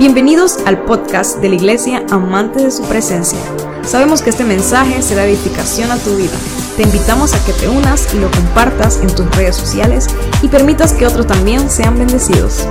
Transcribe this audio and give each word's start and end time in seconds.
Bienvenidos 0.00 0.56
al 0.64 0.82
podcast 0.84 1.40
de 1.40 1.50
la 1.50 1.56
Iglesia 1.56 2.06
Amante 2.10 2.62
de 2.64 2.70
su 2.70 2.82
Presencia. 2.84 3.38
Sabemos 3.82 4.22
que 4.22 4.30
este 4.30 4.44
mensaje 4.44 5.02
será 5.02 5.26
edificación 5.26 5.90
a 5.90 5.98
tu 5.98 6.16
vida. 6.16 6.38
Te 6.78 6.84
invitamos 6.84 7.34
a 7.34 7.44
que 7.44 7.52
te 7.52 7.68
unas 7.68 8.14
y 8.14 8.18
lo 8.18 8.30
compartas 8.30 8.98
en 9.02 9.14
tus 9.14 9.30
redes 9.36 9.56
sociales 9.56 10.06
y 10.40 10.48
permitas 10.48 10.94
que 10.94 11.06
otros 11.06 11.26
también 11.26 11.68
sean 11.68 11.98
bendecidos. 11.98 12.66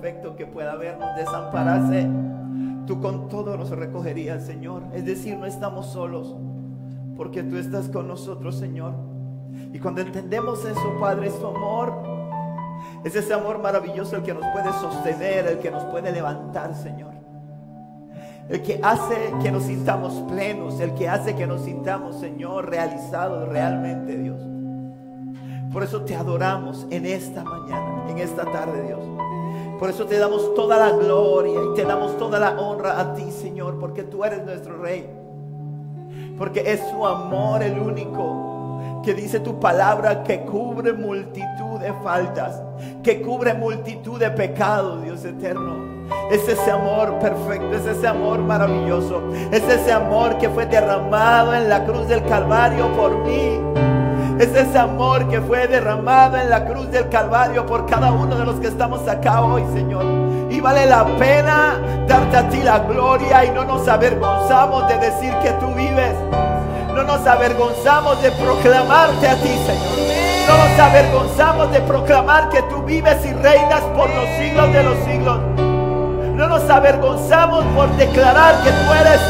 Perfecto 0.00 0.34
que 0.34 0.46
pueda 0.46 0.72
haber 0.72 0.98
nos 0.98 1.14
desamparase, 1.14 2.08
tú 2.86 3.00
con 3.00 3.28
todo 3.28 3.56
nos 3.56 3.70
recogerías, 3.70 4.44
Señor. 4.44 4.82
Es 4.94 5.04
decir, 5.04 5.36
no 5.36 5.44
estamos 5.44 5.86
solos, 5.92 6.36
porque 7.16 7.42
tú 7.42 7.58
estás 7.58 7.88
con 7.90 8.08
nosotros, 8.08 8.56
Señor. 8.56 8.94
Y 9.72 9.78
cuando 9.78 10.00
entendemos 10.00 10.64
eso, 10.64 10.96
Padre, 10.98 11.26
es 11.26 11.38
tu 11.38 11.46
amor, 11.46 11.92
es 13.04 13.14
ese 13.14 13.34
amor 13.34 13.60
maravilloso 13.60 14.16
el 14.16 14.22
que 14.22 14.32
nos 14.32 14.44
puede 14.46 14.72
sostener, 14.72 15.46
el 15.46 15.58
que 15.58 15.70
nos 15.70 15.84
puede 15.84 16.10
levantar, 16.12 16.74
Señor. 16.74 17.10
El 18.48 18.62
que 18.62 18.80
hace 18.82 19.32
que 19.42 19.52
nos 19.52 19.64
sintamos 19.64 20.14
plenos, 20.32 20.80
el 20.80 20.94
que 20.94 21.08
hace 21.08 21.36
que 21.36 21.46
nos 21.46 21.62
sintamos, 21.62 22.18
Señor, 22.18 22.70
realizados 22.70 23.48
realmente, 23.48 24.16
Dios. 24.16 24.49
Por 25.72 25.84
eso 25.84 26.02
te 26.02 26.16
adoramos 26.16 26.86
en 26.90 27.06
esta 27.06 27.44
mañana, 27.44 28.04
en 28.08 28.18
esta 28.18 28.44
tarde, 28.44 28.82
Dios. 28.86 29.00
Por 29.78 29.88
eso 29.88 30.04
te 30.04 30.18
damos 30.18 30.54
toda 30.54 30.76
la 30.76 30.90
gloria 30.96 31.60
y 31.70 31.74
te 31.76 31.84
damos 31.84 32.18
toda 32.18 32.38
la 32.40 32.60
honra 32.60 33.00
a 33.00 33.14
ti, 33.14 33.30
Señor, 33.30 33.78
porque 33.78 34.02
tú 34.02 34.24
eres 34.24 34.44
nuestro 34.44 34.76
Rey. 34.78 35.08
Porque 36.36 36.72
es 36.72 36.80
su 36.90 37.06
amor 37.06 37.62
el 37.62 37.78
único 37.78 39.00
que 39.04 39.14
dice 39.14 39.40
tu 39.40 39.60
palabra 39.60 40.24
que 40.24 40.40
cubre 40.40 40.92
multitud 40.92 41.78
de 41.80 41.92
faltas, 42.02 42.60
que 43.02 43.22
cubre 43.22 43.54
multitud 43.54 44.18
de 44.18 44.30
pecados, 44.30 45.02
Dios 45.02 45.24
eterno. 45.24 46.04
Es 46.32 46.46
ese 46.48 46.70
amor 46.70 47.18
perfecto, 47.20 47.76
es 47.76 47.86
ese 47.86 48.08
amor 48.08 48.40
maravilloso, 48.40 49.22
es 49.52 49.62
ese 49.62 49.92
amor 49.92 50.36
que 50.38 50.48
fue 50.48 50.66
derramado 50.66 51.54
en 51.54 51.68
la 51.68 51.84
cruz 51.84 52.08
del 52.08 52.24
Calvario 52.24 52.88
por 52.96 53.16
mí. 53.18 53.89
Es 54.40 54.56
ese 54.56 54.78
amor 54.78 55.28
que 55.28 55.38
fue 55.38 55.66
derramado 55.66 56.38
en 56.38 56.48
la 56.48 56.64
cruz 56.64 56.90
del 56.90 57.10
Calvario 57.10 57.66
por 57.66 57.84
cada 57.84 58.10
uno 58.10 58.34
de 58.36 58.46
los 58.46 58.58
que 58.58 58.68
estamos 58.68 59.06
acá 59.06 59.42
hoy, 59.42 59.62
Señor. 59.74 60.02
Y 60.50 60.62
vale 60.62 60.86
la 60.86 61.04
pena 61.18 61.78
darte 62.08 62.38
a 62.38 62.48
ti 62.48 62.62
la 62.62 62.78
gloria 62.78 63.44
y 63.44 63.50
no 63.50 63.64
nos 63.64 63.86
avergonzamos 63.86 64.88
de 64.88 64.96
decir 64.96 65.34
que 65.42 65.50
tú 65.60 65.66
vives. 65.74 66.14
No 66.94 67.02
nos 67.02 67.26
avergonzamos 67.26 68.22
de 68.22 68.30
proclamarte 68.30 69.28
a 69.28 69.34
ti, 69.34 69.50
Señor. 69.66 70.48
No 70.48 70.56
nos 70.56 70.80
avergonzamos 70.88 71.70
de 71.72 71.80
proclamar 71.82 72.48
que 72.48 72.62
tú 72.62 72.82
vives 72.82 73.22
y 73.26 73.34
reinas 73.34 73.82
por 73.94 74.08
los 74.08 74.24
siglos 74.38 74.72
de 74.72 74.82
los 74.82 74.96
siglos. 75.04 75.38
No 76.34 76.48
nos 76.48 76.70
avergonzamos 76.70 77.62
por 77.76 77.94
declarar 77.98 78.54
que 78.62 78.70
tú 78.70 78.92
eres 79.02 79.20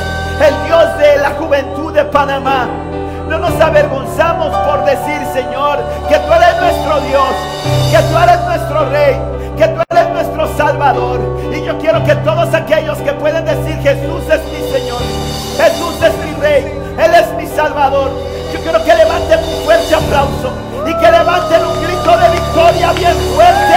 el 0.41 0.67
Dios 0.69 0.99
de 0.99 1.17
la 1.21 1.31
juventud 1.31 1.93
de 1.93 2.05
Panamá. 2.05 2.90
No 3.31 3.39
nos 3.39 3.61
avergonzamos 3.61 4.53
por 4.67 4.85
decir, 4.85 5.25
Señor, 5.33 5.79
que 6.09 6.17
tú 6.19 6.33
eres 6.33 6.61
nuestro 6.61 7.01
Dios, 7.03 7.31
que 7.93 7.99
tú 7.99 8.19
eres 8.19 8.41
nuestro 8.41 8.91
Rey, 8.91 9.17
que 9.57 9.69
tú 9.69 9.81
eres 9.89 10.09
nuestro 10.09 10.57
Salvador. 10.57 11.21
Y 11.55 11.65
yo 11.65 11.79
quiero 11.79 12.03
que 12.03 12.17
todos 12.17 12.53
aquellos 12.53 12.99
que 12.99 13.13
pueden 13.13 13.45
decir, 13.45 13.79
Jesús 13.85 14.25
es 14.29 14.45
mi 14.47 14.73
Señor, 14.73 15.01
Jesús 15.57 15.95
es 16.03 16.13
mi 16.25 16.43
Rey, 16.43 16.65
Él 16.99 17.15
es 17.15 17.33
mi 17.35 17.47
Salvador. 17.47 18.11
Yo 18.53 18.59
quiero 18.63 18.85
que 18.85 18.95
levanten 18.97 19.39
un 19.39 19.65
fuerte 19.65 19.95
aplauso 19.95 20.51
y 20.85 20.93
que 20.93 21.11
levanten 21.13 21.65
un 21.65 21.83
grito 21.85 22.17
de 22.17 22.31
victoria 22.31 22.93
bien 22.95 23.17
fuerte 23.37 23.77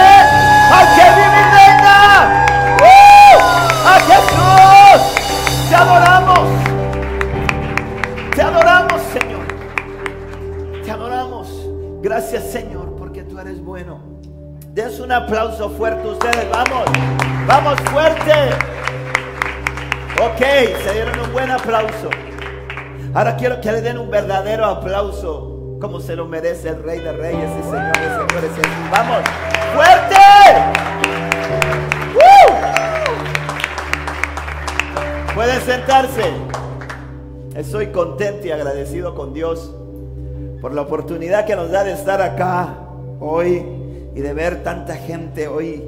al 0.72 0.86
que 0.96 1.04
vive 1.14 1.38
y 1.38 1.54
reina. 1.54 2.44
¡Uh! 2.82 3.38
¡A 3.86 4.00
Jesús! 4.00 5.68
¡Te 5.68 5.76
adoramos! 5.76 6.43
Gracias, 12.04 12.44
Señor, 12.52 12.96
porque 12.98 13.22
tú 13.22 13.38
eres 13.38 13.64
bueno. 13.64 13.98
Des 14.74 15.00
un 15.00 15.10
aplauso 15.10 15.70
fuerte 15.70 16.06
ustedes. 16.06 16.50
Vamos. 16.50 16.84
Vamos 17.46 17.80
fuerte. 17.90 18.30
Ok, 20.22 20.38
se 20.84 20.92
dieron 20.92 21.18
un 21.18 21.32
buen 21.32 21.50
aplauso. 21.50 22.10
Ahora 23.14 23.34
quiero 23.36 23.58
que 23.58 23.72
le 23.72 23.80
den 23.80 23.96
un 23.96 24.10
verdadero 24.10 24.66
aplauso, 24.66 25.78
como 25.80 25.98
se 25.98 26.14
lo 26.14 26.26
merece 26.26 26.68
el 26.68 26.82
Rey 26.82 27.00
de 27.00 27.10
Reyes 27.10 27.50
y 27.58 27.62
Señores, 27.62 27.94
Señores. 28.28 28.50
Vamos. 28.90 29.22
Fuerte. 29.74 30.16
Pueden 35.34 35.60
sentarse. 35.62 36.34
Estoy 37.56 37.86
contento 37.86 38.46
y 38.46 38.50
agradecido 38.50 39.14
con 39.14 39.32
Dios 39.32 39.74
por 40.64 40.72
la 40.72 40.80
oportunidad 40.80 41.44
que 41.44 41.54
nos 41.54 41.70
da 41.70 41.84
de 41.84 41.92
estar 41.92 42.22
acá 42.22 42.74
hoy 43.20 43.62
y 44.14 44.20
de 44.22 44.32
ver 44.32 44.62
tanta 44.62 44.94
gente 44.94 45.46
hoy 45.46 45.84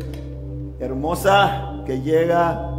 hermosa, 0.78 1.82
que 1.87 2.02
llega, 2.02 2.75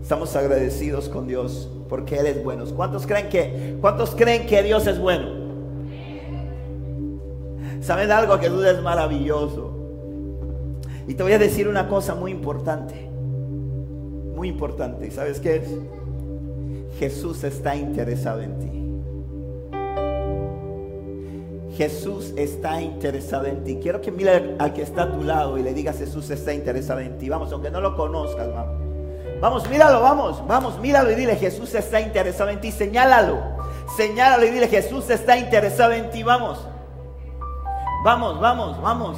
estamos 0.00 0.34
agradecidos 0.34 1.10
con 1.10 1.28
Dios 1.28 1.70
porque 1.90 2.16
Él 2.16 2.26
es 2.28 2.42
bueno. 2.42 2.64
¿Cuántos 2.74 3.06
creen 3.06 3.28
que, 3.28 3.76
cuántos 3.82 4.14
creen 4.14 4.46
que 4.46 4.62
Dios 4.62 4.86
es 4.86 4.98
bueno? 4.98 5.28
¿Saben 7.82 8.10
algo? 8.12 8.38
Jesús 8.38 8.64
es 8.64 8.80
maravilloso. 8.80 9.72
Y 11.06 11.12
te 11.12 11.22
voy 11.22 11.34
a 11.34 11.38
decir 11.38 11.68
una 11.68 11.86
cosa 11.86 12.14
muy 12.14 12.30
importante. 12.30 13.10
Muy 14.34 14.48
importante. 14.48 15.10
¿Sabes 15.10 15.38
qué 15.40 15.56
es? 15.56 15.68
Jesús 16.98 17.44
está 17.44 17.76
interesado 17.76 18.40
en 18.40 18.58
ti. 18.58 18.85
Jesús 21.76 22.32
está 22.36 22.80
interesado 22.80 23.46
en 23.46 23.62
ti. 23.62 23.78
Quiero 23.82 24.00
que 24.00 24.10
mire 24.10 24.56
al 24.58 24.72
que 24.72 24.82
está 24.82 25.04
a 25.04 25.12
tu 25.12 25.22
lado 25.22 25.58
y 25.58 25.62
le 25.62 25.74
digas 25.74 25.98
Jesús 25.98 26.30
está 26.30 26.54
interesado 26.54 27.00
en 27.00 27.18
ti. 27.18 27.28
Vamos, 27.28 27.52
aunque 27.52 27.70
no 27.70 27.80
lo 27.80 27.96
conozcas, 27.96 28.52
vamos. 28.52 28.82
Vamos, 29.40 29.68
míralo, 29.68 30.00
vamos, 30.00 30.46
vamos, 30.46 30.78
míralo 30.80 31.10
y 31.10 31.14
dile 31.14 31.36
Jesús 31.36 31.74
está 31.74 32.00
interesado 32.00 32.48
en 32.48 32.60
ti. 32.60 32.72
Señálalo, 32.72 33.38
señálalo 33.96 34.46
y 34.46 34.50
dile 34.50 34.68
Jesús 34.68 35.10
está 35.10 35.36
interesado 35.36 35.92
en 35.92 36.08
ti. 36.10 36.22
Vamos, 36.22 36.66
vamos, 38.02 38.40
vamos, 38.40 38.80
vamos. 38.80 39.16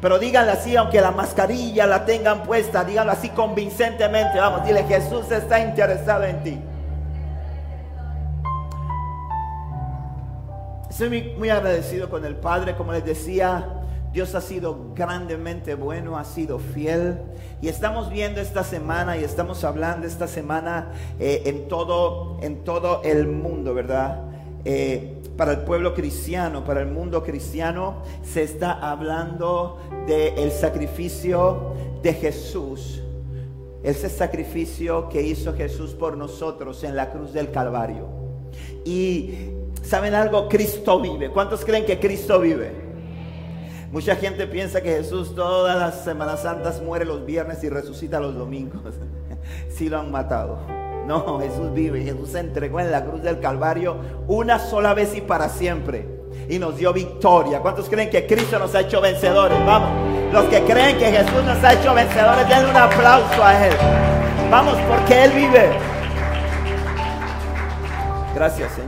Pero 0.00 0.18
díganlo 0.18 0.52
así, 0.52 0.76
aunque 0.76 1.00
la 1.00 1.12
mascarilla 1.12 1.86
la 1.86 2.04
tengan 2.04 2.42
puesta, 2.42 2.84
díganlo 2.84 3.12
así 3.12 3.28
convincentemente. 3.30 4.40
Vamos, 4.40 4.64
dile 4.64 4.82
Jesús 4.84 5.30
está 5.30 5.60
interesado 5.60 6.24
en 6.24 6.42
ti. 6.42 6.58
Estoy 11.00 11.32
muy, 11.38 11.48
agradecido 11.48 12.10
con 12.10 12.24
el 12.24 12.34
Padre, 12.34 12.74
como 12.74 12.92
les 12.92 13.04
decía, 13.04 13.84
Dios 14.12 14.34
ha 14.34 14.40
sido 14.40 14.92
grandemente 14.96 15.76
bueno, 15.76 16.18
ha 16.18 16.24
sido 16.24 16.58
fiel. 16.58 17.18
Y 17.62 17.68
estamos 17.68 18.10
viendo 18.10 18.40
esta 18.40 18.64
semana 18.64 19.16
y 19.16 19.22
estamos 19.22 19.62
hablando 19.62 20.08
esta 20.08 20.26
semana 20.26 20.90
eh, 21.20 21.42
en, 21.44 21.68
todo, 21.68 22.38
en 22.42 22.64
todo 22.64 23.00
el 23.04 23.28
mundo, 23.28 23.74
¿verdad? 23.74 24.22
Eh, 24.64 25.22
para 25.36 25.52
el 25.52 25.58
pueblo 25.58 25.94
cristiano, 25.94 26.64
para 26.64 26.80
el 26.80 26.88
mundo 26.88 27.22
cristiano, 27.22 28.02
se 28.24 28.42
está 28.42 28.72
hablando 28.72 29.78
del 30.08 30.50
sacrificio 30.50 31.74
de 32.02 32.12
Jesús. 32.12 33.04
Ese 33.84 34.08
sacrificio 34.08 35.08
que 35.08 35.22
hizo 35.22 35.54
Jesús 35.54 35.92
por 35.92 36.16
nosotros 36.16 36.82
en 36.82 36.96
la 36.96 37.12
cruz 37.12 37.32
del 37.32 37.52
Calvario. 37.52 38.08
Y 38.84 39.57
¿Saben 39.88 40.14
algo? 40.14 40.50
Cristo 40.50 41.00
vive. 41.00 41.30
¿Cuántos 41.30 41.64
creen 41.64 41.86
que 41.86 41.98
Cristo 41.98 42.38
vive? 42.38 42.72
Mucha 43.90 44.16
gente 44.16 44.46
piensa 44.46 44.82
que 44.82 44.90
Jesús 44.90 45.34
todas 45.34 45.78
las 45.78 46.04
Semanas 46.04 46.42
Santas 46.42 46.82
muere 46.82 47.06
los 47.06 47.24
viernes 47.24 47.64
y 47.64 47.70
resucita 47.70 48.20
los 48.20 48.34
domingos. 48.34 48.82
Si 49.70 49.88
lo 49.88 49.98
han 49.98 50.10
matado. 50.10 50.58
No, 51.06 51.40
Jesús 51.40 51.72
vive. 51.72 52.02
Jesús 52.02 52.30
se 52.30 52.40
entregó 52.40 52.80
en 52.80 52.90
la 52.90 53.02
cruz 53.02 53.22
del 53.22 53.40
Calvario 53.40 53.96
una 54.26 54.58
sola 54.58 54.92
vez 54.92 55.16
y 55.16 55.22
para 55.22 55.48
siempre. 55.48 56.06
Y 56.50 56.58
nos 56.58 56.76
dio 56.76 56.92
victoria. 56.92 57.60
¿Cuántos 57.60 57.88
creen 57.88 58.10
que 58.10 58.26
Cristo 58.26 58.58
nos 58.58 58.74
ha 58.74 58.80
hecho 58.80 59.00
vencedores? 59.00 59.58
Vamos. 59.64 59.90
Los 60.34 60.44
que 60.46 60.60
creen 60.64 60.98
que 60.98 61.06
Jesús 61.06 61.42
nos 61.46 61.64
ha 61.64 61.72
hecho 61.72 61.94
vencedores, 61.94 62.46
denle 62.46 62.70
un 62.70 62.76
aplauso 62.76 63.42
a 63.42 63.66
Él. 63.66 63.74
Vamos, 64.50 64.76
porque 64.86 65.24
Él 65.24 65.30
vive. 65.30 65.70
Gracias, 68.34 68.72
Señor. 68.72 68.87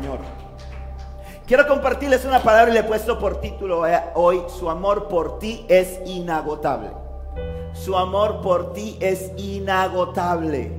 Quiero 1.50 1.66
compartirles 1.66 2.24
una 2.24 2.44
palabra 2.44 2.70
y 2.70 2.74
le 2.74 2.78
he 2.78 2.84
puesto 2.84 3.18
por 3.18 3.40
título 3.40 3.84
eh, 3.84 4.00
hoy, 4.14 4.40
su 4.56 4.70
amor 4.70 5.08
por 5.08 5.40
ti 5.40 5.66
es 5.68 5.98
inagotable. 6.06 6.90
Su 7.72 7.96
amor 7.96 8.40
por 8.40 8.72
ti 8.72 8.96
es 9.00 9.32
inagotable. 9.36 10.70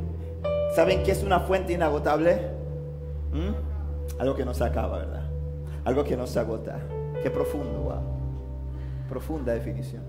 ¿Saben 0.73 1.03
qué 1.03 1.11
es 1.11 1.23
una 1.23 1.41
fuente 1.41 1.73
inagotable? 1.73 2.51
¿Mm? 3.33 4.21
Algo 4.21 4.33
que 4.33 4.45
no 4.45 4.53
se 4.53 4.63
acaba, 4.63 4.99
¿verdad? 4.99 5.23
Algo 5.83 6.05
que 6.05 6.15
no 6.15 6.25
se 6.25 6.39
agota. 6.39 6.79
Qué 7.21 7.29
profundo, 7.29 7.79
wow. 7.79 9.09
Profunda 9.09 9.51
definición. 9.51 10.03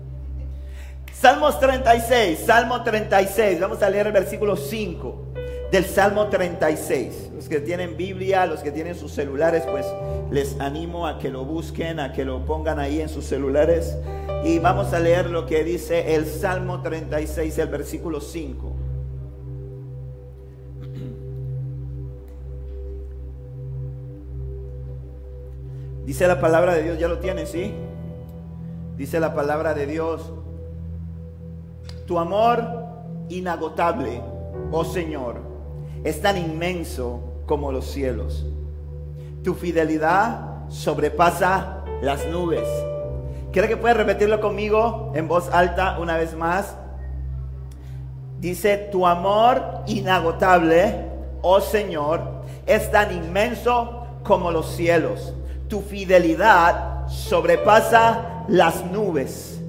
Salmos 1.11 1.59
36, 1.59 2.39
Salmo 2.39 2.81
36. 2.83 3.59
Vamos 3.59 3.83
a 3.83 3.89
leer 3.89 4.07
el 4.07 4.13
versículo 4.13 4.55
5 4.55 5.25
del 5.73 5.83
Salmo 5.85 6.27
36. 6.27 7.31
Los 7.35 7.49
que 7.49 7.59
tienen 7.59 7.97
Biblia, 7.97 8.45
los 8.45 8.59
que 8.59 8.71
tienen 8.71 8.93
sus 8.93 9.11
celulares, 9.11 9.63
pues 9.71 9.87
les 10.29 10.59
animo 10.59 11.07
a 11.07 11.17
que 11.17 11.31
lo 11.31 11.45
busquen, 11.45 11.99
a 11.99 12.13
que 12.13 12.23
lo 12.23 12.45
pongan 12.45 12.77
ahí 12.77 13.01
en 13.01 13.09
sus 13.09 13.25
celulares. 13.25 13.97
Y 14.45 14.59
vamos 14.59 14.93
a 14.93 14.99
leer 14.99 15.31
lo 15.31 15.47
que 15.47 15.63
dice 15.63 16.13
el 16.13 16.27
Salmo 16.27 16.83
36, 16.83 17.57
el 17.57 17.69
versículo 17.69 18.21
5. 18.21 18.71
Dice 26.05 26.27
la 26.27 26.39
palabra 26.39 26.75
de 26.75 26.83
Dios, 26.83 26.99
ya 26.99 27.07
lo 27.07 27.17
tienes, 27.17 27.49
¿sí? 27.49 27.73
Dice 28.95 29.19
la 29.19 29.33
palabra 29.33 29.73
de 29.73 29.87
Dios, 29.87 30.31
tu 32.05 32.19
amor 32.19 32.63
inagotable, 33.29 34.21
oh 34.71 34.85
Señor 34.85 35.52
es 36.03 36.21
tan 36.21 36.37
inmenso 36.37 37.21
como 37.45 37.71
los 37.71 37.85
cielos. 37.85 38.45
Tu 39.43 39.53
fidelidad 39.53 40.67
sobrepasa 40.69 41.83
las 42.01 42.25
nubes. 42.27 42.67
¿Quiere 43.51 43.67
que 43.67 43.77
pueda 43.77 43.93
repetirlo 43.93 44.41
conmigo 44.41 45.11
en 45.15 45.27
voz 45.27 45.49
alta 45.51 45.99
una 45.99 46.17
vez 46.17 46.35
más? 46.35 46.75
Dice, 48.39 48.77
tu 48.91 49.07
amor 49.07 49.83
inagotable, 49.85 51.05
oh 51.41 51.61
Señor, 51.61 52.43
es 52.65 52.91
tan 52.91 53.13
inmenso 53.13 54.07
como 54.23 54.51
los 54.51 54.75
cielos. 54.75 55.33
Tu 55.67 55.81
fidelidad 55.81 57.07
sobrepasa 57.07 58.45
las 58.47 58.83
nubes. 58.85 59.61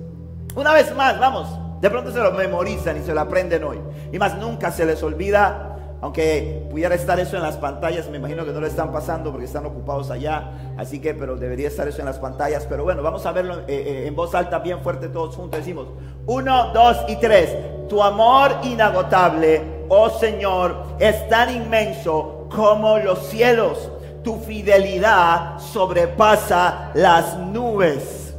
Una 0.57 0.73
vez 0.73 0.95
más, 0.95 1.19
vamos, 1.21 1.49
de 1.81 1.91
pronto 1.91 2.11
se 2.13 2.19
lo 2.19 2.33
memorizan 2.33 2.97
y 2.97 3.05
se 3.05 3.15
lo 3.15 3.21
aprenden 3.21 3.63
hoy. 3.65 3.79
Y 4.13 4.19
más 4.19 4.37
nunca 4.39 4.73
se 4.73 4.87
les 4.87 5.03
olvida 5.03 5.74
aunque 6.05 6.67
pudiera 6.71 6.95
estar 6.95 7.19
eso 7.19 7.39
en 7.39 7.43
las 7.43 7.57
pantallas, 7.57 8.11
me 8.11 8.19
imagino 8.19 8.45
que 8.45 8.53
no 8.53 8.61
lo 8.61 8.67
están 8.67 8.93
pasando 8.93 9.31
porque 9.31 9.47
están 9.47 9.65
ocupados 9.65 10.11
allá. 10.11 10.51
Así 10.77 10.99
que, 10.99 11.15
pero 11.15 11.35
debería 11.37 11.69
estar 11.69 11.89
eso 11.89 12.01
en 12.01 12.05
las 12.05 12.19
pantallas. 12.19 12.67
Pero 12.69 12.85
bueno, 12.85 13.03
vamos 13.03 13.25
a 13.25 13.33
verlo 13.33 13.61
eh, 13.61 13.65
eh, 13.69 14.05
en 14.07 14.15
voz 14.15 14.35
alta, 14.35 14.59
bien 14.59 14.81
fuerte 14.81 15.09
todos 15.09 15.35
juntos. 15.35 15.61
Decimos, 15.61 15.87
uno, 16.27 16.75
dos 16.75 16.99
y 17.09 17.17
tres. 17.17 17.57
Tu 17.89 18.03
amor 18.03 18.53
inagotable, 18.65 19.63
oh 19.89 20.11
Señor, 20.11 20.77
es 20.99 21.27
tan 21.31 21.49
inmenso 21.57 22.49
como 22.55 22.99
los 22.99 23.21
cielos. 23.29 23.91
Tu 24.23 24.37
fidelidad 24.41 25.59
sobrepasa 25.59 26.91
las 26.93 27.39
nubes. 27.39 28.35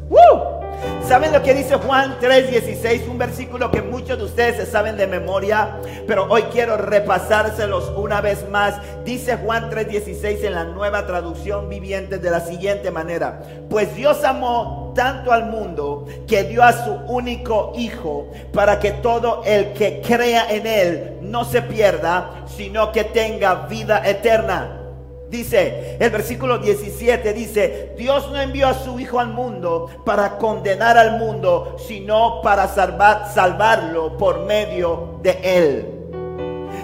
¿Saben 1.08 1.32
lo 1.32 1.44
que 1.44 1.54
dice 1.54 1.76
Juan 1.76 2.18
3:16? 2.20 3.08
Un 3.08 3.20
versículo 3.20 3.70
que 3.70 3.84
muchos 3.84 4.18
de 4.18 4.24
ustedes 4.24 4.56
se 4.56 4.66
saben 4.66 4.98
de 4.98 5.06
memoria, 5.06 5.78
pero 6.08 6.26
hoy 6.30 6.42
quiero 6.52 6.78
repasárselos 6.78 7.94
una 7.96 8.22
vez 8.22 8.50
más. 8.50 8.76
Dice 9.06 9.38
Juan 9.38 9.70
3:16 9.70 10.44
en 10.44 10.56
la 10.56 10.64
nueva 10.64 11.06
traducción 11.06 11.70
viviente 11.70 12.18
de 12.18 12.32
la 12.32 12.40
siguiente 12.40 12.90
manera. 12.90 13.42
Pues 13.70 13.96
Dios 13.96 14.24
amó 14.24 14.94
tanto 14.96 15.32
al 15.32 15.46
mundo 15.46 16.06
que 16.28 16.44
dio 16.44 16.64
a 16.64 16.74
su 16.74 16.94
único 17.08 17.74
Hijo 17.76 18.32
para 18.52 18.80
que 18.80 18.92
todo 18.92 19.44
el 19.46 19.74
que 19.74 20.02
crea 20.02 20.48
en 20.50 20.66
Él 20.66 21.18
no 21.22 21.46
se 21.46 21.62
pierda, 21.62 22.46
sino 22.48 22.92
que 22.92 23.04
tenga 23.04 23.68
vida 23.68 24.02
eterna. 24.10 24.85
Dice 25.30 25.98
el 26.00 26.10
versículo 26.12 26.60
17, 26.60 27.34
dice, 27.34 27.94
Dios 27.98 28.32
no 28.32 28.40
envió 28.40 28.68
a 28.68 28.74
su 28.74 29.00
Hijo 29.00 29.20
al 29.20 29.30
mundo 29.30 29.90
para 30.06 30.38
condenar 30.38 30.98
al 30.98 31.18
mundo, 31.18 31.78
sino 31.88 32.42
para 32.42 32.68
salvar, 32.68 33.32
salvarlo 33.34 34.18
por 34.18 34.46
medio 34.46 35.20
de 35.24 35.40
Él. 35.44 35.86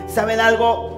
¿Saben 0.08 0.40
algo? 0.40 0.92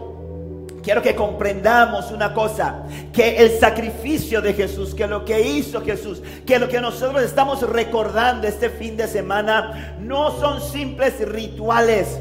Quiero 0.82 1.02
que 1.02 1.16
comprendamos 1.16 2.12
una 2.12 2.34
cosa, 2.34 2.84
que 3.14 3.38
el 3.38 3.58
sacrificio 3.58 4.42
de 4.42 4.54
Jesús, 4.54 4.94
que 4.94 5.08
lo 5.08 5.24
que 5.24 5.40
hizo 5.40 5.82
Jesús, 5.82 6.22
que 6.46 6.60
lo 6.60 6.68
que 6.68 6.82
nosotros 6.82 7.24
estamos 7.24 7.62
recordando 7.62 8.48
este 8.48 8.70
fin 8.70 8.98
de 8.98 9.08
semana, 9.08 9.96
no 10.00 10.32
son 10.40 10.62
simples 10.62 11.26
rituales 11.28 12.20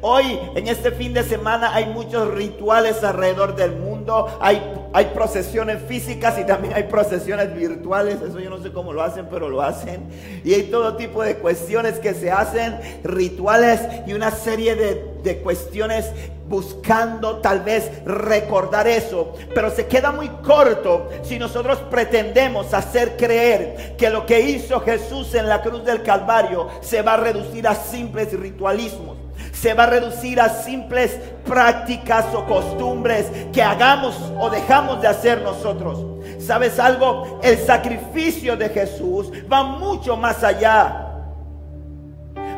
Hoy, 0.00 0.38
en 0.54 0.68
este 0.68 0.92
fin 0.92 1.12
de 1.12 1.22
semana, 1.22 1.74
hay 1.74 1.86
muchos 1.86 2.32
rituales 2.34 3.02
alrededor 3.02 3.56
del 3.56 3.76
mundo. 3.76 4.38
Hay, 4.40 4.62
hay 4.92 5.06
procesiones 5.06 5.82
físicas 5.86 6.38
y 6.38 6.44
también 6.44 6.74
hay 6.74 6.84
procesiones 6.84 7.54
virtuales. 7.54 8.16
Eso 8.22 8.38
yo 8.38 8.50
no 8.50 8.62
sé 8.62 8.72
cómo 8.72 8.92
lo 8.92 9.02
hacen, 9.02 9.26
pero 9.30 9.48
lo 9.48 9.62
hacen. 9.62 10.08
Y 10.44 10.54
hay 10.54 10.64
todo 10.64 10.96
tipo 10.96 11.22
de 11.22 11.36
cuestiones 11.36 11.98
que 11.98 12.14
se 12.14 12.30
hacen, 12.30 12.78
rituales 13.04 13.80
y 14.06 14.12
una 14.12 14.30
serie 14.30 14.74
de, 14.74 15.04
de 15.22 15.38
cuestiones 15.38 16.12
buscando 16.48 17.38
tal 17.38 17.60
vez 17.60 17.90
recordar 18.04 18.88
eso, 18.88 19.34
pero 19.54 19.70
se 19.70 19.86
queda 19.86 20.12
muy 20.12 20.28
corto 20.42 21.10
si 21.22 21.38
nosotros 21.38 21.78
pretendemos 21.90 22.72
hacer 22.72 23.16
creer 23.16 23.96
que 23.98 24.08
lo 24.08 24.24
que 24.24 24.40
hizo 24.40 24.80
Jesús 24.80 25.34
en 25.34 25.48
la 25.48 25.60
cruz 25.60 25.84
del 25.84 26.02
Calvario 26.02 26.68
se 26.80 27.02
va 27.02 27.14
a 27.14 27.18
reducir 27.18 27.68
a 27.68 27.74
simples 27.74 28.32
ritualismos 28.32 29.17
se 29.60 29.74
va 29.74 29.84
a 29.84 29.86
reducir 29.86 30.40
a 30.40 30.48
simples 30.48 31.18
prácticas 31.44 32.26
o 32.34 32.44
costumbres 32.44 33.26
que 33.52 33.62
hagamos 33.62 34.14
o 34.38 34.50
dejamos 34.50 35.00
de 35.00 35.08
hacer 35.08 35.42
nosotros. 35.42 36.04
¿Sabes 36.38 36.78
algo? 36.78 37.40
El 37.42 37.58
sacrificio 37.58 38.56
de 38.56 38.68
Jesús 38.68 39.30
va 39.50 39.64
mucho 39.64 40.16
más 40.16 40.44
allá. 40.44 41.04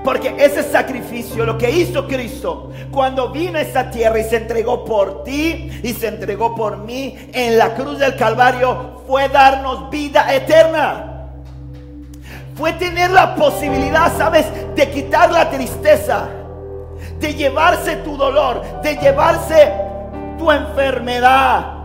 Porque 0.05 0.35
ese 0.39 0.63
sacrificio, 0.63 1.45
lo 1.45 1.59
que 1.59 1.71
hizo 1.71 2.07
Cristo, 2.07 2.71
cuando 2.91 3.31
vino 3.31 3.59
a 3.59 3.63
esta 3.63 3.91
tierra 3.91 4.19
y 4.19 4.25
se 4.25 4.37
entregó 4.37 4.85
por 4.85 5.25
ti 5.25 5.71
y 5.83 5.93
se 5.93 6.09
entregó 6.09 6.55
por 6.55 6.79
mí 6.79 7.19
en 7.33 7.59
la 7.59 7.75
cruz 7.75 7.99
del 7.99 8.17
Calvario, 8.17 9.03
fue 9.07 9.29
darnos 9.29 9.91
vida 9.91 10.35
eterna. 10.35 11.07
Fue 12.55 12.73
tener 12.75 13.11
la 13.11 13.35
posibilidad, 13.35 14.13
¿sabes?, 14.17 14.47
de 14.75 14.91
quitar 14.91 15.31
la 15.31 15.49
tristeza 15.51 16.40
de 17.21 17.35
llevarse 17.35 17.97
tu 17.97 18.17
dolor, 18.17 18.63
de 18.83 18.97
llevarse 18.97 19.73
tu 20.39 20.51
enfermedad. 20.51 21.77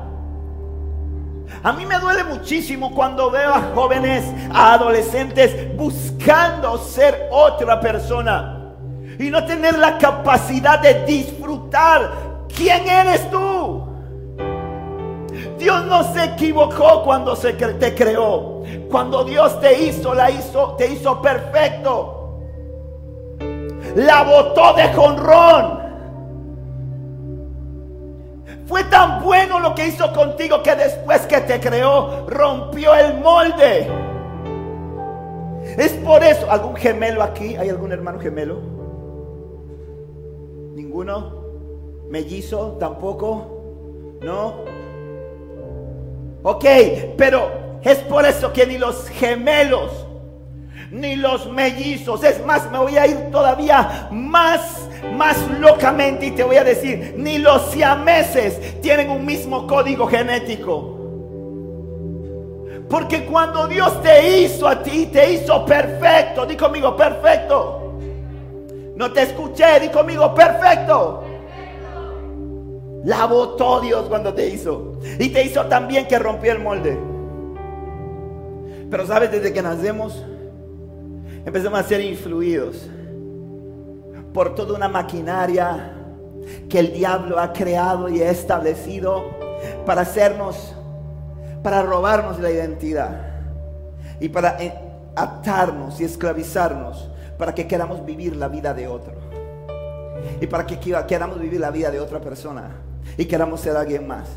A 1.61 1.73
mí 1.73 1.85
me 1.85 1.99
duele 1.99 2.23
muchísimo 2.23 2.93
cuando 2.93 3.29
veo 3.29 3.53
a 3.53 3.61
jóvenes, 3.75 4.23
a 4.53 4.73
adolescentes 4.73 5.75
buscando 5.75 6.77
ser 6.77 7.27
otra 7.31 7.79
persona 7.79 8.73
y 9.19 9.29
no 9.29 9.43
tener 9.45 9.77
la 9.77 9.97
capacidad 9.97 10.79
de 10.79 11.05
disfrutar 11.05 12.45
quién 12.55 12.87
eres 12.87 13.29
tú. 13.29 13.83
Dios 15.57 15.85
no 15.85 16.13
se 16.13 16.23
equivocó 16.25 17.03
cuando 17.03 17.35
se 17.35 17.53
te 17.53 17.95
creó. 17.95 18.63
Cuando 18.89 19.23
Dios 19.23 19.59
te 19.59 19.83
hizo, 19.83 20.13
la 20.13 20.29
hizo, 20.29 20.75
te 20.77 20.87
hizo 20.87 21.21
perfecto 21.21 22.14
la 23.95 24.23
botó 24.23 24.73
de 24.73 24.93
jonrón. 24.93 25.85
Fue 28.67 28.83
tan 28.85 29.23
bueno 29.23 29.59
lo 29.59 29.73
que 29.75 29.87
hizo 29.87 30.11
contigo 30.11 30.61
que 30.61 30.75
después 30.75 31.21
que 31.27 31.41
te 31.41 31.59
creó 31.59 32.25
rompió 32.27 32.93
el 32.95 33.19
molde. 33.19 33.87
Es 35.77 35.93
por 35.93 36.23
eso, 36.23 36.49
¿algún 36.49 36.75
gemelo 36.75 37.23
aquí? 37.23 37.55
¿Hay 37.55 37.69
algún 37.69 37.91
hermano 37.91 38.19
gemelo? 38.19 38.59
¿Ninguno? 40.73 41.43
¿Mellizo? 42.09 42.77
¿Tampoco? 42.79 44.17
¿No? 44.21 44.55
Ok, 46.43 46.65
pero 47.17 47.49
es 47.81 47.97
por 47.99 48.25
eso 48.25 48.51
que 48.51 48.65
ni 48.65 48.77
los 48.77 49.09
gemelos 49.09 50.04
ni 50.91 51.15
los 51.15 51.51
mellizos. 51.51 52.23
Es 52.23 52.43
más, 52.45 52.69
me 52.71 52.77
voy 52.77 52.97
a 52.97 53.07
ir 53.07 53.31
todavía 53.31 54.07
más, 54.11 54.87
más 55.13 55.37
locamente 55.59 56.27
y 56.27 56.31
te 56.31 56.43
voy 56.43 56.57
a 56.57 56.63
decir, 56.63 57.15
ni 57.17 57.37
los 57.37 57.71
siameses 57.71 58.81
tienen 58.81 59.09
un 59.09 59.25
mismo 59.25 59.67
código 59.67 60.07
genético. 60.07 60.95
Porque 62.89 63.25
cuando 63.25 63.67
Dios 63.67 64.01
te 64.01 64.41
hizo 64.41 64.67
a 64.67 64.81
ti, 64.81 65.07
te 65.07 65.33
hizo 65.33 65.65
perfecto. 65.65 66.45
Di 66.45 66.55
conmigo, 66.55 66.95
perfecto. 66.95 67.81
No 68.95 69.11
te 69.11 69.23
escuché, 69.23 69.79
di 69.79 69.89
conmigo, 69.89 70.33
perfecto. 70.33 71.23
La 73.05 73.25
votó 73.25 73.81
Dios 73.81 74.07
cuando 74.07 74.33
te 74.33 74.47
hizo. 74.47 74.99
Y 75.19 75.29
te 75.29 75.43
hizo 75.43 75.65
también 75.65 76.07
que 76.07 76.19
rompió 76.19 76.51
el 76.51 76.59
molde. 76.59 76.97
Pero 78.89 79.05
sabes, 79.07 79.31
desde 79.31 79.51
que 79.51 79.61
nacemos, 79.61 80.23
empezamos 81.45 81.79
a 81.79 81.83
ser 81.83 82.01
influidos 82.01 82.89
por 84.33 84.55
toda 84.55 84.75
una 84.75 84.89
maquinaria 84.89 85.93
que 86.69 86.79
el 86.79 86.93
diablo 86.93 87.39
ha 87.39 87.53
creado 87.53 88.09
y 88.09 88.21
ha 88.21 88.29
establecido 88.29 89.23
para 89.85 90.01
hacernos, 90.01 90.75
para 91.63 91.81
robarnos 91.83 92.39
la 92.39 92.51
identidad 92.51 93.21
y 94.19 94.29
para 94.29 94.61
eh, 94.61 94.73
atarnos 95.15 96.01
y 96.01 96.03
esclavizarnos 96.03 97.09
para 97.37 97.53
que 97.53 97.67
queramos 97.67 98.05
vivir 98.05 98.35
la 98.35 98.47
vida 98.47 98.73
de 98.73 98.87
otro 98.87 99.13
y 100.41 100.47
para 100.47 100.65
que 100.65 100.79
queramos 100.79 101.39
vivir 101.39 101.59
la 101.59 101.71
vida 101.71 101.91
de 101.91 101.99
otra 101.99 102.19
persona 102.19 102.71
y 103.17 103.25
queramos 103.25 103.61
ser 103.61 103.77
alguien 103.77 104.07
más. 104.07 104.27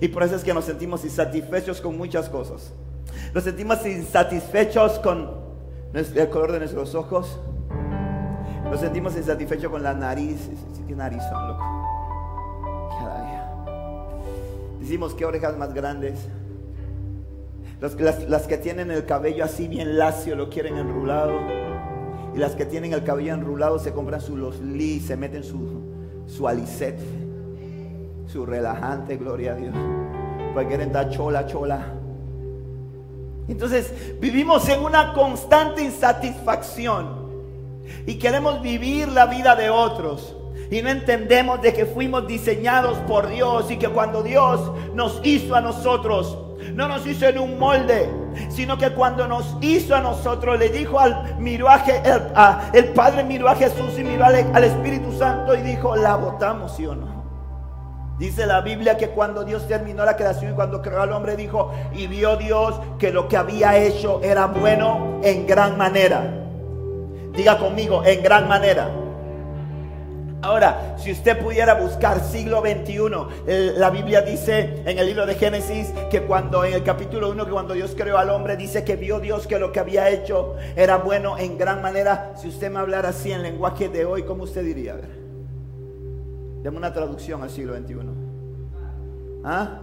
Y 0.00 0.08
por 0.08 0.22
eso 0.22 0.36
es 0.36 0.44
que 0.44 0.54
nos 0.54 0.64
sentimos 0.64 1.04
insatisfechos 1.04 1.80
con 1.80 1.96
muchas 1.96 2.28
cosas. 2.28 2.72
Nos 3.34 3.44
sentimos 3.44 3.84
insatisfechos 3.86 4.98
con 4.98 5.47
el 5.94 6.28
color 6.30 6.52
de 6.52 6.58
nuestros 6.60 6.94
ojos. 6.94 7.38
Nos 8.64 8.80
sentimos 8.80 9.16
insatisfechos 9.16 9.70
con 9.70 9.82
la 9.82 9.94
nariz. 9.94 10.50
¿Qué 10.86 10.94
nariz 10.94 11.22
son, 11.30 11.48
loco? 11.48 11.78
Decimos 14.80 15.12
que 15.14 15.24
orejas 15.26 15.56
más 15.56 15.74
grandes. 15.74 16.28
las, 18.28 18.46
que 18.46 18.56
tienen 18.56 18.90
el 18.90 19.04
cabello 19.04 19.44
así 19.44 19.68
bien 19.68 19.98
lacio 19.98 20.34
lo 20.34 20.48
quieren 20.48 20.78
enrulado. 20.78 21.38
Y 22.34 22.38
las 22.38 22.54
que 22.54 22.64
tienen 22.64 22.92
el 22.92 23.04
cabello 23.04 23.34
enrulado 23.34 23.78
se 23.78 23.92
compran 23.92 24.20
su 24.20 24.36
los 24.36 24.60
li, 24.60 25.00
se 25.00 25.16
meten 25.16 25.44
su, 25.44 25.82
su 26.26 26.46
alicet, 26.46 26.98
su 28.26 28.46
relajante, 28.46 29.16
gloria 29.16 29.52
a 29.52 29.56
Dios. 29.56 29.74
Porque 30.54 30.68
quieren 30.68 30.92
dar 30.92 31.10
chola, 31.10 31.46
chola. 31.46 31.97
Entonces 33.48 33.92
vivimos 34.20 34.68
en 34.68 34.80
una 34.80 35.14
constante 35.14 35.82
insatisfacción 35.82 37.28
y 38.06 38.16
queremos 38.16 38.60
vivir 38.60 39.08
la 39.08 39.26
vida 39.26 39.56
de 39.56 39.70
otros. 39.70 40.34
Y 40.70 40.82
no 40.82 40.90
entendemos 40.90 41.62
de 41.62 41.72
que 41.72 41.86
fuimos 41.86 42.26
diseñados 42.26 42.98
por 42.98 43.28
Dios 43.28 43.70
y 43.70 43.78
que 43.78 43.88
cuando 43.88 44.22
Dios 44.22 44.70
nos 44.94 45.20
hizo 45.24 45.54
a 45.54 45.62
nosotros, 45.62 46.36
no 46.74 46.88
nos 46.88 47.06
hizo 47.06 47.26
en 47.26 47.38
un 47.38 47.58
molde, 47.58 48.10
sino 48.50 48.76
que 48.76 48.90
cuando 48.90 49.26
nos 49.26 49.56
hizo 49.62 49.94
a 49.94 50.00
nosotros, 50.00 50.58
le 50.58 50.68
dijo 50.68 51.00
al 51.00 51.36
miruaje, 51.38 52.02
el, 52.74 52.88
Padre 52.90 53.24
miró 53.24 53.48
a 53.48 53.54
Jesús 53.54 53.98
y 53.98 54.04
miró 54.04 54.26
al, 54.26 54.64
Espíritu 54.64 55.12
Santo 55.16 55.54
y 55.54 55.62
dijo, 55.62 55.96
la 55.96 56.16
votamos, 56.16 56.76
¿sí 56.76 56.86
o 56.86 56.94
no? 56.94 57.17
Dice 58.18 58.46
la 58.46 58.60
Biblia 58.62 58.96
que 58.96 59.10
cuando 59.10 59.44
Dios 59.44 59.68
terminó 59.68 60.04
la 60.04 60.16
creación 60.16 60.52
y 60.52 60.54
cuando 60.54 60.82
creó 60.82 61.02
al 61.02 61.12
hombre 61.12 61.36
dijo, 61.36 61.72
y 61.94 62.08
vio 62.08 62.36
Dios 62.36 62.80
que 62.98 63.12
lo 63.12 63.28
que 63.28 63.36
había 63.36 63.78
hecho 63.78 64.20
era 64.24 64.46
bueno 64.46 65.20
en 65.22 65.46
gran 65.46 65.78
manera. 65.78 66.34
Diga 67.32 67.58
conmigo, 67.58 68.04
en 68.04 68.20
gran 68.20 68.48
manera. 68.48 68.90
Ahora, 70.42 70.96
si 70.98 71.12
usted 71.12 71.38
pudiera 71.38 71.74
buscar 71.74 72.20
siglo 72.20 72.60
XXI, 72.60 73.76
la 73.76 73.90
Biblia 73.90 74.22
dice 74.22 74.82
en 74.84 74.98
el 74.98 75.06
libro 75.06 75.26
de 75.26 75.34
Génesis 75.34 75.92
que 76.10 76.22
cuando 76.22 76.64
en 76.64 76.74
el 76.74 76.82
capítulo 76.82 77.30
1, 77.30 77.44
que 77.44 77.50
cuando 77.52 77.74
Dios 77.74 77.94
creó 77.96 78.18
al 78.18 78.30
hombre, 78.30 78.56
dice 78.56 78.82
que 78.82 78.96
vio 78.96 79.20
Dios 79.20 79.46
que 79.46 79.58
lo 79.58 79.70
que 79.70 79.80
había 79.80 80.10
hecho 80.10 80.56
era 80.74 80.96
bueno 80.96 81.38
en 81.38 81.58
gran 81.58 81.82
manera. 81.82 82.32
Si 82.36 82.48
usted 82.48 82.70
me 82.70 82.80
hablara 82.80 83.10
así 83.10 83.30
en 83.30 83.42
lenguaje 83.42 83.88
de 83.88 84.04
hoy, 84.04 84.22
¿cómo 84.24 84.44
usted 84.44 84.64
diría? 84.64 84.96
Deme 86.62 86.76
una 86.76 86.92
traducción 86.92 87.42
al 87.42 87.50
siglo 87.50 87.76
XXI. 87.76 87.96
¿Ah? 89.44 89.80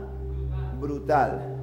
Brutal. 0.80 1.56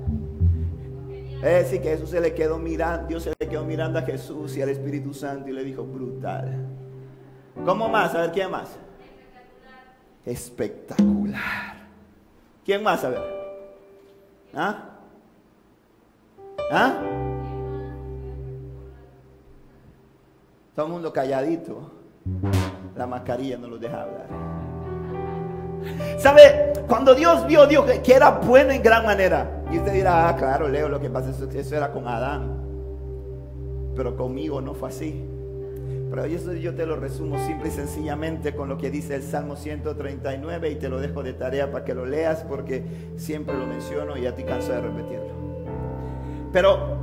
Es 1.43 1.65
decir, 1.65 1.83
que 1.83 1.91
Jesús 1.91 2.11
se 2.11 2.21
le 2.21 2.35
quedó 2.35 2.59
mirando, 2.59 3.09
Dios 3.09 3.25
se 3.25 3.33
le 3.39 3.49
quedó 3.49 3.65
mirando 3.65 3.99
a 3.99 4.03
Jesús 4.03 4.57
y 4.57 4.63
al 4.63 4.69
Espíritu 4.69 5.13
Santo 5.13 5.49
y 5.49 5.53
le 5.53 5.65
dijo, 5.65 5.85
brutal. 5.85 6.67
¿Cómo 7.65 7.89
más? 7.89 8.15
A 8.15 8.23
ver, 8.23 8.33
¿quién 8.33 8.51
más? 8.51 8.77
Espectacular. 10.25 11.75
¿Quién 12.65 12.83
más? 12.83 13.05
A 13.05 13.09
ver. 13.11 13.23
¿Ah? 14.55 14.89
¿Ah? 16.71 17.03
Todo 20.77 20.87
el 20.87 20.93
mundo 20.93 21.13
calladito. 21.13 21.91
La 22.97 23.07
mascarilla 23.07 23.59
no 23.59 23.67
lo 23.67 23.79
deja 23.79 24.03
hablar. 24.03 24.72
¿Sabe? 26.19 26.73
Cuando 26.87 27.15
Dios 27.15 27.47
vio, 27.47 27.67
Dios 27.67 27.85
que 28.03 28.15
era 28.15 28.31
bueno 28.31 28.71
en 28.71 28.83
gran 28.83 29.05
manera. 29.05 29.63
Y 29.73 29.79
usted 29.79 29.93
dirá, 29.93 30.29
ah, 30.29 30.37
claro, 30.37 30.69
Leo, 30.69 30.89
lo 30.89 31.01
que 31.01 31.09
pasa 31.09 31.31
es 31.31 31.41
eso 31.41 31.77
era 31.77 31.91
con 31.91 32.07
Adán. 32.07 32.61
Pero 33.97 34.17
conmigo 34.17 34.61
no 34.61 34.75
fue 34.75 34.89
así. 34.89 35.25
Pero 36.11 36.25
eso 36.25 36.53
yo 36.53 36.75
te 36.75 36.85
lo 36.85 36.97
resumo 36.97 37.39
simple 37.47 37.69
y 37.69 37.71
sencillamente 37.71 38.55
con 38.55 38.69
lo 38.69 38.77
que 38.77 38.91
dice 38.91 39.15
el 39.15 39.23
Salmo 39.23 39.57
139 39.57 40.71
y 40.71 40.75
te 40.75 40.91
lo 40.91 41.01
dejo 41.01 41.23
de 41.23 41.33
tarea 41.33 41.73
para 41.73 41.87
que 41.87 41.95
lo 41.95 42.05
leas 42.05 42.45
porque 42.47 42.85
siempre 43.17 43.57
lo 43.57 43.67
menciono 43.67 44.19
y 44.19 44.27
a 44.27 44.35
ti 44.35 44.43
canso 44.43 44.73
de 44.73 44.83
repetirlo. 44.83 45.33
Pero, 46.53 46.99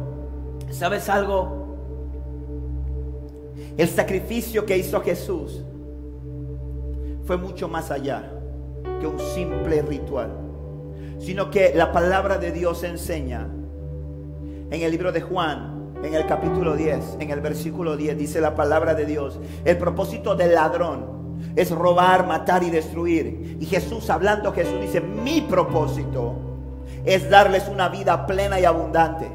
¿sabes 0.70 1.10
algo? 1.10 1.78
El 3.76 3.88
sacrificio 3.88 4.64
que 4.66 4.78
hizo 4.78 5.02
Jesús 5.02 5.64
fue 7.26 7.38
mucho 7.38 7.68
más 7.68 7.90
allá 7.90 8.39
que 9.00 9.08
un 9.08 9.20
simple 9.20 9.82
ritual, 9.82 10.30
sino 11.20 11.50
que 11.50 11.74
la 11.76 11.92
palabra 11.92 12.38
de 12.38 12.52
Dios 12.52 12.84
enseña 12.84 13.48
en 14.72 14.82
el 14.82 14.92
libro 14.92 15.12
de 15.12 15.22
Juan, 15.22 15.94
en 16.04 16.14
el 16.14 16.26
capítulo 16.26 16.76
10, 16.76 17.18
en 17.20 17.32
el 17.32 17.42
versículo 17.42 17.98
10, 17.98 18.18
dice 18.18 18.42
la 18.42 18.56
palabra 18.56 18.94
de 18.94 19.06
Dios, 19.06 19.40
el 19.66 19.78
propósito 19.78 20.36
del 20.36 20.56
ladrón 20.56 21.20
es 21.56 21.72
robar, 21.72 22.28
matar 22.28 22.64
y 22.64 22.70
destruir. 22.70 23.58
Y 23.60 23.66
Jesús, 23.66 24.10
hablando 24.10 24.54
Jesús, 24.54 24.80
dice, 24.82 25.02
mi 25.02 25.42
propósito 25.42 26.36
es 27.06 27.30
darles 27.30 27.68
una 27.68 27.90
vida 27.90 28.26
plena 28.26 28.60
y 28.60 28.66
abundante. 28.66 29.30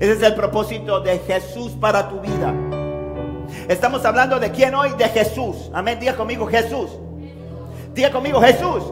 Ese 0.00 0.12
es 0.12 0.22
el 0.22 0.34
propósito 0.34 1.00
de 1.00 1.18
Jesús 1.20 1.72
para 1.72 2.08
tu 2.08 2.20
vida. 2.20 2.52
Estamos 3.68 4.04
hablando 4.04 4.38
de 4.38 4.50
quién 4.50 4.74
hoy? 4.74 4.90
De 4.98 5.08
Jesús. 5.08 5.70
Amén. 5.72 5.98
Diga 5.98 6.16
conmigo 6.16 6.46
Jesús. 6.46 6.90
Diga 7.98 8.12
conmigo 8.12 8.40
Jesús. 8.40 8.84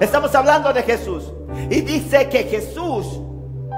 Estamos 0.00 0.34
hablando 0.34 0.72
de 0.72 0.82
Jesús. 0.82 1.30
Y 1.68 1.82
dice 1.82 2.26
que 2.30 2.44
Jesús, 2.44 3.20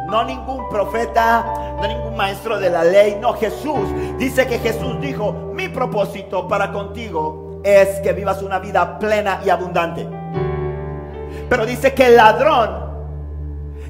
no 0.08 0.22
ningún 0.22 0.68
profeta, 0.68 1.74
no 1.80 1.88
ningún 1.88 2.14
maestro 2.14 2.60
de 2.60 2.70
la 2.70 2.84
ley, 2.84 3.18
no 3.20 3.32
Jesús. 3.32 3.88
Dice 4.18 4.46
que 4.46 4.60
Jesús 4.60 5.00
dijo, 5.00 5.32
mi 5.52 5.68
propósito 5.68 6.46
para 6.46 6.70
contigo 6.70 7.60
es 7.64 7.98
que 8.02 8.12
vivas 8.12 8.40
una 8.40 8.60
vida 8.60 9.00
plena 9.00 9.40
y 9.44 9.50
abundante. 9.50 10.06
Pero 11.48 11.66
dice 11.66 11.92
que 11.92 12.06
el 12.06 12.16
ladrón 12.16 12.92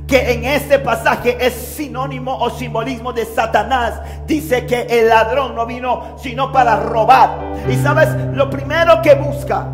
que 0.06 0.32
en 0.32 0.46
este 0.46 0.78
pasaje 0.78 1.36
es 1.38 1.52
sinónimo 1.52 2.34
o 2.34 2.48
simbolismo 2.48 3.12
de 3.12 3.26
Satanás. 3.26 4.00
Dice 4.26 4.64
que 4.64 4.86
el 4.88 5.10
ladrón 5.10 5.54
no 5.54 5.66
vino 5.66 6.16
sino 6.16 6.50
para 6.50 6.76
robar. 6.76 7.38
Y 7.68 7.76
sabes, 7.76 8.08
lo 8.32 8.48
primero 8.48 9.02
que 9.02 9.14
busca, 9.14 9.68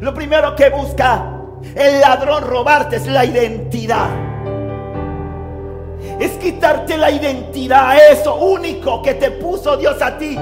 lo 0.00 0.14
primero 0.14 0.54
que 0.56 0.70
busca 0.70 1.36
el 1.74 2.00
ladrón 2.00 2.44
robarte 2.44 2.96
es 2.96 3.06
la 3.06 3.24
identidad. 3.24 4.08
Es 6.18 6.32
quitarte 6.32 6.98
la 6.98 7.10
identidad, 7.10 7.96
eso 8.10 8.34
único 8.34 9.02
que 9.02 9.14
te 9.14 9.30
puso 9.30 9.76
Dios 9.76 10.00
a 10.02 10.18
ti 10.18 10.38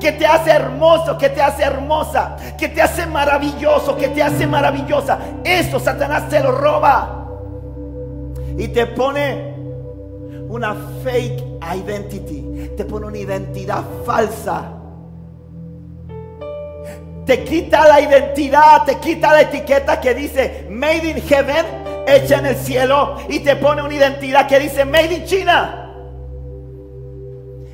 que 0.00 0.12
te 0.12 0.26
hace 0.26 0.50
hermoso, 0.50 1.16
que 1.18 1.28
te 1.30 1.42
hace 1.42 1.62
hermosa, 1.62 2.36
que 2.58 2.68
te 2.68 2.82
hace 2.82 3.06
maravilloso, 3.06 3.96
que 3.96 4.08
te 4.08 4.22
hace 4.22 4.46
maravillosa. 4.46 5.18
Eso 5.44 5.80
Satanás 5.80 6.24
se 6.30 6.40
lo 6.40 6.52
roba 6.52 7.26
y 8.58 8.68
te 8.68 8.86
pone 8.86 9.54
una 10.48 10.74
fake 11.02 11.42
identity, 11.76 12.72
te 12.76 12.84
pone 12.84 13.06
una 13.06 13.18
identidad 13.18 13.82
falsa. 14.04 14.75
Te 17.26 17.42
quita 17.42 17.88
la 17.88 18.00
identidad, 18.00 18.84
te 18.84 18.98
quita 18.98 19.32
la 19.32 19.42
etiqueta 19.42 20.00
que 20.00 20.14
dice 20.14 20.66
Made 20.70 21.10
in 21.10 21.20
Heaven, 21.22 21.66
hecha 22.06 22.38
en 22.38 22.46
el 22.46 22.56
cielo, 22.56 23.16
y 23.28 23.40
te 23.40 23.56
pone 23.56 23.82
una 23.82 23.94
identidad 23.94 24.46
que 24.46 24.60
dice 24.60 24.84
Made 24.84 25.12
in 25.12 25.24
China. 25.24 25.92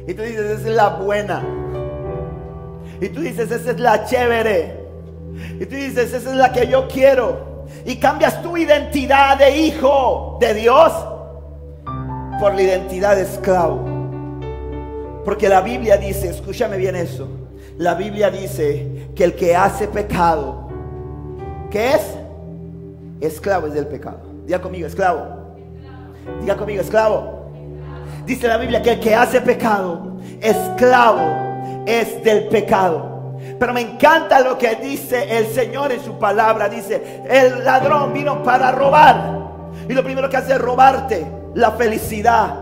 Y 0.08 0.14
tú 0.14 0.22
dices, 0.22 0.58
esa 0.58 0.68
es 0.68 0.74
la 0.74 0.88
buena. 0.88 1.42
Y 3.00 3.08
tú 3.10 3.20
dices, 3.20 3.50
esa 3.50 3.70
es 3.70 3.78
la 3.78 4.04
chévere. 4.04 4.80
Y 5.60 5.66
tú 5.66 5.76
dices, 5.76 6.12
esa 6.12 6.30
es 6.30 6.36
la 6.36 6.52
que 6.52 6.66
yo 6.66 6.88
quiero 6.88 7.52
y 7.84 7.96
cambias 7.96 8.42
tu 8.42 8.56
identidad 8.56 9.38
de 9.38 9.56
hijo 9.56 10.38
de 10.40 10.54
Dios 10.54 10.92
por 12.40 12.54
la 12.54 12.62
identidad 12.62 13.16
de 13.16 13.22
esclavo. 13.22 13.84
Porque 15.24 15.48
la 15.48 15.60
Biblia 15.60 15.96
dice, 15.96 16.28
escúchame 16.28 16.76
bien 16.76 16.96
eso, 16.96 17.28
la 17.78 17.94
Biblia 17.94 18.30
dice 18.30 19.01
que 19.14 19.24
el 19.24 19.34
que 19.34 19.54
hace 19.54 19.88
pecado, 19.88 20.68
¿qué 21.70 21.94
es? 21.94 22.02
Esclavo 23.20 23.66
es 23.66 23.74
del 23.74 23.86
pecado. 23.86 24.20
Diga 24.46 24.60
conmigo, 24.60 24.86
esclavo. 24.86 25.24
Diga 26.40 26.56
conmigo, 26.56 26.82
esclavo. 26.82 27.50
Dice 28.26 28.48
la 28.48 28.56
Biblia 28.56 28.82
que 28.82 28.92
el 28.92 29.00
que 29.00 29.14
hace 29.14 29.40
pecado, 29.40 30.18
esclavo 30.40 31.22
es 31.86 32.22
del 32.22 32.48
pecado. 32.48 33.36
Pero 33.58 33.72
me 33.72 33.80
encanta 33.80 34.40
lo 34.40 34.58
que 34.58 34.76
dice 34.76 35.38
el 35.38 35.46
Señor 35.46 35.92
en 35.92 36.02
su 36.02 36.18
palabra. 36.18 36.68
Dice, 36.68 37.22
el 37.28 37.64
ladrón 37.64 38.12
vino 38.12 38.42
para 38.42 38.72
robar. 38.72 39.40
Y 39.88 39.92
lo 39.92 40.02
primero 40.02 40.28
que 40.28 40.36
hace 40.36 40.52
es 40.52 40.60
robarte 40.60 41.26
la 41.54 41.72
felicidad. 41.72 42.54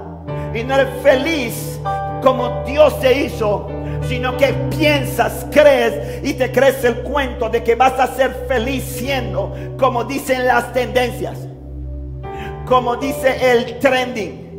Y 0.55 0.65
no 0.65 0.75
eres 0.75 0.89
feliz 1.03 1.81
como 2.23 2.63
Dios 2.65 2.99
te 3.01 3.25
hizo, 3.25 3.69
sino 4.09 4.37
que 4.37 4.53
piensas, 4.77 5.47
crees 5.51 6.25
y 6.25 6.35
te 6.35 6.51
crees 6.51 6.85
el 6.85 7.03
cuento 7.03 7.49
de 7.49 7.63
que 7.63 7.75
vas 7.75 7.99
a 7.99 8.15
ser 8.15 8.47
feliz 8.49 8.85
siendo 8.85 9.55
como 9.79 10.05
dicen 10.05 10.47
las 10.47 10.73
tendencias, 10.73 11.39
como 12.67 12.97
dice 12.97 13.53
el 13.53 13.79
trending 13.79 14.51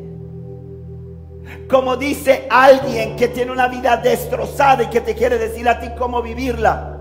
como 1.71 1.95
dice 1.95 2.47
alguien 2.49 3.15
que 3.15 3.29
tiene 3.29 3.49
una 3.49 3.69
vida 3.69 3.95
destrozada 3.95 4.83
y 4.83 4.87
que 4.87 4.99
te 4.99 5.15
quiere 5.15 5.37
decir 5.37 5.67
a 5.69 5.79
ti 5.79 5.87
cómo 5.97 6.21
vivirla. 6.21 6.97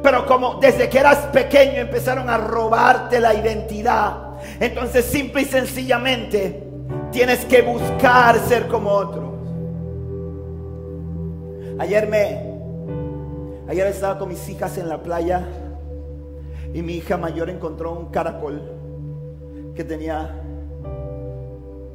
Pero 0.00 0.26
como 0.26 0.54
desde 0.54 0.88
que 0.88 0.98
eras 0.98 1.18
pequeño 1.32 1.80
empezaron 1.80 2.30
a 2.30 2.38
robarte 2.38 3.18
la 3.20 3.34
identidad. 3.34 4.38
Entonces 4.60 5.04
simple 5.04 5.42
y 5.42 5.44
sencillamente 5.44 6.62
tienes 7.10 7.44
que 7.44 7.62
buscar 7.62 8.38
ser 8.48 8.68
como 8.68 8.90
otros. 8.90 9.29
Ayer 11.80 12.06
me 12.06 12.38
ayer 13.66 13.86
estaba 13.86 14.18
con 14.18 14.28
mis 14.28 14.46
hijas 14.50 14.76
en 14.76 14.86
la 14.86 15.02
playa 15.02 15.48
y 16.74 16.82
mi 16.82 16.92
hija 16.96 17.16
mayor 17.16 17.48
encontró 17.48 17.92
un 17.92 18.10
caracol 18.10 18.60
que 19.74 19.82
tenía 19.82 20.42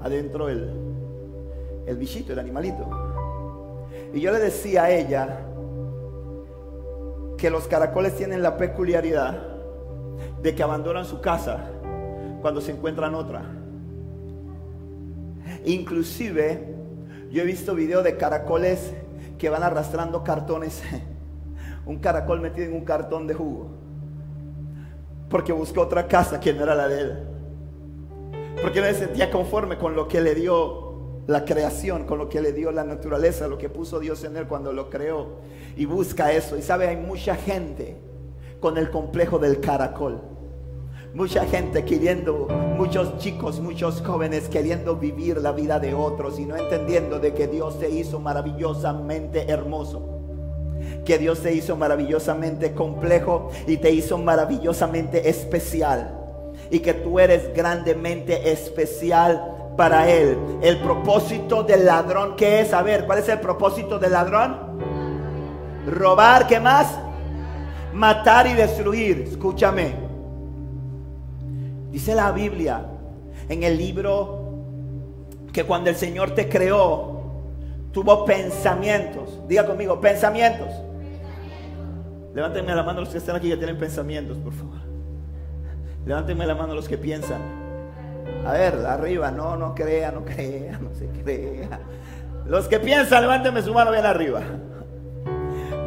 adentro 0.02 0.50
el 0.50 0.72
el 1.86 1.98
bichito, 1.98 2.34
el 2.34 2.40
animalito. 2.40 2.90
Y 4.12 4.22
yo 4.22 4.32
le 4.32 4.40
decía 4.40 4.86
a 4.86 4.90
ella 4.90 5.46
que 7.38 7.52
los 7.52 7.68
caracoles 7.68 8.16
tienen 8.16 8.42
la 8.42 8.58
peculiaridad 8.58 9.38
de 10.42 10.56
que 10.56 10.64
abandonan 10.64 11.06
su 11.06 11.22
casa 11.22 11.70
cuando 12.42 12.60
se 12.60 12.72
encuentran 12.72 13.14
otra. 13.14 13.44
Inclusive, 15.64 16.74
yo 17.30 17.44
he 17.44 17.46
visto 17.46 17.76
videos 17.76 18.04
de 18.04 18.18
caracoles 18.18 18.96
que 19.38 19.50
van 19.50 19.64
arrastrando 19.64 20.24
cartones. 20.24 20.82
Un 21.86 22.00
caracol 22.00 22.42
metido 22.42 22.68
en 22.68 22.74
un 22.74 22.84
cartón 22.84 23.28
de 23.28 23.36
jugo. 23.36 23.68
Porque 25.30 25.52
buscó 25.54 25.82
otra 25.82 26.08
casa 26.08 26.40
que 26.40 26.52
no 26.52 26.64
era 26.64 26.74
la 26.74 26.88
de 26.88 27.02
él. 27.02 27.28
Porque 28.60 28.82
no 28.82 28.88
se 28.88 28.96
sentía 28.96 29.30
conforme 29.30 29.78
con 29.78 29.96
lo 29.96 30.08
que 30.08 30.20
le 30.20 30.34
dio 30.34 31.22
la 31.28 31.46
creación, 31.46 32.06
con 32.06 32.18
lo 32.18 32.28
que 32.28 32.42
le 32.42 32.54
dio 32.54 32.72
la 32.72 32.84
naturaleza, 32.84 33.48
lo 33.48 33.60
que 33.60 33.70
puso 33.70 34.00
Dios 34.00 34.24
en 34.24 34.36
él 34.36 34.48
cuando 34.48 34.74
lo 34.74 34.90
creó. 34.90 35.42
Y 35.78 35.86
busca 35.86 36.32
eso. 36.32 36.58
Y 36.58 36.64
sabe, 36.64 36.88
hay 36.88 36.98
mucha 36.98 37.36
gente 37.36 37.98
con 38.60 38.80
el 38.80 38.90
complejo 38.90 39.38
del 39.38 39.60
caracol. 39.60 40.22
Mucha 41.16 41.46
gente 41.46 41.86
queriendo, 41.86 42.50
muchos 42.78 43.20
chicos, 43.20 43.62
muchos 43.62 44.02
jóvenes 44.06 44.50
queriendo 44.50 44.98
vivir 44.98 45.38
la 45.38 45.54
vida 45.54 45.80
de 45.80 45.94
otros 45.94 46.38
y 46.40 46.46
no 46.46 46.58
entendiendo 46.58 47.20
de 47.20 47.34
que 47.34 47.48
Dios 47.48 47.78
se 47.80 47.90
hizo 47.90 48.20
maravillosamente 48.20 49.50
hermoso. 49.50 50.20
Que 51.06 51.18
Dios 51.18 51.40
se 51.40 51.54
hizo 51.54 51.78
maravillosamente 51.78 52.74
complejo 52.74 53.50
y 53.66 53.78
te 53.78 53.92
hizo 53.92 54.18
maravillosamente 54.18 55.30
especial. 55.30 56.20
Y 56.70 56.80
que 56.80 56.94
tú 56.94 57.18
eres 57.18 57.54
grandemente 57.56 58.52
especial 58.52 59.72
para 59.78 60.10
él. 60.12 60.38
El 60.62 60.82
propósito 60.82 61.64
del 61.64 61.86
ladrón, 61.86 62.36
¿qué 62.36 62.60
es? 62.60 62.74
A 62.74 62.82
ver, 62.82 63.06
¿cuál 63.06 63.20
es 63.20 63.30
el 63.30 63.40
propósito 63.40 64.00
del 64.00 64.12
ladrón? 64.12 64.58
Robar, 65.88 66.46
¿qué 66.46 66.60
más? 66.60 67.00
Matar 67.94 68.48
y 68.48 68.54
destruir. 68.54 69.30
Escúchame. 69.30 70.05
Dice 71.96 72.14
la 72.14 72.34
Biblia 72.34 72.86
en 73.48 73.64
el 73.64 73.78
libro 73.78 74.66
que 75.54 75.64
cuando 75.64 75.90
el 75.90 75.96
Señor 75.96 76.32
te 76.32 76.50
creó, 76.50 77.22
tuvo 77.94 78.26
pensamientos. 78.26 79.40
Diga 79.48 79.66
conmigo, 79.66 80.02
pensamientos. 80.02 80.68
Levántenme 82.34 82.76
la 82.76 82.84
mano 82.84 83.00
los 83.00 83.12
que 83.12 83.18
están 83.18 83.38
aquí 83.38 83.48
que 83.48 83.56
tienen 83.56 83.78
pensamientos, 83.78 84.38
por 84.40 84.52
favor. 84.52 84.76
Levántenme 86.06 86.46
la 86.46 86.56
mano 86.56 86.76
los 86.76 86.90
que 86.90 86.98
piensan. 86.98 87.40
A 88.46 88.52
ver, 88.52 88.74
arriba, 88.86 89.32
no, 89.32 89.56
no 89.56 89.74
crea, 89.74 90.12
no 90.12 90.26
crea, 90.26 90.78
no 90.78 90.94
se 90.94 91.08
crea. 91.24 91.80
Los 92.46 92.68
que 92.68 92.82
piensan, 92.82 93.22
levántenme 93.22 93.62
su 93.62 93.74
mano 93.74 93.92
bien 93.92 94.06
arriba. 94.06 94.42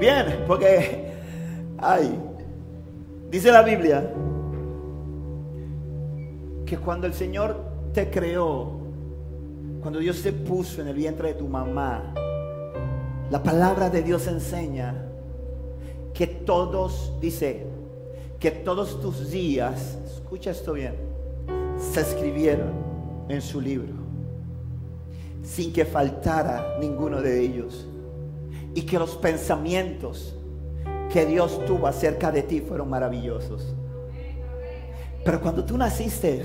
Bien, 0.00 0.42
porque, 0.46 1.12
ay, 1.76 2.18
dice 3.28 3.52
la 3.52 3.60
Biblia 3.60 4.10
que 6.68 6.76
cuando 6.76 7.06
el 7.06 7.14
Señor 7.14 7.56
te 7.94 8.10
creó, 8.10 8.72
cuando 9.80 10.00
Dios 10.00 10.20
te 10.22 10.32
puso 10.34 10.82
en 10.82 10.88
el 10.88 10.94
vientre 10.94 11.28
de 11.28 11.34
tu 11.34 11.48
mamá, 11.48 12.12
la 13.30 13.42
palabra 13.42 13.88
de 13.88 14.02
Dios 14.02 14.26
enseña 14.26 15.06
que 16.12 16.26
todos, 16.26 17.14
dice, 17.22 17.66
que 18.38 18.50
todos 18.50 19.00
tus 19.00 19.30
días, 19.30 19.98
escucha 20.04 20.50
esto 20.50 20.74
bien, 20.74 20.94
se 21.78 22.02
escribieron 22.02 22.72
en 23.30 23.40
su 23.40 23.62
libro, 23.62 23.94
sin 25.42 25.72
que 25.72 25.86
faltara 25.86 26.76
ninguno 26.80 27.22
de 27.22 27.40
ellos. 27.40 27.86
Y 28.74 28.82
que 28.82 28.98
los 28.98 29.16
pensamientos 29.16 30.36
que 31.10 31.24
Dios 31.24 31.64
tuvo 31.64 31.86
acerca 31.86 32.30
de 32.30 32.42
ti 32.42 32.60
fueron 32.60 32.90
maravillosos. 32.90 33.74
Pero 35.28 35.42
cuando 35.42 35.62
tú 35.62 35.76
naciste, 35.76 36.42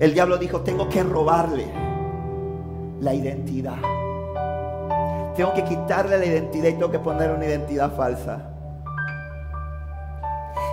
el 0.00 0.12
diablo 0.12 0.38
dijo, 0.38 0.62
tengo 0.62 0.88
que 0.88 1.04
robarle 1.04 1.66
la 3.00 3.14
identidad. 3.14 3.76
Tengo 5.36 5.54
que 5.54 5.62
quitarle 5.62 6.18
la 6.18 6.26
identidad 6.26 6.70
y 6.70 6.72
tengo 6.72 6.90
que 6.90 6.98
poner 6.98 7.30
una 7.30 7.46
identidad 7.46 7.94
falsa. 7.94 8.50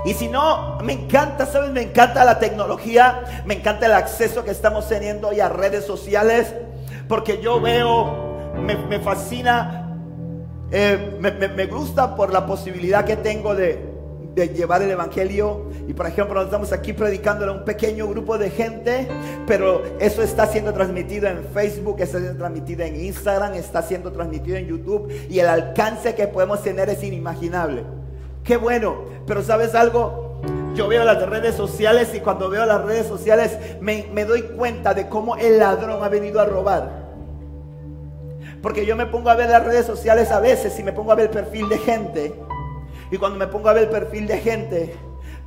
Y 0.06 0.16
si 0.16 0.28
no, 0.28 0.80
me 0.80 0.94
encanta, 0.94 1.46
¿sabes? 1.46 1.70
Me 1.70 1.84
encanta 1.84 2.26
la 2.26 2.40
tecnología, 2.40 3.44
me 3.46 3.54
encanta 3.54 3.86
el 3.86 3.94
acceso 3.94 4.44
que 4.44 4.50
estamos 4.50 4.90
teniendo 4.90 5.28
hoy 5.28 5.42
a 5.42 5.50
redes 5.50 5.86
sociales, 5.86 6.52
porque 7.08 7.44
yo 7.44 7.62
veo, 7.62 8.56
me, 8.56 9.00
fascina, 9.02 10.00
eh, 10.72 11.16
me 11.20 11.66
gusta 11.68 12.16
por 12.16 12.34
la 12.34 12.48
posibilidad 12.48 13.06
que 13.06 13.18
tengo 13.18 13.54
de, 13.54 13.94
de 14.36 14.50
llevar 14.50 14.82
el 14.82 14.92
Evangelio. 14.92 15.65
Y 15.88 15.94
por 15.94 16.08
ejemplo, 16.08 16.42
estamos 16.42 16.72
aquí 16.72 16.94
predicándole 16.94 17.52
a 17.52 17.56
un 17.56 17.66
pequeño 17.66 18.08
grupo 18.08 18.38
de 18.38 18.50
gente, 18.50 19.08
pero 19.46 19.84
eso 20.00 20.24
está 20.24 20.48
siendo 20.48 20.74
transmitido 20.74 21.28
en 21.28 21.44
Facebook, 21.54 21.98
está 22.00 22.18
siendo 22.20 22.38
transmitido 22.40 22.84
en 22.84 22.96
Instagram, 22.96 23.54
está 23.54 23.82
siendo 23.84 24.12
transmitido 24.12 24.58
en 24.58 24.68
YouTube 24.68 25.12
y 25.30 25.40
el 25.40 25.48
alcance 25.48 26.16
que 26.16 26.28
podemos 26.28 26.64
tener 26.64 26.90
es 26.90 27.04
inimaginable. 27.04 27.84
Qué 28.44 28.58
bueno, 28.58 29.06
pero 29.28 29.44
¿sabes 29.44 29.76
algo? 29.76 30.42
Yo 30.76 30.88
veo 30.88 31.04
las 31.04 31.22
redes 31.30 31.56
sociales 31.56 32.14
y 32.14 32.20
cuando 32.20 32.50
veo 32.50 32.66
las 32.66 32.84
redes 32.84 33.08
sociales 33.08 33.58
me, 33.80 34.08
me 34.12 34.26
doy 34.26 34.42
cuenta 34.42 34.94
de 34.94 35.08
cómo 35.08 35.36
el 35.38 35.60
ladrón 35.60 36.04
ha 36.04 36.10
venido 36.10 36.42
a 36.42 36.46
robar. 36.46 37.06
Porque 38.62 38.86
yo 38.86 38.96
me 38.96 39.06
pongo 39.06 39.30
a 39.30 39.36
ver 39.36 39.50
las 39.50 39.64
redes 39.64 39.86
sociales 39.86 40.32
a 40.32 40.40
veces 40.40 40.78
y 40.80 40.84
me 40.84 40.92
pongo 40.92 41.12
a 41.12 41.16
ver 41.16 41.26
el 41.26 41.32
perfil 41.32 41.70
de 41.70 41.78
gente 41.78 42.34
y 43.12 43.18
cuando 43.18 43.38
me 43.38 43.48
pongo 43.48 43.70
a 43.70 43.74
ver 43.74 43.84
el 43.84 43.90
perfil 43.90 44.28
de 44.28 44.38
gente, 44.40 44.96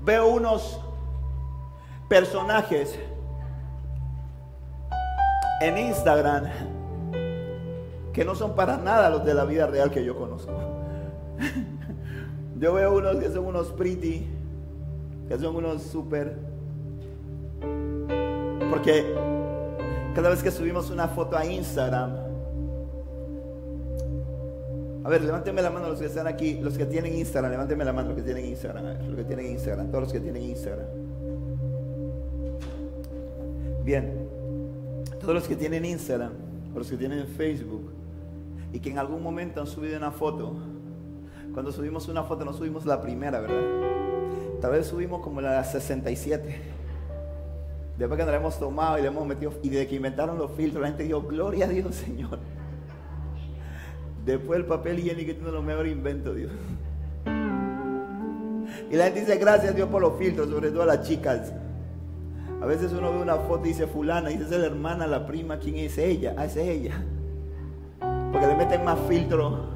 veo 0.08 0.26
unos 0.28 0.80
personajes 2.08 2.98
en 5.60 5.76
Instagram 5.76 6.44
que 8.14 8.24
no 8.24 8.34
son 8.34 8.54
para 8.54 8.78
nada 8.78 9.10
los 9.10 9.22
de 9.26 9.34
la 9.34 9.44
vida 9.44 9.66
real 9.66 9.90
que 9.90 10.02
yo 10.02 10.16
conozco. 10.16 10.52
Yo 12.58 12.72
veo 12.72 12.96
unos 12.96 13.16
que 13.16 13.28
son 13.28 13.44
unos 13.44 13.68
pretty, 13.68 14.26
que 15.28 15.38
son 15.38 15.54
unos 15.54 15.82
super. 15.82 16.38
Porque 18.70 19.14
cada 20.14 20.30
vez 20.30 20.42
que 20.42 20.50
subimos 20.50 20.88
una 20.88 21.08
foto 21.08 21.36
a 21.36 21.44
Instagram, 21.44 22.16
a 25.08 25.10
ver, 25.10 25.24
levánteme 25.24 25.62
la 25.62 25.70
mano 25.70 25.88
los 25.88 26.00
que 26.00 26.04
están 26.04 26.26
aquí, 26.26 26.60
los 26.60 26.76
que 26.76 26.84
tienen 26.84 27.16
Instagram, 27.16 27.50
levánteme 27.50 27.82
la 27.82 27.94
mano 27.94 28.08
los 28.08 28.18
que 28.18 28.22
tienen 28.22 28.44
Instagram, 28.44 28.84
a 28.84 28.88
ver, 28.90 29.02
los 29.04 29.16
que 29.16 29.24
tienen 29.24 29.46
Instagram, 29.52 29.86
todos 29.86 30.04
los 30.04 30.12
que 30.12 30.20
tienen 30.20 30.42
Instagram. 30.42 30.86
Bien, 33.82 34.28
todos 35.18 35.32
los 35.32 35.48
que 35.48 35.56
tienen 35.56 35.86
Instagram, 35.86 36.32
los 36.74 36.90
que 36.90 36.98
tienen 36.98 37.26
Facebook, 37.26 37.90
y 38.70 38.80
que 38.80 38.90
en 38.90 38.98
algún 38.98 39.22
momento 39.22 39.62
han 39.62 39.66
subido 39.66 39.96
una 39.96 40.10
foto, 40.10 40.52
cuando 41.54 41.72
subimos 41.72 42.06
una 42.08 42.24
foto 42.24 42.44
no 42.44 42.52
subimos 42.52 42.84
la 42.84 43.00
primera, 43.00 43.40
¿verdad? 43.40 43.62
Tal 44.60 44.72
vez 44.72 44.88
subimos 44.88 45.22
como 45.22 45.40
la 45.40 45.64
67. 45.64 46.60
Después 47.96 48.20
que 48.20 48.26
la 48.26 48.36
hemos 48.36 48.58
tomado 48.58 48.98
y 48.98 49.00
le 49.00 49.08
hemos 49.08 49.26
metido, 49.26 49.54
y 49.62 49.70
desde 49.70 49.86
que 49.86 49.94
inventaron 49.94 50.36
los 50.36 50.50
filtros, 50.50 50.82
la 50.82 50.88
gente 50.88 51.04
dijo, 51.04 51.22
gloria 51.22 51.64
a 51.64 51.68
Dios, 51.68 51.94
Señor. 51.94 52.57
Después 54.24 54.60
el 54.60 54.66
papel 54.66 54.98
higiénico 54.98 55.44
de 55.44 55.52
los 55.52 55.64
mejores 55.64 55.92
inventos, 55.92 56.36
Dios. 56.36 56.50
Y 58.90 58.96
la 58.96 59.04
gente 59.04 59.20
dice 59.20 59.36
gracias 59.36 59.72
a 59.72 59.74
Dios 59.74 59.88
por 59.88 60.00
los 60.02 60.18
filtros, 60.18 60.48
sobre 60.48 60.70
todo 60.70 60.82
a 60.82 60.86
las 60.86 61.06
chicas. 61.06 61.52
A 62.60 62.66
veces 62.66 62.92
uno 62.92 63.12
ve 63.12 63.18
una 63.18 63.36
foto 63.36 63.66
y 63.66 63.68
dice 63.68 63.86
fulana, 63.86 64.30
y 64.30 64.36
dice 64.36 64.54
es 64.54 64.60
la 64.60 64.66
hermana, 64.66 65.06
la 65.06 65.26
prima, 65.26 65.58
¿quién 65.58 65.76
es 65.76 65.96
ella? 65.98 66.34
Ah, 66.36 66.46
esa 66.46 66.60
es 66.60 66.68
ella. 66.68 67.04
Porque 68.32 68.46
le 68.46 68.56
meten 68.56 68.84
más 68.84 68.98
filtro 69.08 69.66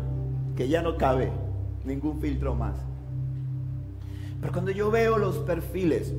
que 0.57 0.69
ya 0.69 0.83
no 0.83 0.97
cabe, 0.97 1.31
ningún 1.85 2.21
filtro 2.21 2.55
más. 2.55 2.75
Pero 4.41 4.53
cuando 4.53 4.73
yo 4.73 4.91
veo 4.91 5.19
los 5.19 5.39
perfiles, 5.39 6.13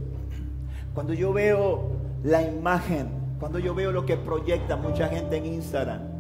cuando 0.93 1.13
yo 1.13 1.33
veo 1.33 1.91
la 2.23 2.41
imagen, 2.41 3.09
cuando 3.39 3.59
yo 3.59 3.75
veo 3.75 3.91
lo 3.91 4.05
que 4.05 4.15
proyecta 4.15 4.77
mucha 4.77 5.09
gente 5.09 5.37
en 5.37 5.45
Instagram, 5.45 6.12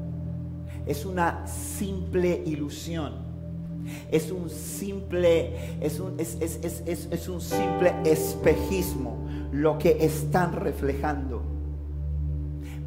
es 0.85 1.05
una 1.05 1.45
simple 1.47 2.43
ilusión. 2.45 3.33
Es 4.11 4.31
un 4.31 4.49
simple, 4.49 5.77
es 5.81 5.99
un, 5.99 6.17
es, 6.17 7.27
un 7.27 7.41
simple 7.41 7.93
espejismo 8.05 9.27
lo 9.51 9.77
que 9.77 10.05
están 10.05 10.53
reflejando. 10.53 11.41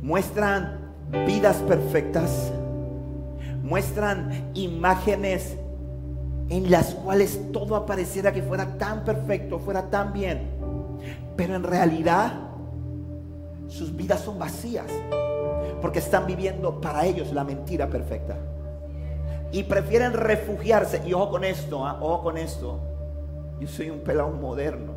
Muestran 0.02 0.78
vidas 1.26 1.56
perfectas, 1.58 2.50
muestran 3.62 4.50
imágenes 4.54 5.56
en 6.48 6.70
las 6.70 6.94
cuales 6.94 7.40
todo 7.52 7.76
apareciera 7.76 8.32
que 8.32 8.42
fuera 8.42 8.78
tan 8.78 9.04
perfecto, 9.04 9.58
fuera 9.58 9.90
tan 9.90 10.12
bien, 10.12 10.48
pero 11.36 11.56
en 11.56 11.62
realidad 11.62 12.32
sus 13.68 13.94
vidas 13.94 14.20
son 14.20 14.38
vacías 14.38 14.86
porque 15.86 16.00
están 16.00 16.26
viviendo 16.26 16.80
para 16.80 17.06
ellos 17.06 17.32
la 17.32 17.44
mentira 17.44 17.88
perfecta. 17.88 18.36
Y 19.52 19.62
prefieren 19.62 20.14
refugiarse. 20.14 21.00
Y 21.06 21.12
ojo 21.12 21.30
con 21.30 21.44
esto, 21.44 21.86
¿ah? 21.86 21.98
ojo 22.00 22.24
con 22.24 22.38
esto. 22.38 22.80
Yo 23.60 23.68
soy 23.68 23.90
un 23.90 24.00
pelado 24.00 24.30
moderno. 24.30 24.94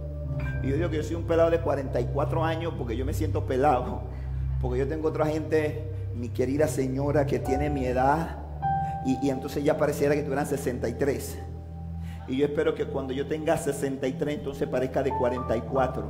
Y 0.64 0.70
yo 0.70 0.78
digo 0.78 0.90
que 0.90 0.96
yo 0.96 1.04
soy 1.04 1.16
un 1.16 1.28
pelado 1.28 1.52
de 1.52 1.60
44 1.60 2.44
años 2.44 2.74
porque 2.76 2.98
yo 2.98 3.06
me 3.06 3.14
siento 3.14 3.46
pelado. 3.46 4.02
Porque 4.60 4.80
yo 4.80 4.88
tengo 4.88 5.10
otra 5.10 5.28
gente, 5.28 5.92
mi 6.16 6.30
querida 6.30 6.68
señora, 6.68 7.28
que 7.28 7.38
tiene 7.38 7.70
mi 7.70 7.86
edad. 7.86 8.40
Y, 9.06 9.30
entonces 9.30 9.64
ya 9.64 9.78
pareciera 9.78 10.16
que 10.16 10.24
tuvieran 10.24 10.48
63. 10.48 11.38
Y 12.30 12.38
yo 12.38 12.48
espero 12.48 12.74
que 12.74 12.88
cuando 12.88 13.14
yo 13.14 13.28
tenga 13.28 13.58
63, 13.58 14.40
entonces 14.40 14.68
parezca 14.68 15.04
de 15.04 15.12
44. 15.16 16.10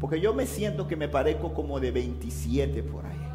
Porque 0.00 0.20
yo 0.20 0.34
me 0.34 0.46
siento 0.46 0.88
que 0.88 0.96
me 0.96 1.08
parezco 1.08 1.54
como 1.54 1.78
de 1.78 1.92
27 1.92 2.82
por 2.82 3.06
ahí. 3.06 3.31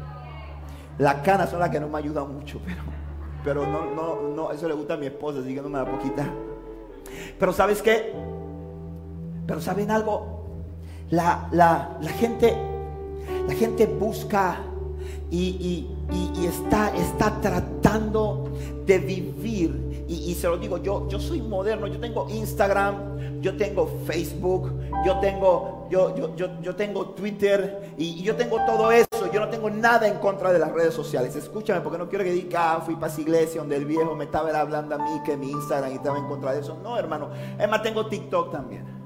Las 0.98 1.16
canas 1.16 1.50
son 1.50 1.60
las 1.60 1.70
que 1.70 1.78
no 1.80 1.88
me 1.88 1.98
ayudan 1.98 2.34
mucho, 2.34 2.60
pero, 2.64 2.82
pero 3.44 3.66
no, 3.66 3.94
no, 3.94 4.34
no, 4.34 4.52
eso 4.52 4.66
le 4.66 4.74
gusta 4.74 4.94
a 4.94 4.96
mi 4.96 5.06
esposa, 5.06 5.40
así 5.40 5.54
que 5.54 5.62
no 5.62 5.68
me 5.68 5.78
da 5.78 5.84
poquita. 5.84 6.28
Pero 7.38 7.52
¿sabes 7.52 7.82
qué? 7.82 8.12
Pero 9.46 9.60
¿saben 9.60 9.90
algo? 9.90 10.38
La, 11.10 11.48
gente, 12.18 12.54
la 13.46 13.54
gente 13.54 13.86
busca 13.86 14.58
y, 15.30 15.86
está, 16.46 16.94
está 16.94 17.40
tratando 17.40 18.50
de 18.84 18.98
vivir. 18.98 20.04
Y, 20.08 20.34
se 20.34 20.48
lo 20.48 20.56
digo, 20.56 20.78
yo, 20.78 21.08
yo 21.08 21.20
soy 21.20 21.42
moderno, 21.42 21.86
yo 21.86 22.00
tengo 22.00 22.28
Instagram, 22.30 23.40
yo 23.40 23.56
tengo 23.56 23.86
Facebook, 24.06 24.72
yo 25.04 25.18
tengo, 25.20 25.86
yo, 25.90 26.14
yo, 26.16 26.60
yo, 26.62 26.76
tengo 26.76 27.10
Twitter 27.10 27.92
y, 27.98 28.22
yo 28.22 28.34
tengo 28.34 28.56
todo 28.66 28.90
eso. 28.90 29.17
Yo 29.32 29.40
no 29.40 29.48
tengo 29.48 29.70
nada 29.70 30.08
en 30.08 30.18
contra 30.18 30.52
de 30.52 30.58
las 30.58 30.72
redes 30.72 30.94
sociales. 30.94 31.34
Escúchame, 31.36 31.80
porque 31.80 31.98
no 31.98 32.08
quiero 32.08 32.24
que 32.24 32.32
diga, 32.32 32.74
ah, 32.74 32.80
fui 32.80 32.94
para 32.94 33.08
esa 33.08 33.20
iglesia 33.20 33.60
donde 33.60 33.76
el 33.76 33.84
viejo 33.84 34.14
me 34.14 34.24
estaba 34.24 34.50
hablando 34.58 34.94
a 34.94 34.98
mí 34.98 35.20
que 35.24 35.36
mi 35.36 35.50
Instagram 35.50 35.92
estaba 35.92 36.18
en 36.18 36.26
contra 36.26 36.52
de 36.52 36.60
eso. 36.60 36.78
No, 36.82 36.98
hermano. 36.98 37.30
Es 37.58 37.68
más, 37.68 37.82
tengo 37.82 38.06
TikTok 38.06 38.52
también. 38.52 38.98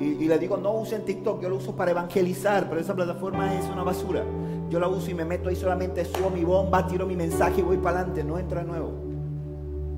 Y, 0.00 0.28
le 0.28 0.38
digo, 0.38 0.56
no 0.56 0.72
usen 0.74 1.04
TikTok, 1.04 1.42
yo 1.42 1.48
lo 1.48 1.56
uso 1.56 1.74
para 1.74 1.90
evangelizar, 1.90 2.68
pero 2.68 2.80
esa 2.80 2.94
plataforma 2.94 3.52
es 3.54 3.68
una 3.68 3.82
basura. 3.82 4.22
Yo 4.68 4.78
la 4.78 4.86
uso 4.86 5.10
y 5.10 5.14
me 5.14 5.24
meto 5.24 5.48
ahí 5.48 5.56
solamente, 5.56 6.04
subo 6.04 6.30
mi 6.30 6.44
bomba, 6.44 6.86
tiro 6.86 7.04
mi 7.04 7.16
mensaje 7.16 7.60
y 7.60 7.64
voy 7.64 7.78
para 7.78 8.00
adelante, 8.00 8.22
no 8.22 8.38
entro 8.38 8.60
de 8.60 8.64
nuevo. 8.64 8.92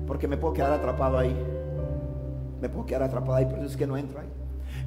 Porque 0.07 0.27
me 0.27 0.37
puedo 0.37 0.55
quedar 0.55 0.71
atrapado 0.71 1.19
ahí. 1.19 1.35
Me 2.59 2.67
puedo 2.67 2.85
quedar 2.85 3.03
atrapado 3.03 3.35
ahí, 3.35 3.45
por 3.45 3.59
es 3.59 3.77
que 3.77 3.85
no 3.85 3.95
entro 3.95 4.19
ahí. 4.19 4.29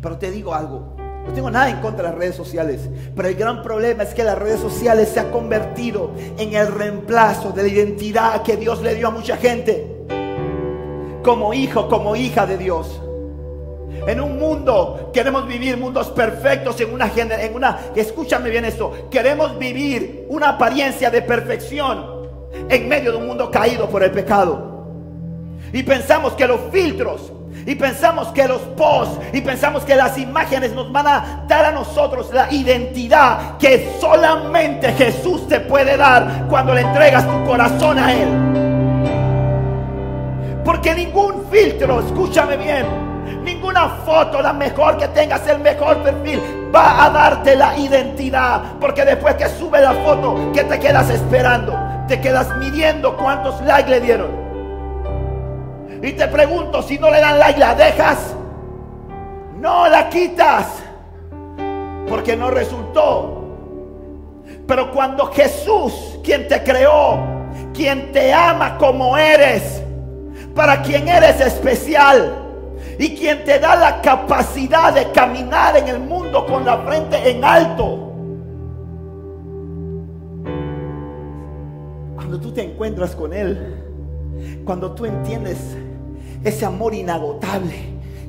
Pero 0.02 0.18
te 0.18 0.32
digo 0.32 0.52
algo, 0.52 0.96
no 1.26 1.32
tengo 1.32 1.50
nada 1.50 1.70
en 1.70 1.80
contra 1.80 2.04
de 2.04 2.10
las 2.10 2.18
redes 2.18 2.36
sociales, 2.36 2.88
pero 3.16 3.28
el 3.28 3.34
gran 3.34 3.62
problema 3.62 4.02
es 4.02 4.14
que 4.14 4.24
las 4.24 4.38
redes 4.38 4.60
sociales 4.60 5.08
se 5.08 5.20
han 5.20 5.30
convertido 5.30 6.10
en 6.38 6.54
el 6.54 6.68
reemplazo 6.68 7.50
de 7.50 7.62
la 7.62 7.68
identidad 7.68 8.42
que 8.42 8.56
Dios 8.56 8.82
le 8.82 8.94
dio 8.94 9.08
a 9.08 9.10
mucha 9.10 9.36
gente. 9.36 9.90
Como 11.22 11.54
hijo, 11.54 11.88
como 11.88 12.14
hija 12.14 12.46
de 12.46 12.58
Dios. 12.58 13.00
En 14.06 14.20
un 14.20 14.38
mundo 14.38 15.10
queremos 15.14 15.46
vivir 15.46 15.78
mundos 15.78 16.08
perfectos 16.08 16.78
en 16.80 16.92
una 16.92 17.10
en 17.16 17.54
una 17.54 17.78
escúchame 17.94 18.50
bien 18.50 18.66
esto, 18.66 19.08
queremos 19.10 19.58
vivir 19.58 20.26
una 20.28 20.50
apariencia 20.50 21.10
de 21.10 21.22
perfección 21.22 22.04
en 22.68 22.88
medio 22.88 23.12
de 23.12 23.18
un 23.18 23.26
mundo 23.26 23.50
caído 23.50 23.88
por 23.88 24.02
el 24.02 24.10
pecado. 24.10 24.74
Y 25.72 25.82
pensamos 25.82 26.34
que 26.34 26.46
los 26.46 26.60
filtros, 26.70 27.32
y 27.66 27.74
pensamos 27.74 28.28
que 28.28 28.46
los 28.46 28.60
posts, 28.76 29.18
y 29.32 29.40
pensamos 29.40 29.84
que 29.84 29.94
las 29.94 30.18
imágenes 30.18 30.72
nos 30.72 30.90
van 30.92 31.06
a 31.06 31.44
dar 31.48 31.64
a 31.66 31.72
nosotros 31.72 32.30
la 32.32 32.52
identidad 32.52 33.56
que 33.58 33.96
solamente 34.00 34.92
Jesús 34.92 35.48
te 35.48 35.60
puede 35.60 35.96
dar 35.96 36.46
cuando 36.48 36.74
le 36.74 36.82
entregas 36.82 37.26
tu 37.26 37.44
corazón 37.44 37.98
a 37.98 38.12
Él. 38.12 38.28
Porque 40.64 40.94
ningún 40.94 41.46
filtro, 41.50 42.00
escúchame 42.00 42.56
bien, 42.56 42.86
ninguna 43.44 43.88
foto, 44.04 44.40
la 44.40 44.52
mejor 44.52 44.96
que 44.96 45.08
tengas, 45.08 45.46
el 45.46 45.58
mejor 45.60 45.98
perfil, 45.98 46.40
va 46.74 47.04
a 47.04 47.10
darte 47.10 47.54
la 47.54 47.76
identidad. 47.78 48.62
Porque 48.80 49.04
después 49.04 49.34
que 49.34 49.48
sube 49.48 49.80
la 49.80 49.92
foto, 49.92 50.52
¿qué 50.54 50.64
te 50.64 50.78
quedas 50.78 51.10
esperando? 51.10 51.78
Te 52.08 52.20
quedas 52.20 52.54
midiendo 52.56 53.16
cuántos 53.16 53.60
likes 53.62 53.90
le 53.90 54.00
dieron. 54.00 54.43
Y 56.04 56.12
te 56.12 56.28
pregunto, 56.28 56.82
si 56.82 56.98
no 56.98 57.10
le 57.10 57.18
dan 57.18 57.38
like, 57.38 57.58
¿la 57.58 57.74
dejas? 57.74 58.36
No, 59.58 59.88
la 59.88 60.10
quitas. 60.10 60.66
Porque 62.06 62.36
no 62.36 62.50
resultó. 62.50 63.42
Pero 64.66 64.92
cuando 64.92 65.26
Jesús, 65.32 66.18
quien 66.22 66.46
te 66.46 66.62
creó, 66.62 67.18
quien 67.72 68.12
te 68.12 68.34
ama 68.34 68.76
como 68.76 69.16
eres, 69.16 69.82
para 70.54 70.82
quien 70.82 71.08
eres 71.08 71.40
especial, 71.40 72.34
y 72.98 73.16
quien 73.16 73.42
te 73.44 73.58
da 73.58 73.74
la 73.74 74.02
capacidad 74.02 74.92
de 74.92 75.10
caminar 75.10 75.78
en 75.78 75.88
el 75.88 76.00
mundo 76.00 76.44
con 76.44 76.66
la 76.66 76.76
frente 76.82 77.30
en 77.30 77.42
alto. 77.42 78.12
Cuando 82.14 82.38
tú 82.38 82.52
te 82.52 82.62
encuentras 82.62 83.16
con 83.16 83.32
Él, 83.32 83.74
cuando 84.66 84.92
tú 84.92 85.06
entiendes 85.06 85.78
ese 86.44 86.66
amor 86.66 86.94
inagotable 86.94 87.74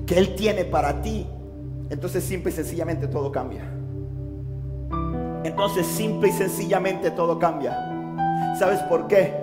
que 0.06 0.18
Él 0.18 0.36
tiene 0.36 0.66
para 0.66 1.02
ti, 1.02 1.28
entonces 1.90 2.24
simple 2.24 2.52
y 2.52 2.56
sencillamente 2.56 3.08
todo 3.08 3.32
cambia. 3.32 3.64
Entonces 5.44 5.86
simple 5.86 6.30
y 6.30 6.32
sencillamente 6.32 7.12
todo 7.12 7.38
cambia. 7.38 7.78
¿Sabes 8.58 8.80
por 8.84 9.08
qué? 9.08 9.34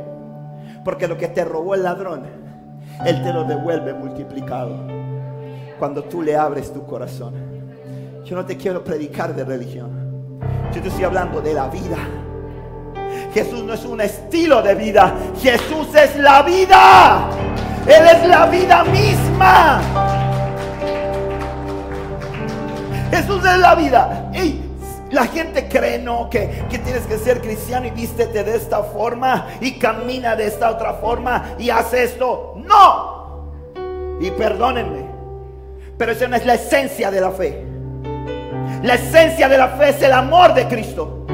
Porque 0.84 1.06
lo 1.06 1.16
que 1.16 1.28
te 1.28 1.44
robó 1.44 1.74
el 1.74 1.84
ladrón, 1.84 2.24
Él 3.04 3.22
te 3.22 3.32
lo 3.32 3.44
devuelve 3.44 3.94
multiplicado. 3.94 4.74
Cuando 5.78 6.04
tú 6.04 6.22
le 6.22 6.36
abres 6.36 6.72
tu 6.72 6.84
corazón. 6.86 7.34
Yo 8.24 8.36
no 8.36 8.46
te 8.46 8.56
quiero 8.56 8.82
predicar 8.82 9.34
de 9.34 9.44
religión. 9.44 10.38
Yo 10.72 10.80
te 10.80 10.88
estoy 10.88 11.04
hablando 11.04 11.40
de 11.40 11.54
la 11.54 11.68
vida. 11.68 11.98
Jesús 13.34 13.62
no 13.64 13.74
es 13.74 13.84
un 13.84 14.00
estilo 14.00 14.62
de 14.62 14.74
vida. 14.74 15.14
Jesús 15.40 15.88
es 15.94 16.16
la 16.16 16.42
vida. 16.42 17.28
Él 17.86 18.06
es 18.06 18.28
la 18.28 18.46
vida 18.46 18.84
misma. 18.84 19.80
Jesús 23.10 23.44
es 23.44 23.58
la 23.58 23.74
vida. 23.74 24.30
Y 24.32 24.60
la 25.10 25.26
gente 25.26 25.68
cree 25.68 25.98
no 25.98 26.30
que, 26.30 26.64
que 26.70 26.78
tienes 26.78 27.02
que 27.02 27.18
ser 27.18 27.40
cristiano 27.40 27.86
y 27.86 27.90
vístete 27.90 28.44
de 28.44 28.56
esta 28.56 28.82
forma 28.82 29.48
y 29.60 29.78
camina 29.78 30.36
de 30.36 30.46
esta 30.46 30.70
otra 30.70 30.94
forma 30.94 31.54
y 31.58 31.70
hace 31.70 32.04
esto. 32.04 32.54
No. 32.56 33.52
Y 34.20 34.30
perdónenme. 34.30 35.04
Pero 35.98 36.12
esa 36.12 36.28
no 36.28 36.36
es 36.36 36.46
la 36.46 36.54
esencia 36.54 37.10
de 37.10 37.20
la 37.20 37.30
fe. 37.30 37.66
La 38.82 38.94
esencia 38.94 39.48
de 39.48 39.58
la 39.58 39.68
fe 39.68 39.90
es 39.90 40.02
el 40.02 40.12
amor 40.12 40.54
de 40.54 40.66
Cristo. 40.66 41.26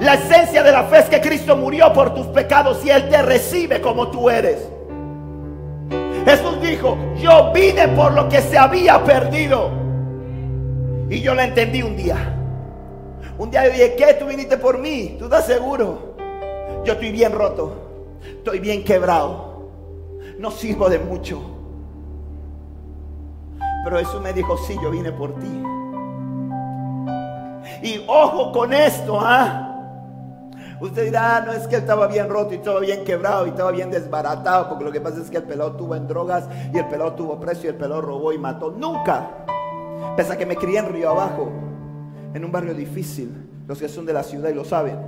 La 0.00 0.14
esencia 0.14 0.62
de 0.62 0.72
la 0.72 0.84
fe 0.84 0.98
es 0.98 1.06
que 1.06 1.20
Cristo 1.20 1.56
murió 1.56 1.92
por 1.92 2.14
tus 2.14 2.26
pecados 2.26 2.84
y 2.84 2.90
Él 2.90 3.08
te 3.08 3.22
recibe 3.22 3.80
como 3.80 4.08
tú 4.10 4.28
eres. 4.28 4.75
Jesús 6.26 6.60
dijo, 6.60 6.98
yo 7.16 7.52
vine 7.52 7.86
por 7.86 8.12
lo 8.12 8.28
que 8.28 8.40
se 8.42 8.58
había 8.58 9.02
perdido. 9.04 9.70
Y 11.08 11.20
yo 11.20 11.36
lo 11.36 11.42
entendí 11.42 11.82
un 11.82 11.96
día. 11.96 12.16
Un 13.38 13.48
día 13.48 13.66
yo 13.66 13.70
dije, 13.70 13.94
¿qué? 13.96 14.14
Tú 14.14 14.26
viniste 14.26 14.56
por 14.56 14.76
mí. 14.76 15.14
¿Tú 15.20 15.26
estás 15.26 15.46
seguro? 15.46 16.16
Yo 16.84 16.94
estoy 16.94 17.12
bien 17.12 17.32
roto. 17.32 18.18
Estoy 18.24 18.58
bien 18.58 18.82
quebrado. 18.82 19.70
No 20.40 20.50
sirvo 20.50 20.88
de 20.88 20.98
mucho. 20.98 21.40
Pero 23.84 23.98
Jesús 23.98 24.20
me 24.20 24.32
dijo, 24.32 24.58
sí, 24.66 24.76
yo 24.82 24.90
vine 24.90 25.12
por 25.12 25.32
ti. 25.38 25.62
Y 27.84 28.02
ojo 28.08 28.50
con 28.50 28.72
esto, 28.74 29.20
¿ah? 29.20 29.65
Usted 30.80 31.06
dirá, 31.06 31.36
ah, 31.36 31.40
no 31.40 31.52
es 31.52 31.66
que 31.66 31.76
él 31.76 31.82
estaba 31.82 32.06
bien 32.06 32.28
roto 32.28 32.52
y 32.52 32.56
estaba 32.56 32.80
bien 32.80 33.04
quebrado 33.04 33.46
y 33.46 33.50
estaba 33.50 33.70
bien 33.70 33.90
desbaratado, 33.90 34.68
porque 34.68 34.84
lo 34.84 34.92
que 34.92 35.00
pasa 35.00 35.22
es 35.22 35.30
que 35.30 35.38
el 35.38 35.44
pelado 35.44 35.72
tuvo 35.72 35.94
en 35.94 36.06
drogas 36.06 36.48
y 36.72 36.78
el 36.78 36.86
pelado 36.86 37.14
tuvo 37.14 37.40
preso 37.40 37.62
y 37.64 37.68
el 37.68 37.76
pelado 37.76 38.02
robó 38.02 38.32
y 38.32 38.38
mató. 38.38 38.70
Nunca. 38.70 39.30
Pese 40.16 40.32
a 40.34 40.36
que 40.36 40.44
me 40.44 40.56
crié 40.56 40.78
en 40.80 40.92
Río 40.92 41.10
Abajo, 41.10 41.50
en 42.34 42.44
un 42.44 42.52
barrio 42.52 42.74
difícil, 42.74 43.30
los 43.66 43.78
que 43.78 43.88
son 43.88 44.04
de 44.04 44.12
la 44.12 44.22
ciudad 44.22 44.50
y 44.50 44.54
lo 44.54 44.64
saben. 44.64 44.98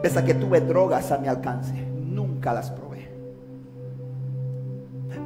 Pese 0.00 0.20
a 0.20 0.24
que 0.24 0.34
tuve 0.34 0.60
drogas 0.60 1.10
a 1.10 1.18
mi 1.18 1.26
alcance, 1.26 1.74
nunca 1.74 2.52
las 2.52 2.70
probé. 2.70 3.08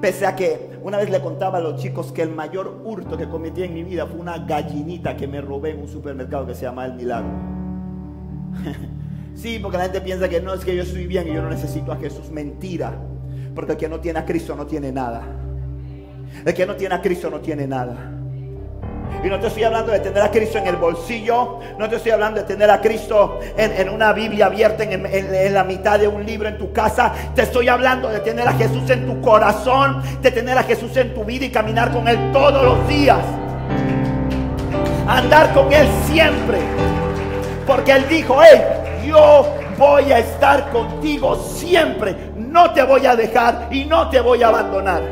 Pese 0.01 0.27
a 0.27 0.35
que 0.35 0.79
una 0.83 0.97
vez 0.97 1.11
le 1.11 1.21
contaba 1.21 1.59
a 1.59 1.61
los 1.61 1.77
chicos 1.81 2.13
que 2.13 2.23
el 2.23 2.31
mayor 2.31 2.81
hurto 2.85 3.17
que 3.19 3.29
cometí 3.29 3.63
en 3.63 3.75
mi 3.75 3.83
vida 3.83 4.07
fue 4.07 4.21
una 4.21 4.39
gallinita 4.39 5.17
que 5.17 5.27
me 5.27 5.43
robé 5.43 5.73
en 5.73 5.83
un 5.83 5.89
supermercado 5.89 6.47
que 6.47 6.55
se 6.55 6.63
llama 6.63 6.87
El 6.87 6.95
Milagro. 6.95 7.29
Sí, 9.35 9.59
porque 9.61 9.79
la 9.79 9.85
gente 9.85 10.01
piensa 10.01 10.29
que 10.29 10.41
no 10.41 10.53
es 10.53 10.65
que 10.65 10.75
yo 10.75 10.83
estoy 10.83 11.07
bien 11.07 11.29
y 11.29 11.35
yo 11.35 11.43
no 11.43 11.51
necesito 11.51 11.93
a 11.93 11.97
Jesús. 11.97 12.31
Mentira. 12.31 12.93
Porque 13.55 13.73
el 13.73 13.79
que 13.79 13.89
no 13.89 14.01
tiene 14.01 14.19
a 14.19 14.25
Cristo 14.25 14.55
no 14.57 14.67
tiene 14.67 14.93
nada. 14.93 15.23
El 16.45 16.55
que 16.55 16.67
no 16.67 16.77
tiene 16.77 16.95
a 16.95 17.01
Cristo 17.01 17.31
no 17.31 17.41
tiene 17.41 17.67
nada. 17.67 18.19
Y 19.25 19.29
no 19.29 19.41
te 19.41 19.49
estoy 19.49 19.65
hablando 19.65 19.91
de 19.91 19.99
tener 19.99 20.23
a 20.23 20.31
Cristo 20.31 20.59
en 20.59 20.67
el 20.69 20.77
bolsillo. 20.77 21.59
No 21.79 21.89
te 21.89 21.97
estoy 21.97 22.13
hablando 22.13 22.41
de 22.41 22.47
tener 22.47 22.71
a 22.71 22.81
Cristo 22.81 23.41
en, 23.57 23.89
una 23.89 24.13
Biblia 24.13 24.47
abierta 24.47 24.85
en, 24.85 25.05
en, 25.05 25.55
la 25.55 25.65
mitad 25.65 25.99
de 25.99 26.07
un 26.07 26.25
libro 26.25 26.49
en 26.49 26.57
tu 26.57 26.73
casa. 26.73 27.13
Te 27.35 27.43
estoy 27.43 27.69
hablando 27.69 28.09
de 28.09 28.21
tener 28.21 28.47
a 28.47 28.53
Jesús 28.53 28.89
en 28.91 29.07
tu 29.07 29.21
corazón. 29.21 30.03
De 30.23 30.31
tener 30.31 30.57
a 30.57 30.63
Jesús 30.63 30.97
en 30.97 31.15
tu 31.15 31.25
vida 31.25 31.47
y 31.47 31.51
caminar 31.51 31.93
con 31.93 32.07
Él 32.07 32.31
todos 32.33 32.63
los 32.63 32.89
días. 32.89 33.19
Andar 35.09 35.53
con 35.53 35.73
Él 35.73 35.89
siempre. 36.07 36.59
Porque 37.67 37.93
Él 37.93 38.07
dijo, 38.09 38.39
hey, 38.41 38.63
yo 39.09 39.47
voy 39.79 40.13
a 40.13 40.19
estar 40.19 40.71
contigo 40.71 41.37
siempre. 41.37 42.15
No 42.37 42.73
te 42.73 42.83
voy 42.83 43.07
a 43.07 43.17
dejar 43.17 43.69
y 43.71 43.85
no 43.85 44.09
te 44.11 44.21
voy 44.21 44.43
a 44.43 44.49
abandonar. 44.49 45.03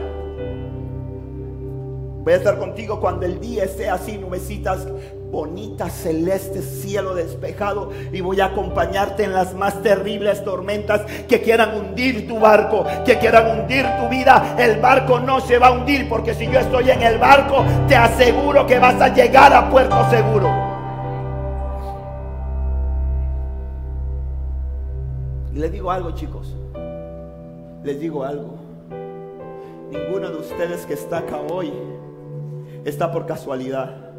Voy 2.22 2.32
a 2.32 2.36
estar 2.36 2.58
contigo 2.58 3.00
cuando 3.00 3.24
el 3.24 3.40
día 3.40 3.64
esté 3.64 3.88
así, 3.88 4.18
nubecitas 4.18 4.86
bonitas, 5.30 5.92
celestes, 5.92 6.64
cielo 6.82 7.14
despejado. 7.14 7.92
Y 8.12 8.20
voy 8.20 8.40
a 8.40 8.46
acompañarte 8.46 9.24
en 9.24 9.32
las 9.32 9.54
más 9.54 9.82
terribles 9.82 10.42
tormentas 10.44 11.02
que 11.28 11.40
quieran 11.40 11.76
hundir 11.76 12.26
tu 12.26 12.38
barco, 12.38 12.84
que 13.04 13.18
quieran 13.18 13.60
hundir 13.60 13.86
tu 14.00 14.08
vida. 14.08 14.56
El 14.58 14.80
barco 14.80 15.20
no 15.20 15.40
se 15.40 15.58
va 15.58 15.68
a 15.68 15.72
hundir 15.72 16.08
porque 16.08 16.34
si 16.34 16.46
yo 16.46 16.58
estoy 16.58 16.90
en 16.90 17.02
el 17.02 17.18
barco, 17.18 17.64
te 17.88 17.96
aseguro 17.96 18.66
que 18.66 18.78
vas 18.78 19.00
a 19.00 19.14
llegar 19.14 19.52
a 19.52 19.68
puerto 19.70 20.08
seguro. 20.10 20.65
Y 25.56 25.58
les 25.58 25.72
digo 25.72 25.90
algo, 25.90 26.10
chicos. 26.10 26.54
Les 27.82 27.98
digo 27.98 28.24
algo. 28.24 28.56
Ninguno 29.90 30.28
de 30.28 30.36
ustedes 30.36 30.84
que 30.84 30.92
está 30.92 31.18
acá 31.18 31.40
hoy 31.50 31.72
está 32.84 33.10
por 33.10 33.24
casualidad. 33.24 34.12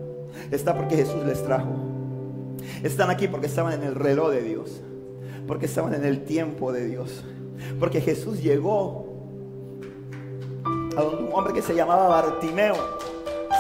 Está 0.50 0.76
porque 0.76 0.96
Jesús 0.96 1.24
les 1.26 1.44
trajo. 1.44 1.76
Están 2.82 3.12
aquí 3.12 3.28
porque 3.28 3.46
estaban 3.46 3.74
en 3.74 3.84
el 3.84 3.94
reloj 3.94 4.32
de 4.32 4.42
Dios. 4.42 4.82
Porque 5.46 5.68
estaban 5.68 5.94
en 5.94 6.06
el 6.06 6.24
tiempo 6.24 6.74
de 6.74 6.86
Dios. 6.86 7.24
Porque 7.80 8.02
Jesús 8.02 8.42
llegó 8.42 9.06
a 10.66 11.04
un 11.04 11.30
hombre 11.32 11.54
que 11.54 11.62
se 11.62 11.76
llamaba 11.76 12.08
Bartimeo, 12.08 12.74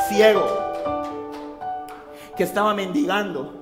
ciego, 0.10 0.48
que 2.36 2.44
estaba 2.44 2.74
mendigando. 2.74 3.54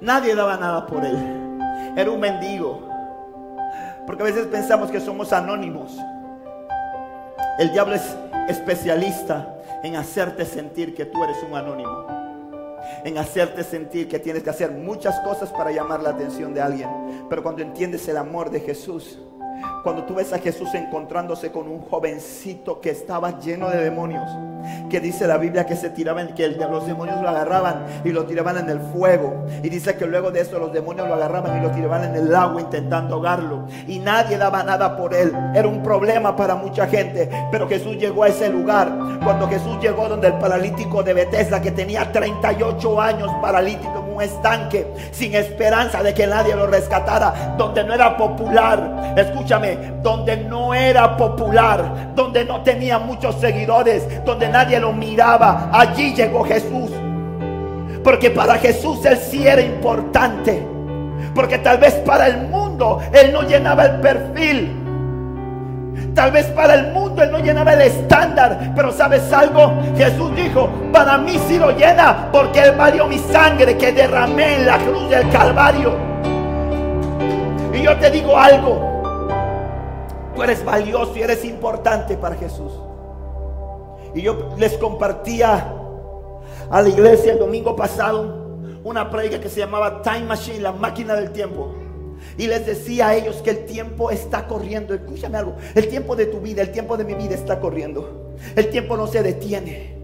Nadie 0.00 0.36
daba 0.36 0.56
nada 0.56 0.86
por 0.86 1.04
él. 1.04 1.16
Era 1.96 2.08
un 2.08 2.20
mendigo. 2.20 2.95
Porque 4.06 4.22
a 4.22 4.26
veces 4.26 4.46
pensamos 4.46 4.90
que 4.90 5.00
somos 5.00 5.32
anónimos. 5.32 5.96
El 7.58 7.72
diablo 7.72 7.94
es 7.94 8.16
especialista 8.48 9.56
en 9.82 9.96
hacerte 9.96 10.44
sentir 10.44 10.94
que 10.94 11.06
tú 11.06 11.24
eres 11.24 11.42
un 11.42 11.56
anónimo. 11.56 12.06
En 13.04 13.18
hacerte 13.18 13.64
sentir 13.64 14.08
que 14.08 14.18
tienes 14.18 14.42
que 14.42 14.50
hacer 14.50 14.70
muchas 14.70 15.18
cosas 15.20 15.50
para 15.50 15.72
llamar 15.72 16.02
la 16.02 16.10
atención 16.10 16.54
de 16.54 16.60
alguien. 16.60 16.88
Pero 17.28 17.42
cuando 17.42 17.62
entiendes 17.62 18.06
el 18.08 18.16
amor 18.16 18.50
de 18.50 18.60
Jesús, 18.60 19.18
Cuando 19.82 20.04
tú 20.04 20.14
ves 20.14 20.32
a 20.32 20.38
Jesús 20.38 20.74
encontrándose 20.74 21.52
con 21.52 21.68
un 21.68 21.80
jovencito 21.80 22.80
que 22.80 22.90
estaba 22.90 23.38
lleno 23.38 23.70
de 23.70 23.84
demonios, 23.84 24.28
que 24.90 25.00
dice 25.00 25.26
la 25.26 25.38
Biblia 25.38 25.64
que 25.64 25.76
se 25.76 25.90
tiraban, 25.90 26.34
que 26.34 26.48
los 26.48 26.86
demonios 26.86 27.20
lo 27.20 27.28
agarraban 27.28 27.84
y 28.04 28.10
lo 28.10 28.24
tiraban 28.24 28.58
en 28.58 28.68
el 28.68 28.80
fuego. 28.80 29.46
Y 29.62 29.68
dice 29.68 29.94
que 29.96 30.06
luego 30.06 30.30
de 30.30 30.40
eso 30.40 30.58
los 30.58 30.72
demonios 30.72 31.06
lo 31.06 31.14
agarraban 31.14 31.58
y 31.58 31.62
lo 31.62 31.70
tiraban 31.70 32.04
en 32.04 32.16
el 32.16 32.34
agua 32.34 32.60
intentando 32.60 33.14
ahogarlo. 33.14 33.66
Y 33.86 33.98
nadie 33.98 34.38
daba 34.38 34.62
nada 34.62 34.96
por 34.96 35.14
él. 35.14 35.32
Era 35.54 35.68
un 35.68 35.82
problema 35.82 36.34
para 36.34 36.56
mucha 36.56 36.86
gente. 36.86 37.30
Pero 37.50 37.68
Jesús 37.68 37.96
llegó 37.96 38.24
a 38.24 38.28
ese 38.28 38.48
lugar. 38.48 38.90
Cuando 39.22 39.48
Jesús 39.48 39.78
llegó 39.80 40.08
donde 40.08 40.28
el 40.28 40.34
paralítico 40.34 41.02
de 41.02 41.14
Bethesda, 41.14 41.62
que 41.62 41.70
tenía 41.70 42.10
38 42.10 43.00
años 43.00 43.30
paralítico 43.40 44.05
un 44.16 44.22
estanque, 44.22 44.86
sin 45.12 45.34
esperanza 45.34 46.02
de 46.02 46.14
que 46.14 46.26
nadie 46.26 46.56
lo 46.56 46.66
rescatara, 46.66 47.54
donde 47.58 47.84
no 47.84 47.94
era 47.94 48.16
popular. 48.16 49.14
Escúchame, 49.16 49.76
donde 50.02 50.36
no 50.38 50.74
era 50.74 51.16
popular, 51.16 52.12
donde 52.14 52.44
no 52.44 52.62
tenía 52.62 52.98
muchos 52.98 53.38
seguidores, 53.40 54.24
donde 54.24 54.48
nadie 54.48 54.80
lo 54.80 54.92
miraba. 54.92 55.70
Allí 55.72 56.14
llegó 56.14 56.44
Jesús. 56.44 56.90
Porque 58.02 58.30
para 58.30 58.56
Jesús 58.56 59.04
él 59.04 59.18
sí 59.18 59.46
era 59.46 59.60
importante. 59.60 60.66
Porque 61.34 61.58
tal 61.58 61.78
vez 61.78 61.94
para 61.94 62.28
el 62.28 62.48
mundo 62.48 63.00
él 63.12 63.32
no 63.32 63.42
llenaba 63.42 63.84
el 63.84 64.00
perfil. 64.00 64.85
Tal 66.16 66.32
vez 66.32 66.46
para 66.46 66.74
el 66.74 66.92
mundo 66.92 67.22
él 67.22 67.30
no 67.30 67.38
llenaba 67.38 67.74
el 67.74 67.82
estándar. 67.82 68.72
Pero 68.74 68.90
sabes 68.90 69.32
algo, 69.32 69.72
Jesús 69.96 70.34
dijo, 70.34 70.68
para 70.92 71.16
mí 71.18 71.38
sí 71.46 71.58
lo 71.58 71.70
llena. 71.70 72.28
Porque 72.32 72.58
él 72.60 72.74
valió 72.74 73.06
mi 73.06 73.18
sangre 73.18 73.78
que 73.78 73.92
derramé 73.92 74.56
en 74.56 74.66
la 74.66 74.78
cruz 74.78 75.08
del 75.08 75.30
Calvario. 75.30 75.94
Y 77.72 77.82
yo 77.82 77.96
te 77.98 78.10
digo 78.10 78.36
algo, 78.36 78.96
Tú 80.36 80.42
eres 80.42 80.62
valioso 80.62 81.16
y 81.16 81.22
eres 81.22 81.44
importante 81.46 82.14
para 82.18 82.36
Jesús. 82.36 82.70
Y 84.14 84.20
yo 84.20 84.54
les 84.58 84.74
compartía 84.74 85.72
a 86.70 86.82
la 86.82 86.88
iglesia 86.90 87.32
el 87.32 87.38
domingo 87.38 87.74
pasado 87.74 88.44
una 88.84 89.10
predica 89.10 89.40
que 89.40 89.48
se 89.48 89.60
llamaba 89.60 90.02
Time 90.02 90.24
Machine, 90.24 90.60
la 90.60 90.72
máquina 90.72 91.14
del 91.14 91.32
tiempo. 91.32 91.74
Y 92.38 92.46
les 92.46 92.66
decía 92.66 93.08
a 93.08 93.14
ellos 93.14 93.36
que 93.42 93.50
el 93.50 93.64
tiempo 93.66 94.10
está 94.10 94.46
corriendo. 94.46 94.94
Escúchame 94.94 95.38
algo. 95.38 95.56
El 95.74 95.88
tiempo 95.88 96.16
de 96.16 96.26
tu 96.26 96.40
vida, 96.40 96.62
el 96.62 96.72
tiempo 96.72 96.96
de 96.96 97.04
mi 97.04 97.14
vida 97.14 97.34
está 97.34 97.60
corriendo. 97.60 98.34
El 98.54 98.70
tiempo 98.70 98.96
no 98.96 99.06
se 99.06 99.22
detiene. 99.22 99.96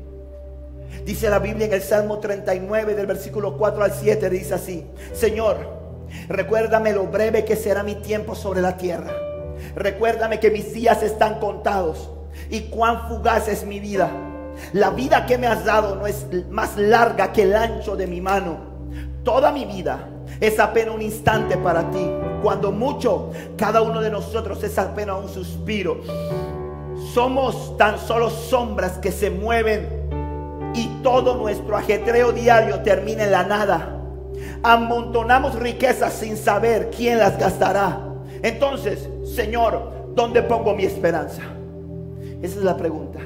Dice 1.04 1.28
la 1.28 1.38
Biblia 1.38 1.66
en 1.66 1.72
el 1.72 1.82
Salmo 1.82 2.18
39 2.18 2.94
del 2.94 3.06
versículo 3.06 3.56
4 3.56 3.84
al 3.84 3.92
7. 3.92 4.30
Dice 4.30 4.54
así. 4.54 4.86
Señor, 5.12 5.56
recuérdame 6.28 6.92
lo 6.92 7.06
breve 7.06 7.44
que 7.44 7.56
será 7.56 7.82
mi 7.82 7.96
tiempo 7.96 8.34
sobre 8.34 8.60
la 8.60 8.76
tierra 8.76 9.12
Recuérdame 9.74 10.40
que 10.40 10.50
mis 10.50 10.72
días 10.72 11.02
están 11.02 11.38
contados 11.38 12.10
y 12.50 12.62
cuán 12.62 13.08
fugaz 13.08 13.48
es 13.48 13.64
mi 13.64 13.80
vida. 13.80 14.10
La 14.72 14.90
vida 14.90 15.24
que 15.26 15.38
me 15.38 15.46
has 15.46 15.64
dado 15.64 15.96
no 15.96 16.06
es 16.06 16.26
más 16.50 16.76
larga 16.76 17.32
que 17.32 17.42
el 17.42 17.54
ancho 17.54 17.96
de 17.96 18.06
mi 18.06 18.20
mano. 18.20 18.72
Toda 19.24 19.52
mi 19.52 19.64
vida 19.64 20.08
es 20.42 20.58
apenas 20.58 20.96
un 20.96 21.02
instante 21.02 21.56
para 21.56 21.88
ti. 21.92 22.04
Cuando 22.42 22.72
mucho, 22.72 23.30
cada 23.56 23.80
uno 23.80 24.00
de 24.00 24.10
nosotros 24.10 24.62
es 24.64 24.76
apenas 24.76 25.22
un 25.22 25.28
suspiro. 25.28 26.00
Somos 27.14 27.76
tan 27.78 27.96
solo 27.96 28.28
sombras 28.28 28.98
que 28.98 29.12
se 29.12 29.30
mueven 29.30 29.88
y 30.74 30.88
todo 31.00 31.36
nuestro 31.36 31.76
ajetreo 31.76 32.32
diario 32.32 32.80
termina 32.80 33.22
en 33.22 33.30
la 33.30 33.44
nada. 33.44 34.00
Amontonamos 34.64 35.54
riquezas 35.54 36.12
sin 36.12 36.36
saber 36.36 36.90
quién 36.90 37.18
las 37.18 37.38
gastará. 37.38 38.00
Entonces, 38.42 39.08
Señor, 39.24 39.92
¿dónde 40.16 40.42
pongo 40.42 40.74
mi 40.74 40.84
esperanza? 40.84 41.42
Esa 42.42 42.58
es 42.58 42.64
la 42.64 42.76
pregunta. 42.76 43.20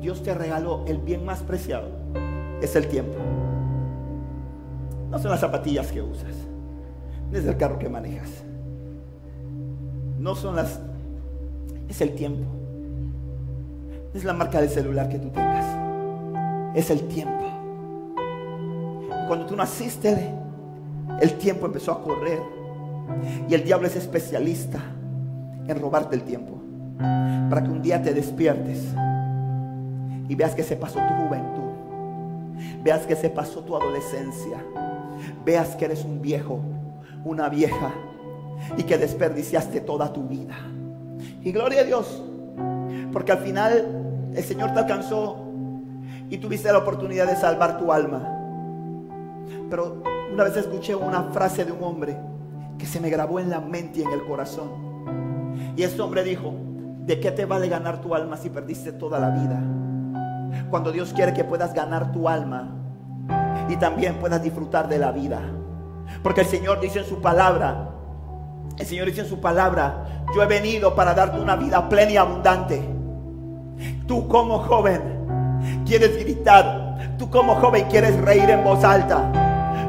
Dios 0.00 0.24
te 0.24 0.34
regaló 0.34 0.84
el 0.88 0.98
bien 0.98 1.24
más 1.24 1.38
preciado. 1.40 1.88
Es 2.60 2.74
el 2.74 2.88
tiempo. 2.88 3.16
No 5.12 5.18
son 5.18 5.30
las 5.30 5.40
zapatillas 5.40 5.92
que 5.92 6.00
usas. 6.00 6.34
No 7.30 7.38
es 7.38 7.44
el 7.44 7.58
carro 7.58 7.78
que 7.78 7.86
manejas. 7.90 8.30
No 10.18 10.34
son 10.34 10.56
las... 10.56 10.80
Es 11.86 12.00
el 12.00 12.14
tiempo. 12.14 12.44
No 14.12 14.18
es 14.18 14.24
la 14.24 14.32
marca 14.32 14.58
del 14.58 14.70
celular 14.70 15.10
que 15.10 15.18
tú 15.18 15.28
tengas. 15.28 15.66
Es 16.74 16.90
el 16.90 17.06
tiempo. 17.08 17.44
Cuando 19.28 19.44
tú 19.44 19.54
naciste, 19.54 20.30
el 21.20 21.34
tiempo 21.34 21.66
empezó 21.66 21.92
a 21.92 22.02
correr 22.02 22.40
y 23.50 23.54
el 23.54 23.64
diablo 23.64 23.88
es 23.88 23.96
especialista 23.96 24.80
en 25.68 25.78
robarte 25.78 26.16
el 26.16 26.22
tiempo. 26.22 26.58
Para 27.50 27.62
que 27.62 27.70
un 27.70 27.82
día 27.82 28.02
te 28.02 28.14
despiertes 28.14 28.82
y 30.26 30.34
veas 30.34 30.54
que 30.54 30.62
se 30.62 30.74
pasó 30.76 31.00
tu 31.00 31.14
juventud. 31.26 32.82
Veas 32.82 33.04
que 33.04 33.14
se 33.14 33.28
pasó 33.28 33.60
tu 33.60 33.76
adolescencia. 33.76 34.56
Veas 35.44 35.76
que 35.76 35.86
eres 35.86 36.04
un 36.04 36.20
viejo, 36.20 36.60
una 37.24 37.48
vieja 37.48 37.92
y 38.76 38.82
que 38.84 38.98
desperdiciaste 38.98 39.80
toda 39.80 40.12
tu 40.12 40.28
vida. 40.28 40.54
Y 41.42 41.52
gloria 41.52 41.82
a 41.82 41.84
Dios. 41.84 42.22
Porque 43.12 43.32
al 43.32 43.38
final 43.38 44.30
el 44.34 44.44
Señor 44.44 44.72
te 44.72 44.80
alcanzó 44.80 45.36
y 46.30 46.38
tuviste 46.38 46.72
la 46.72 46.78
oportunidad 46.78 47.26
de 47.26 47.36
salvar 47.36 47.78
tu 47.78 47.92
alma. 47.92 48.28
Pero 49.68 50.02
una 50.32 50.44
vez 50.44 50.56
escuché 50.56 50.94
una 50.94 51.24
frase 51.24 51.64
de 51.64 51.72
un 51.72 51.82
hombre 51.82 52.16
que 52.78 52.86
se 52.86 53.00
me 53.00 53.10
grabó 53.10 53.38
en 53.38 53.50
la 53.50 53.60
mente 53.60 54.00
y 54.00 54.02
en 54.02 54.12
el 54.12 54.24
corazón. 54.24 54.70
Y 55.76 55.82
este 55.82 56.00
hombre 56.00 56.24
dijo, 56.24 56.54
¿de 57.06 57.20
qué 57.20 57.30
te 57.32 57.44
vale 57.44 57.68
ganar 57.68 58.00
tu 58.00 58.14
alma 58.14 58.36
si 58.36 58.48
perdiste 58.50 58.92
toda 58.92 59.18
la 59.18 59.30
vida? 59.30 59.62
Cuando 60.70 60.92
Dios 60.92 61.12
quiere 61.12 61.32
que 61.34 61.44
puedas 61.44 61.74
ganar 61.74 62.12
tu 62.12 62.28
alma 62.28 62.81
y 63.72 63.76
también 63.76 64.16
puedas 64.16 64.42
disfrutar 64.42 64.86
de 64.88 64.98
la 64.98 65.10
vida. 65.12 65.40
Porque 66.22 66.42
el 66.42 66.46
Señor 66.46 66.80
dice 66.80 66.98
en 66.98 67.06
su 67.06 67.20
palabra, 67.20 67.88
el 68.78 68.86
Señor 68.86 69.06
dice 69.06 69.22
en 69.22 69.28
su 69.28 69.40
palabra, 69.40 70.24
yo 70.34 70.42
he 70.42 70.46
venido 70.46 70.94
para 70.94 71.14
darte 71.14 71.40
una 71.40 71.56
vida 71.56 71.88
plena 71.88 72.12
y 72.12 72.16
abundante. 72.18 72.82
Tú 74.06 74.28
como 74.28 74.58
joven 74.58 75.00
quieres 75.86 76.18
gritar, 76.18 77.16
tú 77.18 77.30
como 77.30 77.54
joven 77.56 77.86
quieres 77.88 78.16
reír 78.20 78.50
en 78.50 78.62
voz 78.62 78.84
alta. 78.84 79.32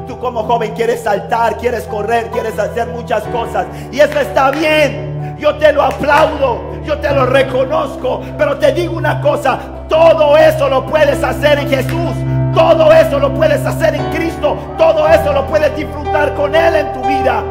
Tú 0.08 0.18
como 0.18 0.44
joven 0.44 0.72
quieres 0.74 1.02
saltar, 1.02 1.58
quieres 1.58 1.84
correr, 1.84 2.30
quieres 2.30 2.58
hacer 2.58 2.88
muchas 2.88 3.22
cosas. 3.24 3.66
Y 3.92 4.00
eso 4.00 4.18
está 4.18 4.50
bien. 4.50 5.36
Yo 5.38 5.56
te 5.58 5.72
lo 5.72 5.82
aplaudo, 5.82 6.60
yo 6.84 6.98
te 6.98 7.10
lo 7.12 7.26
reconozco. 7.26 8.22
Pero 8.38 8.58
te 8.58 8.72
digo 8.72 8.96
una 8.96 9.20
cosa, 9.20 9.58
todo 9.88 10.36
eso 10.36 10.68
lo 10.68 10.86
puedes 10.86 11.22
hacer 11.22 11.58
en 11.58 11.68
Jesús. 11.68 12.43
Todo 12.54 12.92
eso 12.92 13.18
lo 13.18 13.34
puedes 13.34 13.64
hacer 13.66 13.94
en 13.94 14.10
Cristo. 14.12 14.56
Todo 14.78 15.08
eso 15.08 15.32
lo 15.32 15.46
puedes 15.46 15.74
disfrutar 15.76 16.34
con 16.34 16.54
Él 16.54 16.76
en 16.76 16.92
tu 16.92 17.00
vida. 17.00 17.44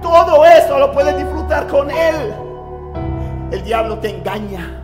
Todo 0.00 0.44
eso 0.46 0.78
lo 0.78 0.90
puedes 0.92 1.16
disfrutar 1.16 1.66
con 1.66 1.90
Él. 1.90 2.32
El 3.50 3.62
diablo 3.64 3.98
te 3.98 4.10
engaña 4.10 4.82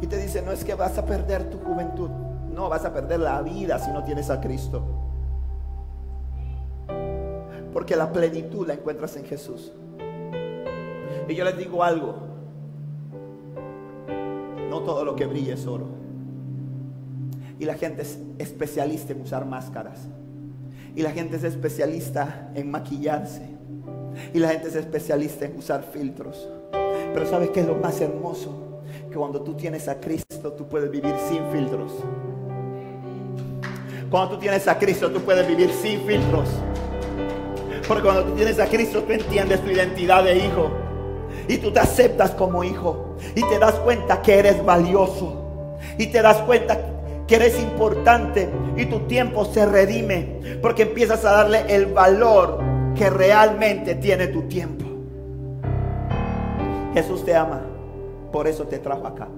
y 0.00 0.06
te 0.06 0.16
dice, 0.16 0.42
no 0.42 0.52
es 0.52 0.64
que 0.64 0.74
vas 0.74 0.98
a 0.98 1.04
perder 1.04 1.50
tu 1.50 1.58
juventud. 1.58 2.10
No, 2.52 2.68
vas 2.68 2.84
a 2.84 2.92
perder 2.92 3.20
la 3.20 3.40
vida 3.42 3.78
si 3.78 3.90
no 3.90 4.04
tienes 4.04 4.30
a 4.30 4.40
Cristo. 4.40 4.82
Porque 7.72 7.96
la 7.96 8.12
plenitud 8.12 8.66
la 8.66 8.74
encuentras 8.74 9.16
en 9.16 9.24
Jesús. 9.24 9.72
Y 11.28 11.34
yo 11.34 11.44
les 11.44 11.56
digo 11.56 11.82
algo. 11.82 12.14
No 14.68 14.80
todo 14.80 15.04
lo 15.04 15.16
que 15.16 15.26
brilla 15.26 15.54
es 15.54 15.66
oro. 15.66 15.97
Y 17.58 17.64
la 17.64 17.74
gente 17.74 18.02
es 18.02 18.18
especialista 18.38 19.12
en 19.12 19.20
usar 19.20 19.44
máscaras. 19.44 19.98
Y 20.94 21.02
la 21.02 21.10
gente 21.10 21.36
es 21.36 21.44
especialista 21.44 22.50
en 22.54 22.70
maquillarse. 22.70 23.42
Y 24.32 24.38
la 24.38 24.48
gente 24.48 24.68
es 24.68 24.76
especialista 24.76 25.44
en 25.44 25.56
usar 25.56 25.84
filtros. 25.92 26.48
Pero 26.70 27.26
¿sabes 27.26 27.50
qué 27.50 27.60
es 27.60 27.66
lo 27.66 27.76
más 27.76 28.00
hermoso? 28.00 28.82
Que 29.10 29.16
cuando 29.16 29.42
tú 29.42 29.54
tienes 29.54 29.88
a 29.88 29.98
Cristo, 30.00 30.52
tú 30.52 30.68
puedes 30.68 30.90
vivir 30.90 31.14
sin 31.28 31.44
filtros. 31.50 31.92
Cuando 34.10 34.34
tú 34.34 34.40
tienes 34.40 34.66
a 34.68 34.78
Cristo, 34.78 35.10
tú 35.10 35.20
puedes 35.20 35.46
vivir 35.46 35.70
sin 35.70 36.00
filtros. 36.02 36.48
Porque 37.86 38.02
cuando 38.02 38.24
tú 38.24 38.32
tienes 38.32 38.58
a 38.58 38.66
Cristo, 38.66 39.02
tú 39.02 39.12
entiendes 39.12 39.62
tu 39.62 39.70
identidad 39.70 40.24
de 40.24 40.36
hijo. 40.36 40.70
Y 41.48 41.58
tú 41.58 41.72
te 41.72 41.80
aceptas 41.80 42.30
como 42.32 42.62
hijo. 42.62 43.16
Y 43.34 43.42
te 43.42 43.58
das 43.58 43.74
cuenta 43.76 44.22
que 44.22 44.38
eres 44.38 44.64
valioso. 44.64 45.76
Y 45.96 46.06
te 46.06 46.22
das 46.22 46.38
cuenta 46.38 46.78
que 47.28 47.36
eres 47.36 47.60
importante 47.62 48.48
y 48.74 48.86
tu 48.86 49.00
tiempo 49.00 49.44
se 49.44 49.66
redime 49.66 50.58
porque 50.62 50.82
empiezas 50.82 51.24
a 51.26 51.32
darle 51.32 51.62
el 51.68 51.92
valor 51.92 52.58
que 52.96 53.10
realmente 53.10 53.94
tiene 53.94 54.28
tu 54.28 54.42
tiempo. 54.48 54.86
Jesús 56.94 57.24
te 57.24 57.36
ama, 57.36 57.60
por 58.32 58.48
eso 58.48 58.66
te 58.66 58.78
trajo 58.78 59.06
acá. 59.06 59.28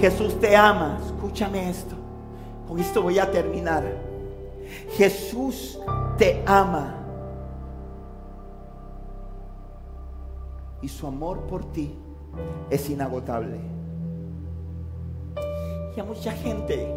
Jesús 0.00 0.38
te 0.40 0.56
ama, 0.56 0.98
escúchame 1.06 1.70
esto, 1.70 1.94
con 2.66 2.80
esto 2.80 3.00
voy 3.00 3.20
a 3.20 3.30
terminar. 3.30 3.84
Jesús 4.96 5.78
te 6.18 6.42
ama 6.46 6.96
y 10.82 10.88
su 10.88 11.06
amor 11.06 11.46
por 11.46 11.70
ti 11.70 11.96
es 12.70 12.90
inagotable. 12.90 13.79
Y 15.96 16.00
a 16.00 16.04
mucha 16.04 16.32
gente 16.32 16.92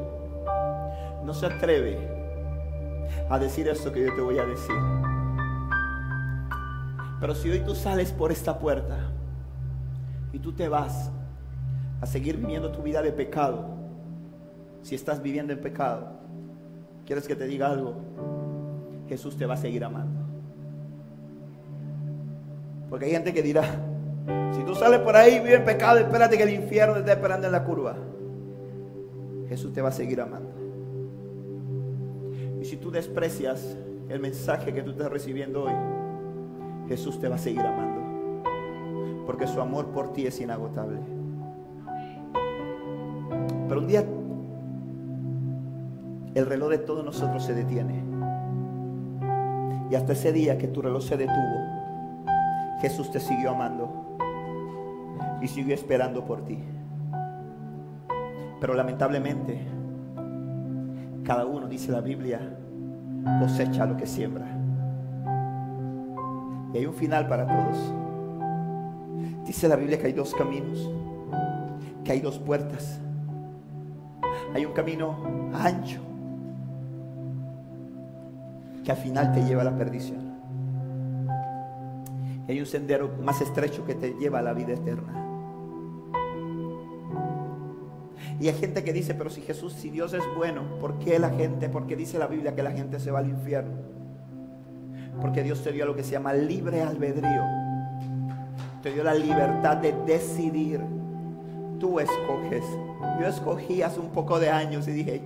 no 1.24 1.34
se 1.34 1.46
atreve 1.46 1.98
a 3.30 3.40
decir 3.40 3.68
esto 3.68 3.92
que 3.92 4.06
yo 4.06 4.16
te 4.16 4.22
voy 4.22 4.38
a 4.38 4.46
decir. 4.46 4.76
Pero 7.20 7.36
si 7.36 7.50
hoy 7.50 7.60
tú 7.62 7.74
sales 7.74 8.12
por 8.12 8.32
esta 8.32 8.60
puerta 8.60 8.98
y 10.34 10.40
tú 10.40 10.52
te 10.52 10.68
vas 10.68 11.10
a 12.02 12.06
seguir 12.06 12.38
viviendo 12.38 12.72
tu 12.72 12.82
vida 12.82 13.02
de 13.02 13.12
pecado, 13.12 13.66
si 14.82 14.96
estás 14.96 15.22
viviendo 15.22 15.54
en 15.54 15.62
pecado, 15.62 16.08
¿quieres 17.06 17.28
que 17.28 17.36
te 17.36 17.46
diga 17.46 17.68
algo? 17.68 17.96
Jesús 19.08 19.38
te 19.38 19.46
va 19.46 19.54
a 19.54 19.58
seguir 19.58 19.84
amando. 19.86 20.20
Porque 22.90 23.06
hay 23.06 23.12
gente 23.12 23.34
que 23.34 23.42
dirá, 23.42 23.64
si 24.54 24.64
tú 24.64 24.76
sales 24.76 25.00
por 25.00 25.16
ahí 25.16 25.36
y 25.36 25.40
vives 25.40 25.60
en 25.60 25.66
pecado, 25.66 26.00
espérate 26.00 26.38
que 26.38 26.44
el 26.44 26.54
infierno 26.54 26.96
te 26.96 27.00
esté 27.00 27.14
esperando 27.14 27.48
en 27.48 27.54
la 27.54 27.64
curva. 27.64 27.96
Jesús 29.54 29.72
te 29.72 29.84
va 29.84 29.90
a 29.90 29.92
seguir 29.92 30.20
amando. 30.20 30.50
Y 32.60 32.66
si 32.66 32.76
tú 32.76 32.90
desprecias 32.90 33.78
el 34.10 34.20
mensaje 34.20 34.74
que 34.74 34.82
tú 34.82 34.90
estás 34.90 35.12
recibiendo 35.12 35.66
hoy, 35.66 35.74
Jesús 36.88 37.20
te 37.20 37.30
va 37.30 37.36
a 37.36 37.38
seguir 37.38 37.62
amando. 37.62 38.42
Porque 39.28 39.46
su 39.46 39.62
amor 39.62 39.90
por 39.90 40.12
ti 40.12 40.26
es 40.26 40.42
inagotable. 40.42 40.98
Pero 43.68 43.80
un 43.80 43.86
día 43.86 44.04
el 46.34 46.46
reloj 46.48 46.72
de 46.72 46.80
todos 46.80 47.06
nosotros 47.06 47.46
se 47.46 47.54
detiene. 47.54 48.04
Y 49.92 49.94
hasta 49.94 50.14
ese 50.14 50.34
día 50.34 50.58
que 50.58 50.68
tu 50.68 50.82
reloj 50.82 51.04
se 51.04 51.16
detuvo, 51.16 51.60
Jesús 52.82 53.12
te 53.12 53.20
siguió 53.20 53.52
amando 53.52 54.18
y 55.44 55.48
siguió 55.48 55.76
esperando 55.76 56.26
por 56.26 56.44
ti. 56.44 56.58
Pero 58.64 58.76
lamentablemente, 58.76 59.60
cada 61.26 61.46
uno, 61.46 61.68
dice 61.68 61.92
la 61.92 62.00
Biblia, 62.00 62.40
cosecha 63.42 63.86
lo 63.86 63.98
que 63.98 64.08
siembra. 64.08 64.46
Y 66.74 66.78
hay 66.78 66.86
un 66.86 66.94
final 66.94 67.28
para 67.28 67.46
todos. 67.46 67.94
Dice 69.46 69.68
la 69.68 69.76
Biblia 69.76 70.00
que 70.00 70.08
hay 70.08 70.14
dos 70.14 70.34
caminos, 70.34 70.90
que 72.06 72.14
hay 72.14 72.22
dos 72.22 72.40
puertas. 72.40 73.02
Hay 74.54 74.66
un 74.66 74.72
camino 74.72 75.18
ancho 75.54 76.00
que 78.86 78.92
al 78.92 78.98
final 78.98 79.34
te 79.34 79.44
lleva 79.44 79.64
a 79.64 79.66
la 79.66 79.76
perdición. 79.76 80.22
Y 82.48 82.52
hay 82.54 82.62
un 82.62 82.66
sendero 82.66 83.12
más 83.22 83.42
estrecho 83.42 83.84
que 83.84 83.96
te 83.96 84.14
lleva 84.14 84.40
a 84.40 84.42
la 84.42 84.54
vida 84.54 84.72
eterna. 84.72 85.23
Y 88.40 88.48
hay 88.48 88.54
gente 88.56 88.84
que 88.84 88.94
dice, 88.94 89.14
pero 89.14 89.30
si 89.30 89.42
Jesús, 89.42 89.74
si 89.74 89.90
Dios 89.90 90.14
es 90.14 90.24
bueno, 90.36 90.64
¿por 90.80 91.00
qué 91.00 91.20
la 91.20 91.30
gente, 91.30 91.70
por 91.70 91.88
qué 91.88 91.96
dice 91.96 92.18
la 92.18 92.28
Biblia 92.28 92.56
que 92.56 92.64
la 92.64 92.72
gente 92.72 93.00
se 93.00 93.12
va 93.12 93.20
al 93.20 93.30
infierno? 93.30 93.74
Porque 95.22 95.44
Dios 95.44 95.64
te 95.64 95.72
dio 95.72 95.86
lo 95.86 95.96
que 95.96 96.04
se 96.04 96.12
llama 96.12 96.34
libre 96.34 96.82
albedrío. 96.82 97.44
Te 98.82 98.92
dio 98.92 99.04
la 99.04 99.14
libertad 99.14 99.78
de 99.78 99.94
decidir. 100.06 100.82
Tú 101.80 102.00
escoges. 102.00 102.66
Yo 103.20 103.28
escogí 103.28 103.82
hace 103.82 104.00
un 104.00 104.10
poco 104.10 104.40
de 104.40 104.50
años 104.50 104.88
y 104.88 104.92
dije, 104.92 105.22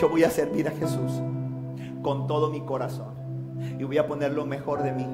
yo 0.00 0.08
voy 0.08 0.24
a 0.24 0.30
servir 0.30 0.68
a 0.68 0.70
Jesús 0.70 1.20
con 2.02 2.26
todo 2.26 2.50
mi 2.50 2.60
corazón. 2.60 3.14
Y 3.78 3.84
voy 3.84 3.98
a 3.98 4.06
poner 4.06 4.32
lo 4.32 4.46
mejor 4.46 4.82
de 4.82 4.92
mí. 4.92 5.06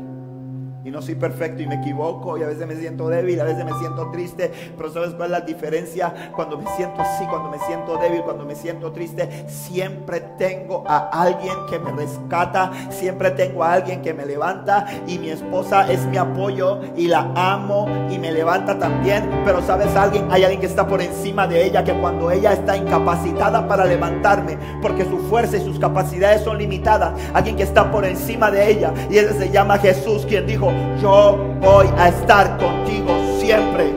Y 0.87 0.91
no 0.93 1.03
soy 1.03 1.17
perfecto 1.17 1.65
y 1.65 1.67
me 1.67 1.75
equivoco 1.75 2.39
y 2.39 2.45
a 2.45 2.47
veces 2.47 2.65
me 2.65 2.77
siento 2.77 3.09
débil, 3.09 3.41
a 3.41 3.45
veces 3.45 3.65
me 3.65 3.77
siento 3.81 4.09
triste. 4.13 4.53
Pero 4.77 4.93
¿sabes 4.93 5.15
cuál 5.15 5.25
es 5.25 5.31
la 5.33 5.41
diferencia? 5.41 6.31
Cuando 6.37 6.57
me 6.57 6.65
siento 6.77 7.03
así, 7.03 7.25
cuando 7.27 7.51
me 7.51 7.59
siento 7.59 7.97
débil, 7.97 8.23
cuando 8.23 8.45
me 8.45 8.55
siento 8.55 8.93
triste, 8.93 9.49
siempre 9.49 10.21
tengo 10.39 10.85
a 10.87 11.09
alguien 11.09 11.55
que 11.69 11.81
me 11.81 11.91
rescata, 11.91 12.71
siempre 12.91 13.33
tengo 13.33 13.65
a 13.65 13.73
alguien 13.73 14.01
que 14.01 14.15
me 14.15 14.25
levanta 14.25 14.87
y 15.09 15.19
mi 15.19 15.31
esposa 15.31 15.91
es 15.91 16.07
mi 16.07 16.19
apoyo 16.19 16.79
y 16.97 17.09
la 17.09 17.33
amo 17.35 17.89
y 18.09 18.21
me 18.21 18.31
levanta 18.31 18.79
también. 18.79 19.29
Pero 19.45 19.63
¿sabes 19.63 19.89
alguien? 19.97 20.29
Hay 20.31 20.45
alguien 20.45 20.61
que 20.61 20.69
está 20.69 20.87
por 20.87 21.03
encima 21.03 21.49
de 21.49 21.67
ella, 21.67 21.83
que 21.83 21.95
cuando 21.95 22.31
ella 22.31 22.53
está 22.53 22.77
incapacitada 22.77 23.67
para 23.67 23.87
levantarme, 23.87 24.57
porque 24.81 25.05
su 25.05 25.19
fuerza 25.19 25.57
y 25.57 25.65
sus 25.65 25.81
capacidades 25.81 26.43
son 26.43 26.59
limitadas, 26.59 27.21
alguien 27.35 27.57
que 27.57 27.65
está 27.65 27.91
por 27.91 28.05
encima 28.05 28.53
de 28.53 28.71
ella 28.71 28.95
y 29.11 29.19
ese 29.19 29.37
se 29.37 29.51
llama 29.51 29.79
Jesús, 29.79 30.25
quien 30.27 30.47
dijo, 30.47 30.76
yo 31.01 31.39
voy 31.61 31.87
a 31.97 32.09
estar 32.09 32.59
contigo 32.59 33.11
siempre. 33.39 33.93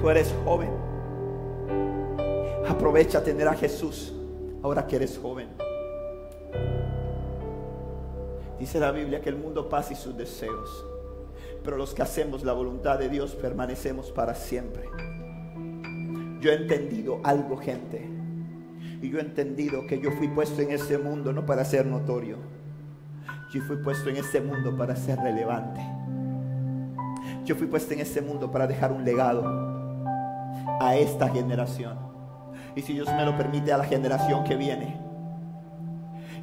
Tú 0.00 0.08
eres 0.08 0.34
joven. 0.44 0.70
Aprovecha 2.66 3.22
tener 3.22 3.46
a 3.48 3.54
Jesús 3.54 4.14
ahora 4.62 4.86
que 4.86 4.96
eres 4.96 5.18
joven. 5.18 5.48
Dice 8.58 8.80
la 8.80 8.90
Biblia 8.90 9.20
que 9.20 9.28
el 9.28 9.36
mundo 9.36 9.68
pasa 9.68 9.92
y 9.92 9.96
sus 9.96 10.16
deseos, 10.16 10.84
pero 11.62 11.76
los 11.76 11.94
que 11.94 12.02
hacemos 12.02 12.42
la 12.42 12.52
voluntad 12.52 12.98
de 12.98 13.08
Dios 13.08 13.34
permanecemos 13.34 14.10
para 14.10 14.34
siempre. 14.34 14.88
Yo 16.40 16.50
he 16.50 16.54
entendido 16.54 17.20
algo, 17.22 17.56
gente. 17.56 18.08
Y 19.02 19.10
yo 19.10 19.18
he 19.18 19.22
entendido 19.22 19.86
que 19.86 20.00
yo 20.00 20.10
fui 20.12 20.28
puesto 20.28 20.60
en 20.62 20.72
este 20.72 20.98
mundo 20.98 21.32
no 21.32 21.46
para 21.46 21.64
ser 21.64 21.86
notorio 21.86 22.57
yo 23.50 23.62
fui 23.62 23.76
puesto 23.76 24.10
en 24.10 24.16
este 24.16 24.40
mundo 24.40 24.76
para 24.76 24.94
ser 24.94 25.18
relevante. 25.18 25.80
Yo 27.44 27.56
fui 27.56 27.66
puesto 27.66 27.94
en 27.94 28.00
este 28.00 28.20
mundo 28.20 28.50
para 28.50 28.66
dejar 28.66 28.92
un 28.92 29.04
legado 29.04 29.42
a 30.80 30.96
esta 30.96 31.28
generación. 31.28 31.98
Y 32.76 32.82
si 32.82 32.92
Dios 32.92 33.08
me 33.08 33.24
lo 33.24 33.36
permite, 33.36 33.72
a 33.72 33.78
la 33.78 33.84
generación 33.84 34.44
que 34.44 34.54
viene. 34.54 35.00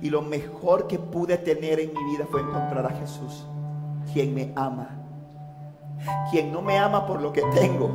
Y 0.02 0.10
lo 0.10 0.22
mejor 0.22 0.88
que 0.88 0.98
pude 0.98 1.38
tener 1.38 1.80
en 1.80 1.94
mi 1.94 2.04
vida 2.12 2.26
fue 2.30 2.42
encontrar 2.42 2.86
a 2.86 2.90
Jesús, 2.90 3.46
quien 4.12 4.34
me 4.34 4.52
ama. 4.56 4.90
Quien 6.32 6.52
no 6.52 6.62
me 6.62 6.78
ama 6.78 7.06
por 7.06 7.22
lo 7.22 7.32
que 7.32 7.44
tengo. 7.54 7.90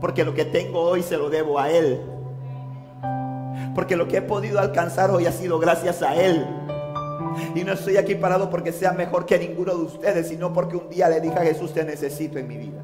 Porque 0.00 0.24
lo 0.24 0.32
que 0.32 0.44
tengo 0.44 0.80
hoy 0.80 1.02
se 1.02 1.16
lo 1.16 1.28
debo 1.28 1.58
a 1.58 1.70
Él. 1.70 2.00
Porque 3.74 3.96
lo 3.96 4.06
que 4.06 4.18
he 4.18 4.22
podido 4.22 4.60
alcanzar 4.60 5.10
hoy 5.10 5.26
ha 5.26 5.32
sido 5.32 5.58
gracias 5.58 6.02
a 6.02 6.14
Él. 6.14 6.46
Y 7.54 7.64
no 7.64 7.72
estoy 7.72 7.96
aquí 7.96 8.14
parado 8.14 8.50
porque 8.50 8.72
sea 8.72 8.92
mejor 8.92 9.26
que 9.26 9.38
ninguno 9.38 9.74
de 9.74 9.82
ustedes, 9.82 10.28
sino 10.28 10.52
porque 10.52 10.76
un 10.76 10.88
día 10.88 11.08
le 11.08 11.20
dije 11.20 11.38
a 11.38 11.42
Jesús, 11.42 11.72
te 11.72 11.84
necesito 11.84 12.38
en 12.38 12.48
mi 12.48 12.56
vida. 12.56 12.82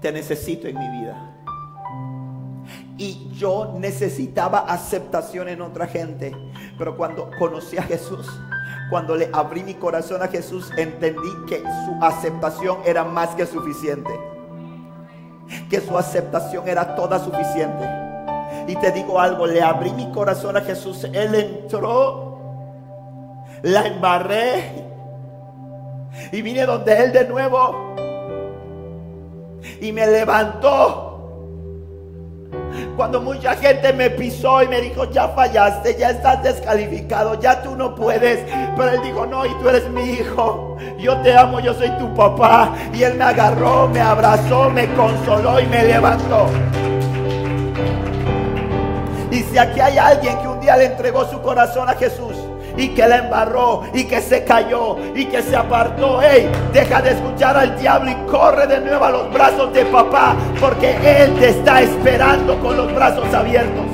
Te 0.00 0.12
necesito 0.12 0.68
en 0.68 0.78
mi 0.78 0.88
vida. 1.00 1.36
Y 2.98 3.28
yo 3.34 3.74
necesitaba 3.78 4.60
aceptación 4.60 5.48
en 5.48 5.60
otra 5.60 5.86
gente. 5.86 6.32
Pero 6.78 6.96
cuando 6.96 7.30
conocí 7.38 7.76
a 7.76 7.82
Jesús, 7.82 8.26
cuando 8.90 9.16
le 9.16 9.28
abrí 9.32 9.62
mi 9.62 9.74
corazón 9.74 10.22
a 10.22 10.28
Jesús, 10.28 10.70
entendí 10.76 11.28
que 11.46 11.60
su 11.60 11.98
aceptación 12.04 12.78
era 12.84 13.04
más 13.04 13.30
que 13.30 13.46
suficiente. 13.46 14.10
Que 15.68 15.80
su 15.80 15.96
aceptación 15.96 16.68
era 16.68 16.94
toda 16.94 17.18
suficiente. 17.18 17.84
Y 18.68 18.76
te 18.76 18.90
digo 18.90 19.20
algo, 19.20 19.46
le 19.46 19.62
abrí 19.62 19.92
mi 19.92 20.10
corazón 20.10 20.56
a 20.56 20.60
Jesús. 20.60 21.04
Él 21.04 21.34
entró 21.34 22.25
la 23.62 23.86
embarré 23.86 24.84
y 26.32 26.42
vine 26.42 26.66
donde 26.66 27.02
Él 27.02 27.12
de 27.12 27.24
nuevo 27.28 27.94
y 29.80 29.92
me 29.92 30.06
levantó. 30.06 31.12
Cuando 32.96 33.20
mucha 33.20 33.54
gente 33.56 33.92
me 33.92 34.08
pisó 34.10 34.62
y 34.62 34.68
me 34.68 34.80
dijo, 34.80 35.10
ya 35.10 35.28
fallaste, 35.28 35.96
ya 35.96 36.10
estás 36.10 36.42
descalificado, 36.42 37.38
ya 37.40 37.62
tú 37.62 37.76
no 37.76 37.94
puedes. 37.94 38.40
Pero 38.76 38.90
él 38.90 39.02
dijo, 39.02 39.26
no, 39.26 39.44
y 39.44 39.50
tú 39.60 39.68
eres 39.68 39.88
mi 39.90 40.02
hijo. 40.02 40.76
Yo 40.98 41.20
te 41.20 41.36
amo, 41.36 41.60
yo 41.60 41.74
soy 41.74 41.90
tu 41.98 42.12
papá. 42.14 42.74
Y 42.94 43.02
él 43.02 43.14
me 43.14 43.24
agarró, 43.24 43.88
me 43.88 44.00
abrazó, 44.00 44.70
me 44.70 44.92
consoló 44.94 45.60
y 45.60 45.66
me 45.66 45.84
levantó. 45.84 46.46
Y 49.30 49.42
si 49.42 49.58
aquí 49.58 49.80
hay 49.80 49.98
alguien 49.98 50.38
que 50.38 50.48
un 50.48 50.60
día 50.60 50.76
le 50.78 50.86
entregó 50.86 51.26
su 51.26 51.40
corazón 51.42 51.90
a 51.90 51.94
Jesús, 51.94 52.34
y 52.76 52.88
que 52.90 53.06
la 53.06 53.18
embarró 53.18 53.82
y 53.92 54.04
que 54.04 54.20
se 54.20 54.44
cayó 54.44 54.96
y 55.14 55.26
que 55.26 55.42
se 55.42 55.56
apartó. 55.56 56.20
Hey, 56.22 56.50
deja 56.72 57.02
de 57.02 57.10
escuchar 57.12 57.56
al 57.56 57.78
diablo 57.78 58.10
y 58.10 58.14
corre 58.30 58.66
de 58.66 58.80
nuevo 58.80 59.04
a 59.04 59.10
los 59.10 59.32
brazos 59.32 59.72
de 59.72 59.84
papá 59.86 60.36
porque 60.60 60.96
Él 61.04 61.34
te 61.38 61.50
está 61.50 61.82
esperando 61.82 62.58
con 62.60 62.76
los 62.76 62.94
brazos 62.94 63.32
abiertos. 63.32 63.86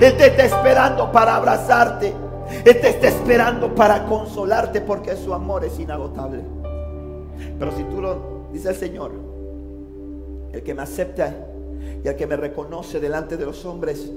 Él 0.00 0.16
te 0.16 0.26
está 0.26 0.44
esperando 0.44 1.12
para 1.12 1.36
abrazarte. 1.36 2.12
Él 2.64 2.80
te 2.80 2.88
está 2.88 3.08
esperando 3.08 3.74
para 3.74 4.04
consolarte 4.04 4.80
porque 4.80 5.16
su 5.16 5.32
amor 5.32 5.64
es 5.64 5.78
inagotable. 5.78 6.40
Pero 7.58 7.72
si 7.76 7.84
tú 7.84 8.02
lo 8.02 8.48
dice 8.52 8.70
el 8.70 8.76
Señor, 8.76 9.12
el 10.52 10.62
que 10.62 10.74
me 10.74 10.82
acepta 10.82 11.34
y 12.04 12.08
el 12.08 12.16
que 12.16 12.26
me 12.26 12.36
reconoce 12.36 13.00
delante 13.00 13.36
de 13.36 13.46
los 13.46 13.64
hombres, 13.64 14.10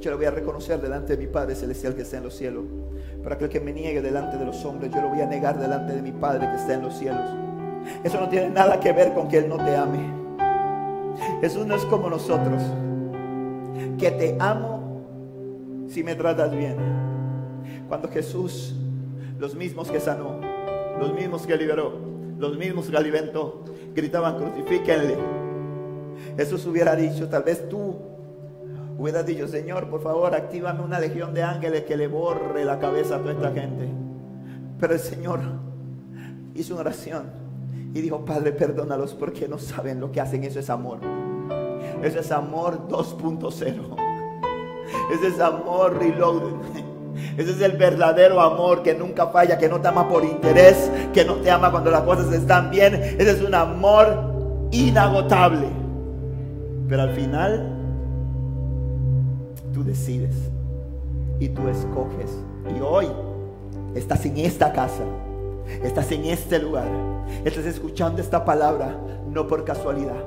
yo 0.00 0.10
lo 0.10 0.16
voy 0.16 0.26
a 0.26 0.30
reconocer 0.30 0.80
delante 0.80 1.16
de 1.16 1.26
mi 1.26 1.30
Padre 1.30 1.54
Celestial 1.54 1.94
que 1.94 2.02
está 2.02 2.18
en 2.18 2.24
los 2.24 2.34
cielos. 2.34 2.64
Pero 3.22 3.34
aquel 3.34 3.48
que 3.48 3.60
me 3.60 3.72
niegue 3.72 4.00
delante 4.00 4.36
de 4.36 4.44
los 4.44 4.64
hombres, 4.64 4.92
yo 4.92 5.00
lo 5.02 5.08
voy 5.08 5.20
a 5.20 5.26
negar 5.26 5.58
delante 5.58 5.92
de 5.92 6.02
mi 6.02 6.12
Padre 6.12 6.48
que 6.48 6.56
está 6.56 6.74
en 6.74 6.82
los 6.82 6.96
cielos. 6.96 7.24
Eso 8.04 8.20
no 8.20 8.28
tiene 8.28 8.50
nada 8.50 8.78
que 8.78 8.92
ver 8.92 9.12
con 9.12 9.28
que 9.28 9.38
Él 9.38 9.48
no 9.48 9.56
te 9.56 9.74
ame. 9.74 9.98
Jesús 11.40 11.66
no 11.66 11.74
es 11.74 11.84
como 11.86 12.08
nosotros. 12.08 12.62
Que 13.98 14.10
te 14.12 14.36
amo 14.38 15.86
si 15.88 16.04
me 16.04 16.14
tratas 16.14 16.52
bien. 16.52 16.76
Cuando 17.88 18.08
Jesús, 18.08 18.76
los 19.38 19.54
mismos 19.54 19.90
que 19.90 19.98
sanó, 19.98 20.40
los 21.00 21.12
mismos 21.12 21.46
que 21.46 21.56
liberó, 21.56 21.92
los 22.38 22.56
mismos 22.56 22.88
que 22.88 22.96
alimentó, 22.96 23.64
gritaban, 23.94 24.36
crucifíquenle. 24.36 25.16
Jesús 26.36 26.66
hubiera 26.66 26.94
dicho, 26.94 27.28
tal 27.28 27.42
vez 27.42 27.68
tú 27.68 27.96
hubieras 28.98 29.24
dicho, 29.24 29.46
Señor, 29.46 29.88
por 29.88 30.02
favor, 30.02 30.34
actívame 30.34 30.82
una 30.82 30.98
legión 30.98 31.32
de 31.32 31.42
ángeles 31.42 31.84
que 31.84 31.96
le 31.96 32.08
borre 32.08 32.64
la 32.64 32.78
cabeza 32.78 33.16
a 33.16 33.18
toda 33.20 33.32
esta 33.32 33.52
gente. 33.52 33.88
Pero 34.78 34.92
el 34.92 35.00
Señor 35.00 35.40
hizo 36.54 36.74
una 36.74 36.82
oración 36.82 37.30
y 37.94 38.00
dijo, 38.00 38.24
Padre, 38.24 38.52
perdónalos 38.52 39.14
porque 39.14 39.48
no 39.48 39.58
saben 39.58 40.00
lo 40.00 40.10
que 40.10 40.20
hacen. 40.20 40.44
Eso 40.44 40.58
es 40.58 40.68
amor. 40.68 40.98
Eso 42.02 42.18
es 42.18 42.30
amor 42.32 42.88
2.0. 42.88 43.96
Ese 45.12 45.28
es 45.28 45.40
amor 45.40 45.96
reloaded. 45.98 46.56
Ese 47.36 47.50
es 47.50 47.60
el 47.60 47.76
verdadero 47.76 48.40
amor 48.40 48.82
que 48.82 48.94
nunca 48.94 49.28
falla, 49.28 49.58
que 49.58 49.68
no 49.68 49.80
te 49.80 49.88
ama 49.88 50.08
por 50.08 50.24
interés, 50.24 50.90
que 51.12 51.24
no 51.24 51.36
te 51.36 51.50
ama 51.50 51.70
cuando 51.70 51.90
las 51.90 52.02
cosas 52.02 52.32
están 52.32 52.70
bien. 52.70 52.94
Ese 52.94 53.30
es 53.30 53.42
un 53.42 53.54
amor 53.54 54.68
inagotable. 54.70 55.68
Pero 56.88 57.02
al 57.02 57.10
final, 57.10 57.67
tú 59.78 59.84
decides 59.84 60.34
y 61.38 61.48
tú 61.48 61.68
escoges. 61.68 62.30
Y 62.76 62.80
hoy 62.80 63.06
estás 63.94 64.26
en 64.26 64.38
esta 64.38 64.72
casa, 64.72 65.04
estás 65.84 66.10
en 66.10 66.24
este 66.24 66.58
lugar, 66.58 66.88
estás 67.44 67.64
escuchando 67.64 68.20
esta 68.20 68.44
palabra, 68.44 68.98
no 69.30 69.46
por 69.46 69.64
casualidad. 69.64 70.24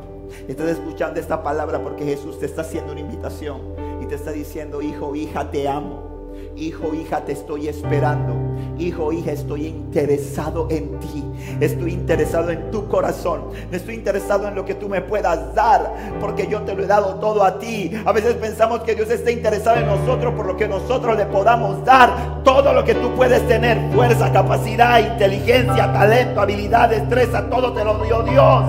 Estás 0.47 0.69
escuchando 0.69 1.19
esta 1.19 1.43
palabra 1.43 1.83
porque 1.83 2.05
Jesús 2.05 2.39
te 2.39 2.45
está 2.45 2.61
haciendo 2.61 2.93
una 2.93 3.01
invitación 3.01 3.59
y 4.01 4.05
te 4.05 4.15
está 4.15 4.31
diciendo, 4.31 4.81
hijo, 4.81 5.13
hija, 5.15 5.51
te 5.51 5.67
amo. 5.67 6.10
Hijo, 6.55 6.93
hija, 6.93 7.23
te 7.23 7.31
estoy 7.31 7.69
esperando. 7.69 8.35
Hijo, 8.77 9.13
hija, 9.13 9.31
estoy 9.31 9.67
interesado 9.67 10.67
en 10.69 10.99
ti. 10.99 11.23
Estoy 11.59 11.93
interesado 11.93 12.51
en 12.51 12.71
tu 12.71 12.87
corazón. 12.87 13.45
Estoy 13.71 13.95
interesado 13.95 14.47
en 14.47 14.55
lo 14.55 14.65
que 14.65 14.75
tú 14.75 14.89
me 14.89 15.01
puedas 15.01 15.55
dar. 15.55 15.93
Porque 16.19 16.47
yo 16.47 16.61
te 16.63 16.75
lo 16.75 16.83
he 16.83 16.87
dado 16.87 17.15
todo 17.15 17.43
a 17.43 17.57
ti. 17.57 17.91
A 18.05 18.11
veces 18.11 18.35
pensamos 18.35 18.81
que 18.81 18.95
Dios 18.95 19.09
está 19.09 19.31
interesado 19.31 19.77
en 19.77 19.85
nosotros 19.85 20.33
por 20.33 20.45
lo 20.45 20.57
que 20.57 20.67
nosotros 20.67 21.17
le 21.17 21.25
podamos 21.25 21.83
dar. 21.85 22.43
Todo 22.43 22.73
lo 22.73 22.83
que 22.83 22.95
tú 22.95 23.13
puedes 23.15 23.47
tener. 23.47 23.79
Fuerza, 23.93 24.31
capacidad, 24.33 24.99
inteligencia, 24.99 25.93
talento, 25.93 26.41
habilidad, 26.41 26.89
destreza. 26.89 27.49
Todo 27.49 27.71
te 27.71 27.85
lo 27.85 28.03
dio 28.03 28.23
Dios. 28.23 28.65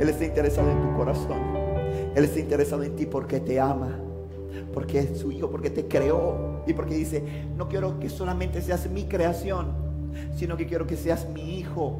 Él 0.00 0.08
está 0.08 0.24
interesado 0.24 0.70
en 0.70 0.82
tu 0.82 0.96
corazón. 0.96 1.38
Él 2.14 2.24
está 2.24 2.40
interesado 2.40 2.82
en 2.82 2.96
ti 2.96 3.06
porque 3.06 3.38
te 3.38 3.60
ama 3.60 4.07
porque 4.72 5.00
es 5.00 5.18
su 5.18 5.32
hijo, 5.32 5.50
porque 5.50 5.70
te 5.70 5.86
creó 5.86 6.62
y 6.66 6.72
porque 6.72 6.94
dice, 6.94 7.22
no 7.56 7.68
quiero 7.68 7.98
que 7.98 8.08
solamente 8.08 8.60
seas 8.62 8.88
mi 8.90 9.04
creación, 9.04 9.68
sino 10.36 10.56
que 10.56 10.66
quiero 10.66 10.86
que 10.86 10.96
seas 10.96 11.28
mi 11.28 11.58
hijo, 11.58 11.98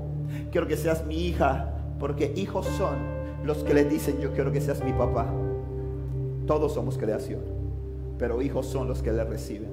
quiero 0.51 0.67
que 0.67 0.77
seas 0.77 1.05
mi 1.07 1.27
hija, 1.27 1.75
porque 1.99 2.33
hijos 2.37 2.67
son 2.67 2.97
los 3.45 3.59
que 3.59 3.75
le 3.75 3.85
dicen, 3.85 4.21
yo 4.21 4.33
quiero 4.33 4.53
que 4.53 4.61
seas 4.61 4.85
mi 4.85 4.93
papá. 4.93 5.27
Todos 6.47 6.75
somos 6.75 6.99
creación, 6.99 7.41
pero 8.19 8.41
hijos 8.43 8.67
son 8.67 8.89
los 8.89 9.03
que 9.03 9.13
le 9.13 9.25
reciben. 9.25 9.71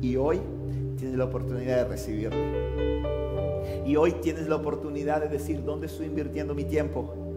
Y 0.00 0.16
hoy 0.16 0.40
tienes 0.96 1.16
la 1.16 1.24
oportunidad 1.24 1.76
de 1.76 1.84
recibirle. 1.84 2.60
Y 3.86 3.96
hoy 3.96 4.12
tienes 4.12 4.48
la 4.48 4.56
oportunidad 4.56 5.20
de 5.20 5.28
decir, 5.28 5.64
¿dónde 5.64 5.86
estoy 5.86 6.06
invirtiendo 6.06 6.54
mi 6.54 6.64
tiempo? 6.64 7.29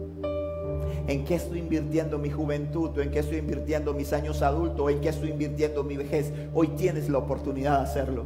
En 1.06 1.24
qué 1.24 1.34
estoy 1.34 1.58
invirtiendo 1.58 2.18
mi 2.18 2.30
juventud, 2.30 2.90
o 2.96 3.00
en 3.00 3.10
qué 3.10 3.18
estoy 3.18 3.38
invirtiendo 3.38 3.92
mis 3.92 4.12
años 4.12 4.42
adultos, 4.42 4.80
o 4.80 4.90
en 4.90 5.00
qué 5.00 5.10
estoy 5.10 5.30
invirtiendo 5.30 5.84
mi 5.84 5.96
vejez. 5.96 6.32
Hoy 6.54 6.68
tienes 6.68 7.08
la 7.08 7.18
oportunidad 7.18 7.78
de 7.78 7.84
hacerlo. 7.84 8.24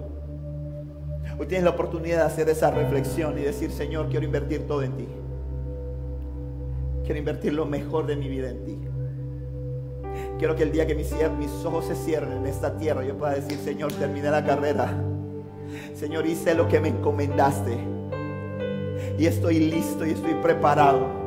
Hoy 1.39 1.47
tienes 1.47 1.65
la 1.65 1.71
oportunidad 1.71 2.19
de 2.19 2.25
hacer 2.25 2.49
esa 2.49 2.71
reflexión 2.71 3.39
y 3.39 3.43
decir, 3.43 3.71
Señor, 3.71 4.09
quiero 4.09 4.25
invertir 4.25 4.67
todo 4.67 4.83
en 4.83 4.97
ti. 4.97 5.09
Quiero 7.05 7.19
invertir 7.19 7.53
lo 7.53 7.67
mejor 7.67 8.07
de 8.07 8.17
mi 8.17 8.29
vida 8.29 8.51
en 8.51 8.65
ti. 8.65 8.79
Quiero 10.39 10.55
que 10.55 10.63
el 10.63 10.73
día 10.73 10.87
que 10.87 10.95
mis, 10.95 11.13
mis 11.39 11.51
ojos 11.65 11.87
se 11.87 11.97
cierren 11.97 12.33
en 12.33 12.47
esta 12.47 12.77
tierra, 12.77 13.05
yo 13.05 13.17
pueda 13.17 13.35
decir, 13.35 13.59
Señor, 13.59 13.93
terminé 13.93 14.31
la 14.31 14.45
carrera. 14.45 14.93
Señor, 15.95 16.27
hice 16.27 16.55
lo 16.55 16.69
que 16.69 16.81
me 16.81 16.89
encomendaste. 16.89 17.77
Y 19.19 19.27
estoy 19.27 19.59
listo 19.59 20.07
y 20.07 20.11
estoy 20.11 20.35
preparado 20.35 21.18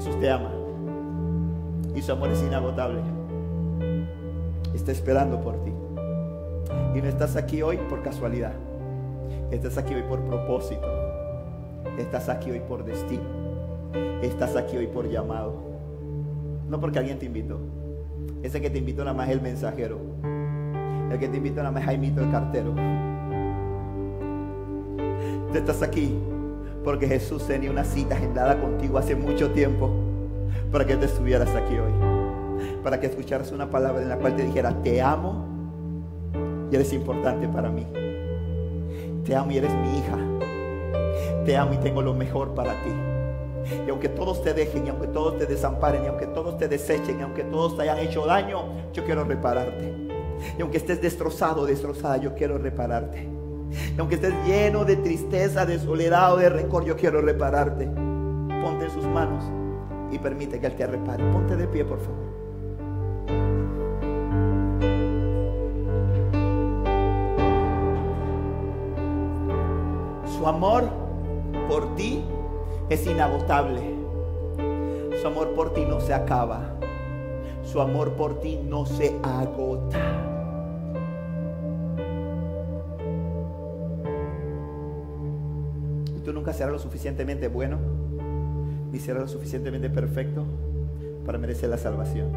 Jesús 0.00 0.18
te 0.18 0.30
ama 0.30 0.50
y 1.94 2.00
su 2.00 2.10
amor 2.10 2.30
es 2.30 2.42
inagotable. 2.42 3.02
Está 4.72 4.92
esperando 4.92 5.42
por 5.42 5.62
ti. 5.62 5.72
Y 6.94 7.02
no 7.02 7.06
estás 7.06 7.36
aquí 7.36 7.60
hoy 7.60 7.76
por 7.76 8.00
casualidad. 8.02 8.54
Estás 9.50 9.76
aquí 9.76 9.94
hoy 9.94 10.02
por 10.04 10.20
propósito. 10.20 10.88
Estás 11.98 12.30
aquí 12.30 12.50
hoy 12.50 12.60
por 12.60 12.82
destino. 12.82 13.24
Estás 14.22 14.56
aquí 14.56 14.78
hoy 14.78 14.86
por 14.86 15.06
llamado. 15.06 15.60
No 16.66 16.80
porque 16.80 16.98
alguien 16.98 17.18
te 17.18 17.26
invitó. 17.26 17.60
Ese 18.42 18.62
que 18.62 18.70
te 18.70 18.78
invitó 18.78 19.04
nada 19.04 19.14
más 19.14 19.28
es 19.28 19.34
el 19.34 19.42
mensajero. 19.42 19.98
El 21.12 21.18
que 21.18 21.28
te 21.28 21.36
invitó 21.36 21.56
nada 21.56 21.72
más 21.72 21.82
es 21.82 21.86
Jaimito 21.88 22.22
el 22.22 22.30
cartero. 22.30 22.72
Tú 25.52 25.58
estás 25.58 25.82
aquí 25.82 26.18
porque 26.84 27.06
Jesús 27.06 27.46
tenía 27.46 27.70
una 27.70 27.84
cita 27.84 28.14
agendada 28.14 28.60
contigo 28.60 28.98
hace 28.98 29.14
mucho 29.14 29.50
tiempo 29.50 29.90
para 30.72 30.86
que 30.86 30.96
te 30.96 31.06
estuvieras 31.06 31.54
aquí 31.54 31.74
hoy. 31.74 31.92
Para 32.82 33.00
que 33.00 33.06
escucharas 33.06 33.52
una 33.52 33.70
palabra 33.70 34.02
en 34.02 34.08
la 34.08 34.16
cual 34.16 34.36
te 34.36 34.44
dijera, 34.44 34.82
te 34.82 35.00
amo 35.00 35.46
y 36.70 36.74
eres 36.74 36.92
importante 36.92 37.48
para 37.48 37.70
mí. 37.70 37.86
Te 39.24 39.34
amo 39.34 39.50
y 39.50 39.58
eres 39.58 39.72
mi 39.74 39.98
hija. 39.98 40.18
Te 41.44 41.56
amo 41.56 41.74
y 41.74 41.78
tengo 41.78 42.02
lo 42.02 42.14
mejor 42.14 42.54
para 42.54 42.72
ti. 42.82 42.90
Y 43.86 43.90
aunque 43.90 44.08
todos 44.08 44.42
te 44.42 44.54
dejen, 44.54 44.86
y 44.86 44.90
aunque 44.90 45.08
todos 45.08 45.38
te 45.38 45.46
desamparen, 45.46 46.04
y 46.04 46.06
aunque 46.06 46.26
todos 46.26 46.56
te 46.56 46.68
desechen, 46.68 47.20
y 47.20 47.22
aunque 47.22 47.44
todos 47.44 47.76
te 47.76 47.82
hayan 47.82 47.98
hecho 47.98 48.24
daño, 48.24 48.64
yo 48.92 49.04
quiero 49.04 49.24
repararte. 49.24 49.94
Y 50.58 50.62
aunque 50.62 50.78
estés 50.78 51.02
destrozado, 51.02 51.66
destrozada, 51.66 52.16
yo 52.16 52.34
quiero 52.34 52.56
repararte. 52.56 53.39
Y 53.96 54.00
aunque 54.00 54.16
estés 54.16 54.34
lleno 54.46 54.84
de 54.84 54.96
tristeza, 54.96 55.66
de 55.66 55.78
soledad 55.78 56.34
o 56.34 56.36
de 56.36 56.48
rencor, 56.48 56.84
yo 56.84 56.96
quiero 56.96 57.20
repararte. 57.20 57.86
Ponte 58.62 58.84
en 58.84 58.90
sus 58.90 59.06
manos 59.06 59.44
y 60.10 60.18
permite 60.18 60.60
que 60.60 60.66
Él 60.66 60.76
te 60.76 60.86
repare. 60.86 61.24
Ponte 61.30 61.56
de 61.56 61.66
pie, 61.66 61.84
por 61.84 61.98
favor. 62.00 62.30
Su 70.26 70.46
amor 70.46 70.84
por 71.68 71.94
ti 71.96 72.24
es 72.88 73.06
inagotable. 73.06 73.80
Su 75.20 75.26
amor 75.26 75.54
por 75.54 75.74
ti 75.74 75.84
no 75.84 76.00
se 76.00 76.14
acaba. 76.14 76.76
Su 77.62 77.80
amor 77.80 78.12
por 78.14 78.40
ti 78.40 78.58
no 78.66 78.86
se 78.86 79.14
agota. 79.22 80.29
Nunca 86.40 86.54
serás 86.54 86.72
lo 86.72 86.78
suficientemente 86.78 87.48
bueno 87.48 87.76
ni 88.90 88.98
serás 88.98 89.20
lo 89.20 89.28
suficientemente 89.28 89.90
perfecto 89.90 90.46
para 91.26 91.36
merecer 91.36 91.68
la 91.68 91.76
salvación. 91.76 92.32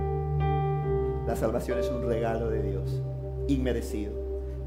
La 1.26 1.38
salvación 1.38 1.80
es 1.80 1.90
un 1.90 2.06
regalo 2.06 2.50
de 2.50 2.62
Dios, 2.62 3.02
inmerecido. 3.48 4.12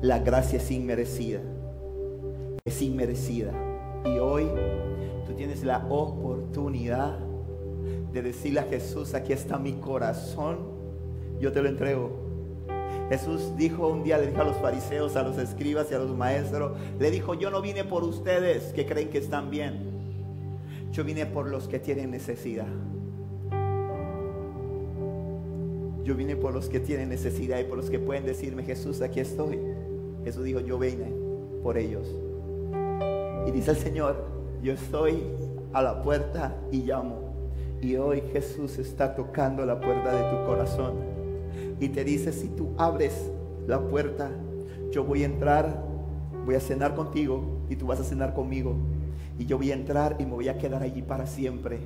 La 0.01 0.20
gracia 0.20 0.57
es 0.57 0.70
inmerecida. 0.70 1.41
Es 2.64 2.80
inmerecida. 2.80 3.53
Y 4.07 4.18
hoy 4.18 4.49
tú 5.26 5.34
tienes 5.34 5.62
la 5.64 5.87
oportunidad 5.91 7.18
de 8.14 8.22
decirle 8.22 8.61
a 8.61 8.64
Jesús, 8.64 9.12
aquí 9.12 9.34
está 9.34 9.59
mi 9.59 9.74
corazón, 9.74 10.61
yo 11.39 11.53
te 11.53 11.61
lo 11.61 11.68
entrego. 11.68 12.25
Jesús 13.09 13.57
dijo 13.57 13.86
un 13.86 14.02
día, 14.02 14.18
le 14.18 14.26
dijo 14.26 14.40
a 14.40 14.44
los 14.44 14.57
fariseos, 14.57 15.14
a 15.14 15.22
los 15.22 15.38
escribas 15.38 15.88
y 15.90 15.94
a 15.94 15.98
los 15.98 16.11
maestros, 16.16 16.76
le 16.98 17.11
dijo, 17.11 17.34
yo 17.34 17.50
no 17.50 17.62
vine 17.62 17.84
por 17.84 18.02
ustedes 18.02 18.72
que 18.72 18.84
creen 18.84 19.11
que 19.11 19.18
están 19.18 19.50
bien. 19.50 19.96
Yo 20.90 21.04
vine 21.04 21.26
por 21.26 21.48
los 21.48 21.68
que 21.68 21.78
tienen 21.78 22.11
necesidad. 22.11 22.66
Yo 26.02 26.14
vine 26.14 26.36
por 26.36 26.52
los 26.52 26.68
que 26.68 26.80
tienen 26.80 27.09
necesidad 27.09 27.61
y 27.61 27.64
por 27.64 27.76
los 27.76 27.90
que 27.90 27.98
pueden 27.98 28.26
decirme, 28.26 28.64
Jesús, 28.64 29.00
aquí 29.02 29.20
estoy. 29.20 29.59
Jesús 30.24 30.44
dijo, 30.44 30.61
yo 30.61 30.78
vine 30.78 31.12
por 31.62 31.78
ellos. 31.78 32.09
Y 33.46 33.52
dice 33.52 33.70
el 33.70 33.76
Señor, 33.76 34.24
yo 34.62 34.72
estoy 34.72 35.22
a 35.72 35.82
la 35.82 36.02
puerta 36.02 36.57
y 36.72 36.82
llamo. 36.82 37.20
Y 37.80 37.96
hoy 37.96 38.22
Jesús 38.32 38.78
está 38.78 39.14
tocando 39.14 39.64
la 39.64 39.80
puerta 39.80 40.12
de 40.12 40.30
tu 40.30 40.46
corazón 40.46 41.15
y 41.80 41.88
te 41.88 42.04
dice, 42.04 42.32
si 42.32 42.48
tú 42.48 42.70
abres 42.78 43.30
la 43.66 43.80
puerta, 43.80 44.30
yo 44.90 45.04
voy 45.04 45.22
a 45.22 45.26
entrar, 45.26 45.84
voy 46.44 46.54
a 46.54 46.60
cenar 46.60 46.94
contigo 46.94 47.60
y 47.68 47.76
tú 47.76 47.86
vas 47.86 48.00
a 48.00 48.04
cenar 48.04 48.34
conmigo. 48.34 48.76
Y 49.38 49.46
yo 49.46 49.58
voy 49.58 49.70
a 49.70 49.74
entrar 49.74 50.16
y 50.18 50.24
me 50.24 50.32
voy 50.32 50.48
a 50.48 50.56
quedar 50.56 50.82
allí 50.82 51.02
para 51.02 51.26
siempre. 51.26 51.80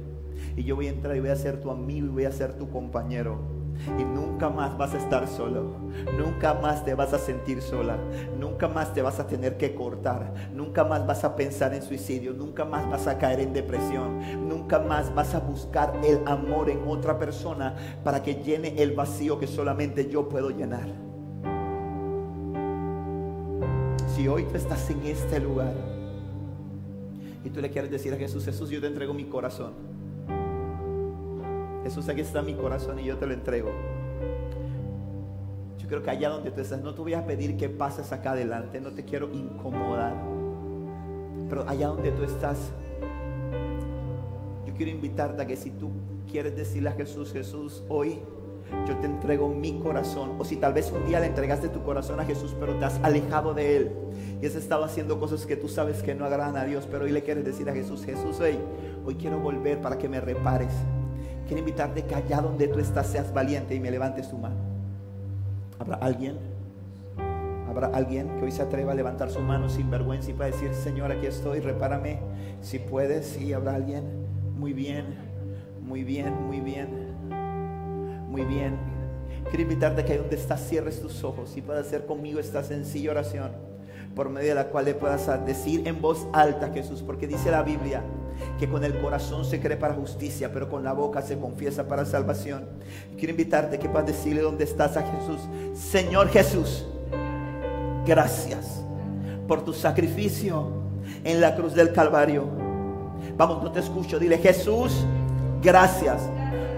Y 0.56 0.64
yo 0.64 0.76
voy 0.76 0.86
a 0.86 0.90
entrar 0.90 1.16
y 1.16 1.20
voy 1.20 1.30
a 1.30 1.36
ser 1.36 1.60
tu 1.60 1.70
amigo 1.70 2.06
y 2.06 2.10
voy 2.10 2.24
a 2.24 2.32
ser 2.32 2.54
tu 2.54 2.68
compañero. 2.70 3.59
Y 3.98 4.04
nunca 4.04 4.48
más 4.48 4.76
vas 4.76 4.94
a 4.94 4.98
estar 4.98 5.26
solo. 5.28 5.70
Nunca 6.16 6.54
más 6.54 6.84
te 6.84 6.94
vas 6.94 7.12
a 7.12 7.18
sentir 7.18 7.62
sola. 7.62 7.98
Nunca 8.38 8.68
más 8.68 8.92
te 8.92 9.02
vas 9.02 9.20
a 9.20 9.26
tener 9.26 9.56
que 9.56 9.74
cortar. 9.74 10.32
Nunca 10.54 10.84
más 10.84 11.06
vas 11.06 11.24
a 11.24 11.36
pensar 11.36 11.74
en 11.74 11.82
suicidio. 11.82 12.32
Nunca 12.32 12.64
más 12.64 12.88
vas 12.90 13.06
a 13.06 13.18
caer 13.18 13.40
en 13.40 13.52
depresión. 13.52 14.48
Nunca 14.48 14.78
más 14.78 15.14
vas 15.14 15.34
a 15.34 15.40
buscar 15.40 15.92
el 16.04 16.26
amor 16.26 16.70
en 16.70 16.86
otra 16.86 17.18
persona 17.18 17.74
para 18.04 18.22
que 18.22 18.34
llene 18.34 18.82
el 18.82 18.92
vacío 18.92 19.38
que 19.38 19.46
solamente 19.46 20.08
yo 20.08 20.28
puedo 20.28 20.50
llenar. 20.50 20.88
Si 24.14 24.28
hoy 24.28 24.44
tú 24.44 24.56
estás 24.56 24.90
en 24.90 25.06
este 25.06 25.40
lugar 25.40 25.72
y 27.44 27.50
tú 27.50 27.60
le 27.60 27.70
quieres 27.70 27.90
decir 27.90 28.12
a 28.12 28.16
Jesús, 28.16 28.44
Jesús, 28.44 28.68
yo 28.70 28.80
te 28.80 28.86
entrego 28.86 29.14
mi 29.14 29.24
corazón. 29.24 29.89
Jesús, 31.90 32.08
aquí 32.08 32.20
está 32.20 32.40
mi 32.40 32.54
corazón 32.54 33.00
y 33.00 33.04
yo 33.04 33.16
te 33.16 33.26
lo 33.26 33.34
entrego. 33.34 33.72
Yo 35.76 35.88
creo 35.88 36.04
que 36.04 36.10
allá 36.10 36.28
donde 36.28 36.52
tú 36.52 36.60
estás, 36.60 36.80
no 36.80 36.94
te 36.94 37.00
voy 37.00 37.14
a 37.14 37.26
pedir 37.26 37.56
que 37.56 37.68
pases 37.68 38.12
acá 38.12 38.30
adelante, 38.30 38.80
no 38.80 38.92
te 38.92 39.04
quiero 39.04 39.28
incomodar. 39.32 40.14
Pero 41.48 41.68
allá 41.68 41.88
donde 41.88 42.12
tú 42.12 42.22
estás, 42.22 42.70
yo 44.64 44.72
quiero 44.74 44.92
invitarte 44.92 45.42
a 45.42 45.46
que 45.48 45.56
si 45.56 45.70
tú 45.70 45.90
quieres 46.30 46.54
decirle 46.54 46.90
a 46.90 46.92
Jesús, 46.92 47.32
Jesús, 47.32 47.82
hoy 47.88 48.20
yo 48.86 48.96
te 48.98 49.06
entrego 49.06 49.48
mi 49.48 49.80
corazón. 49.80 50.36
O 50.38 50.44
si 50.44 50.58
tal 50.58 50.72
vez 50.72 50.92
un 50.92 51.04
día 51.08 51.18
le 51.18 51.26
entregaste 51.26 51.70
tu 51.70 51.82
corazón 51.82 52.20
a 52.20 52.24
Jesús, 52.24 52.54
pero 52.60 52.76
te 52.76 52.84
has 52.84 53.00
alejado 53.02 53.52
de 53.52 53.76
Él 53.78 53.92
y 54.40 54.46
has 54.46 54.54
estado 54.54 54.84
haciendo 54.84 55.18
cosas 55.18 55.44
que 55.44 55.56
tú 55.56 55.66
sabes 55.66 56.04
que 56.04 56.14
no 56.14 56.24
agradan 56.24 56.56
a 56.56 56.64
Dios, 56.66 56.86
pero 56.88 57.06
hoy 57.06 57.10
le 57.10 57.24
quieres 57.24 57.44
decir 57.44 57.68
a 57.68 57.72
Jesús, 57.72 58.04
Jesús, 58.04 58.38
hoy, 58.38 58.56
hoy 59.04 59.16
quiero 59.16 59.40
volver 59.40 59.80
para 59.80 59.98
que 59.98 60.08
me 60.08 60.20
repares. 60.20 60.72
Quiero 61.50 61.62
invitarte 61.62 62.04
que 62.04 62.14
allá 62.14 62.40
donde 62.40 62.68
tú 62.68 62.78
estás 62.78 63.08
seas 63.08 63.34
valiente 63.34 63.74
y 63.74 63.80
me 63.80 63.90
levantes 63.90 64.30
tu 64.30 64.38
mano. 64.38 64.54
¿Habrá 65.80 65.96
alguien? 65.96 66.36
¿Habrá 67.68 67.88
alguien 67.88 68.36
que 68.38 68.44
hoy 68.44 68.52
se 68.52 68.62
atreva 68.62 68.92
a 68.92 68.94
levantar 68.94 69.32
su 69.32 69.40
mano 69.40 69.68
sin 69.68 69.90
vergüenza 69.90 70.30
y 70.30 70.34
para 70.34 70.52
decir, 70.52 70.72
Señor, 70.74 71.10
aquí 71.10 71.26
estoy, 71.26 71.58
repárame 71.58 72.20
si 72.60 72.78
puedes? 72.78 73.26
Sí, 73.26 73.52
habrá 73.52 73.74
alguien. 73.74 74.04
Muy 74.56 74.72
bien, 74.72 75.06
muy 75.82 76.04
bien, 76.04 76.40
muy 76.46 76.60
bien, 76.60 76.88
muy 78.28 78.44
bien. 78.44 78.76
Quiero 79.48 79.62
invitarte 79.64 80.02
a 80.02 80.04
que 80.04 80.12
ahí 80.12 80.18
donde 80.18 80.36
estás 80.36 80.60
cierres 80.68 81.02
tus 81.02 81.24
ojos 81.24 81.56
y 81.56 81.62
puedas 81.62 81.84
hacer 81.84 82.06
conmigo 82.06 82.38
esta 82.38 82.62
sencilla 82.62 83.10
oración 83.10 83.50
por 84.14 84.28
medio 84.28 84.50
de 84.50 84.54
la 84.54 84.68
cual 84.68 84.84
le 84.84 84.94
puedas 84.94 85.26
decir 85.44 85.88
en 85.88 86.00
voz 86.00 86.28
alta 86.32 86.70
Jesús, 86.72 87.02
porque 87.02 87.26
dice 87.26 87.50
la 87.50 87.64
Biblia 87.64 88.04
que 88.58 88.68
con 88.68 88.84
el 88.84 88.98
corazón 89.00 89.44
se 89.44 89.60
cree 89.60 89.76
para 89.76 89.94
justicia, 89.94 90.52
pero 90.52 90.68
con 90.68 90.84
la 90.84 90.92
boca 90.92 91.22
se 91.22 91.38
confiesa 91.38 91.88
para 91.88 92.04
salvación. 92.04 92.66
Quiero 93.16 93.30
invitarte 93.30 93.78
que 93.78 93.88
puedas 93.88 94.06
decirle 94.06 94.42
dónde 94.42 94.64
estás 94.64 94.96
a 94.96 95.02
Jesús, 95.02 95.40
Señor 95.74 96.28
Jesús, 96.28 96.86
gracias 98.06 98.82
por 99.48 99.64
tu 99.64 99.72
sacrificio 99.72 100.68
en 101.24 101.40
la 101.40 101.56
cruz 101.56 101.74
del 101.74 101.92
Calvario. 101.92 102.44
Vamos, 103.36 103.62
no 103.62 103.72
te 103.72 103.80
escucho, 103.80 104.18
dile 104.18 104.38
Jesús, 104.38 105.04
gracias 105.62 106.22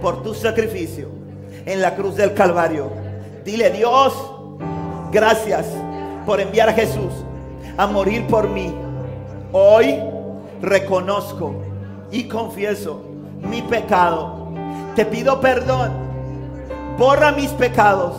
por 0.01 0.23
tu 0.23 0.35
sacrificio 0.35 1.09
en 1.67 1.81
la 1.81 1.95
cruz 1.95 2.17
del 2.17 2.35
Calvario. 2.35 2.91
Dile 3.45 3.71
Dios, 3.71 4.15
gracias 5.11 5.67
por 6.25 6.41
enviar 6.41 6.69
a 6.69 6.73
Jesús 6.73 7.13
a 7.77 7.87
morir 7.87 8.27
por 8.27 8.49
mí. 8.49 8.73
Hoy 9.53 9.99
reconozco 10.63 11.55
y 12.11 12.25
confieso 12.25 13.05
mi 13.41 13.61
pecado. 13.63 14.53
Te 14.95 15.05
pido 15.05 15.41
perdón. 15.41 15.91
Borra 16.99 17.33
mis 17.33 17.51
pecados, 17.51 18.17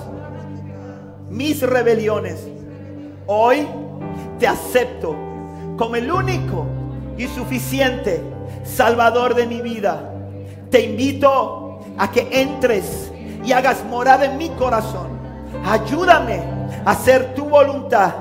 mis 1.30 1.62
rebeliones. 1.62 2.48
Hoy 3.28 3.68
te 4.40 4.48
acepto 4.48 5.16
como 5.78 5.96
el 5.96 6.12
único 6.12 6.66
y 7.18 7.28
suficiente 7.28 8.22
Salvador 8.64 9.36
de 9.36 9.46
mi 9.46 9.62
vida. 9.62 10.12
Te 10.70 10.82
invito 10.82 11.80
a 11.98 12.12
que 12.12 12.28
entres 12.32 13.12
y 13.46 13.52
hagas 13.52 13.84
morada 13.86 14.26
en 14.26 14.38
mi 14.38 14.50
corazón. 14.50 15.10
Ayúdame 15.66 16.42
a 16.84 16.92
hacer 16.92 17.36
tu 17.36 17.46
voluntad. 17.46 18.14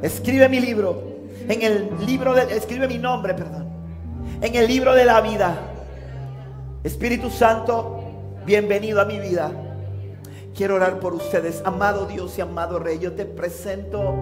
Escribe 0.00 0.48
mi 0.48 0.60
libro. 0.60 1.11
En 1.48 1.62
el 1.62 1.90
libro 2.06 2.34
de, 2.34 2.56
escribe 2.56 2.86
mi 2.86 2.98
nombre, 2.98 3.34
perdón. 3.34 3.68
En 4.40 4.54
el 4.54 4.66
libro 4.66 4.94
de 4.94 5.04
la 5.04 5.20
vida. 5.20 5.58
Espíritu 6.84 7.30
Santo, 7.30 8.02
bienvenido 8.46 9.00
a 9.00 9.04
mi 9.04 9.18
vida. 9.18 9.50
Quiero 10.54 10.74
orar 10.74 11.00
por 11.00 11.14
ustedes, 11.14 11.62
amado 11.64 12.06
Dios 12.06 12.36
y 12.36 12.42
amado 12.42 12.78
Rey. 12.78 12.98
Yo 12.98 13.12
te 13.12 13.24
presento 13.24 14.16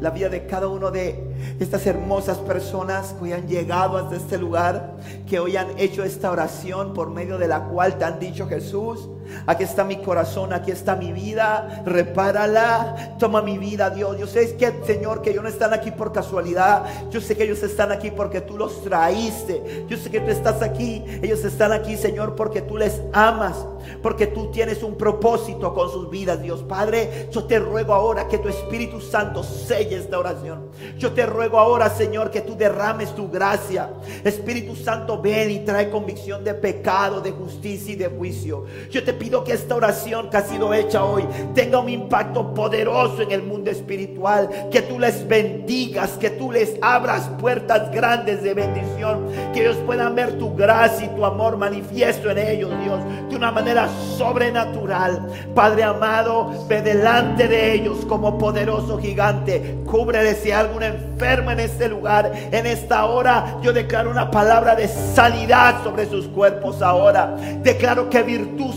la 0.00 0.10
vida 0.10 0.28
de 0.28 0.46
cada 0.46 0.66
uno 0.66 0.90
de 0.90 1.56
estas 1.60 1.86
hermosas 1.86 2.38
personas 2.38 3.12
que 3.14 3.24
hoy 3.24 3.32
han 3.32 3.46
llegado 3.46 3.96
hasta 3.96 4.16
este 4.16 4.36
lugar, 4.36 4.96
que 5.28 5.38
hoy 5.38 5.56
han 5.56 5.78
hecho 5.78 6.02
esta 6.02 6.30
oración 6.30 6.92
por 6.92 7.10
medio 7.10 7.38
de 7.38 7.46
la 7.46 7.64
cual 7.64 7.98
te 7.98 8.04
han 8.04 8.18
dicho 8.18 8.48
Jesús, 8.48 9.08
aquí 9.46 9.64
está 9.64 9.84
mi 9.84 9.96
corazón, 9.96 10.52
aquí 10.52 10.70
está 10.70 10.96
mi 10.96 11.12
vida, 11.12 11.82
repárala, 11.84 13.16
toma 13.18 13.42
mi 13.42 13.58
vida, 13.58 13.90
Dios. 13.90 14.18
Yo 14.18 14.26
sé 14.26 14.56
que, 14.56 14.72
Señor, 14.86 15.22
que 15.22 15.30
ellos 15.30 15.42
no 15.42 15.48
están 15.48 15.72
aquí 15.72 15.90
por 15.90 16.12
casualidad, 16.12 16.84
yo 17.10 17.20
sé 17.20 17.36
que 17.36 17.44
ellos 17.44 17.62
están 17.62 17.92
aquí 17.92 18.10
porque 18.10 18.40
tú 18.40 18.56
los 18.56 18.82
traíste, 18.82 19.86
yo 19.88 19.96
sé 19.96 20.10
que 20.10 20.20
tú 20.20 20.30
estás 20.30 20.62
aquí, 20.62 21.04
ellos 21.22 21.44
están 21.44 21.72
aquí, 21.72 21.96
Señor, 21.96 22.34
porque 22.34 22.62
tú 22.62 22.76
les 22.76 23.00
amas, 23.12 23.56
porque 24.02 24.26
tú 24.26 24.50
tienes 24.50 24.82
un 24.82 24.96
propósito 24.96 25.74
con 25.74 25.90
sus 25.90 26.10
vidas, 26.10 26.42
Dios 26.42 26.62
Padre. 26.62 27.28
Yo 27.30 27.44
te 27.44 27.58
ruego 27.58 27.94
ahora 27.94 28.28
que 28.28 28.38
tu 28.38 28.48
Espíritu 28.48 29.00
Santo 29.00 29.42
selle 29.42 29.96
esta 29.96 30.18
oración. 30.18 30.68
Yo 30.98 31.12
te 31.12 31.26
ruego 31.26 31.58
ahora, 31.58 31.90
Señor, 31.90 32.30
que 32.30 32.40
tú 32.40 32.56
derrames 32.56 33.14
tu 33.14 33.28
gracia. 33.28 33.90
Espíritu 34.24 34.74
Santo, 34.76 35.20
ven 35.20 35.50
y 35.50 35.60
trae 35.60 35.90
convicción 35.90 36.44
de 36.44 36.54
pecado, 36.54 37.20
de 37.20 37.30
justicia 37.32 37.92
y 37.92 37.96
de 37.96 38.08
juicio. 38.08 38.64
Yo 38.90 39.04
te 39.04 39.12
pido 39.18 39.44
que 39.44 39.52
esta 39.52 39.74
oración 39.74 40.30
que 40.30 40.36
ha 40.36 40.42
sido 40.42 40.72
hecha 40.72 41.04
hoy 41.04 41.24
tenga 41.54 41.78
un 41.78 41.88
impacto 41.88 42.54
poderoso 42.54 43.22
en 43.22 43.32
el 43.32 43.42
mundo 43.42 43.70
espiritual. 43.70 44.48
Que 44.70 44.82
tú 44.82 44.98
les 44.98 45.26
bendigas, 45.26 46.12
que 46.12 46.30
tú 46.30 46.52
les 46.52 46.76
abras 46.82 47.28
puertas 47.38 47.90
grandes 47.90 48.42
de 48.42 48.54
bendición. 48.54 49.28
Que 49.52 49.62
ellos 49.62 49.76
puedan 49.86 50.14
ver 50.14 50.38
tu 50.38 50.54
gracia 50.54 51.06
y 51.06 51.16
tu 51.16 51.24
amor 51.24 51.56
manifiesto 51.56 52.30
en 52.30 52.38
ellos, 52.38 52.70
Dios, 52.82 53.00
de 53.28 53.36
una 53.36 53.50
manera 53.50 53.88
sobrenatural. 54.16 55.26
Padre 55.54 55.84
amado, 55.84 56.66
ve 56.68 56.82
delante 56.82 57.48
de 57.48 57.74
ellos 57.74 58.04
como 58.06 58.38
poderoso 58.38 58.98
gigante. 58.98 59.78
Cúbrele 59.86 60.34
si 60.34 60.50
hay 60.50 60.60
algún 60.60 60.82
enfermo 60.82 61.50
en 61.50 61.60
este 61.60 61.88
lugar. 61.88 62.32
En 62.50 62.66
esta 62.66 63.04
hora 63.06 63.58
yo 63.62 63.72
declaro 63.72 64.10
una 64.10 64.30
palabra 64.30 64.74
de 64.74 64.88
sanidad 64.88 65.82
sobre 65.82 66.06
sus 66.06 66.26
cuerpos 66.28 66.82
ahora. 66.82 67.36
Declaro 67.62 68.10
que 68.10 68.22
virtud 68.22 68.74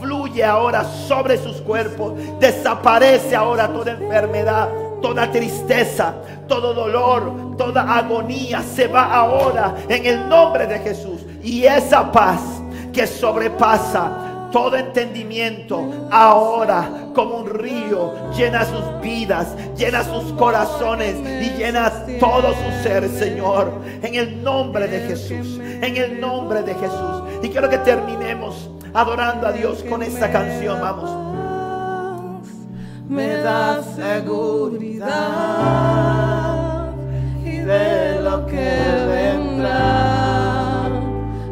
fluye 0.00 0.44
ahora 0.44 0.84
sobre 0.84 1.38
sus 1.38 1.56
cuerpos. 1.58 2.14
Desaparece 2.40 3.34
ahora 3.36 3.68
toda 3.68 3.92
enfermedad 3.92 4.68
toda 5.02 5.30
tristeza, 5.30 6.14
todo 6.48 6.72
dolor, 6.72 7.56
toda 7.58 7.82
agonía 7.98 8.62
se 8.62 8.86
va 8.86 9.12
ahora 9.12 9.74
en 9.88 10.06
el 10.06 10.28
nombre 10.28 10.66
de 10.66 10.78
Jesús. 10.78 11.20
Y 11.42 11.64
esa 11.64 12.10
paz 12.10 12.40
que 12.92 13.06
sobrepasa 13.06 14.48
todo 14.52 14.76
entendimiento 14.76 16.08
ahora 16.10 16.88
como 17.14 17.38
un 17.38 17.50
río 17.50 18.30
llena 18.36 18.64
sus 18.64 19.00
vidas, 19.02 19.56
llena 19.76 20.04
sus 20.04 20.32
corazones 20.34 21.16
y 21.16 21.50
llena 21.58 21.90
todo 22.20 22.52
su 22.52 22.82
ser, 22.82 23.08
Señor, 23.08 23.72
en 24.02 24.14
el 24.14 24.42
nombre 24.42 24.86
de 24.86 25.00
Jesús, 25.08 25.58
en 25.58 25.96
el 25.96 26.20
nombre 26.20 26.62
de 26.62 26.74
Jesús. 26.74 27.22
Y 27.42 27.48
quiero 27.48 27.68
que 27.68 27.78
terminemos 27.78 28.68
adorando 28.94 29.46
a 29.46 29.52
Dios 29.52 29.82
con 29.88 30.02
esta 30.02 30.30
canción, 30.30 30.80
vamos. 30.80 31.10
Me 33.08 33.36
da 33.36 33.82
seguridad 33.82 35.12
y 37.44 37.58
de 37.58 38.20
lo 38.20 38.46
que 38.46 38.80
vendrá, 39.08 40.88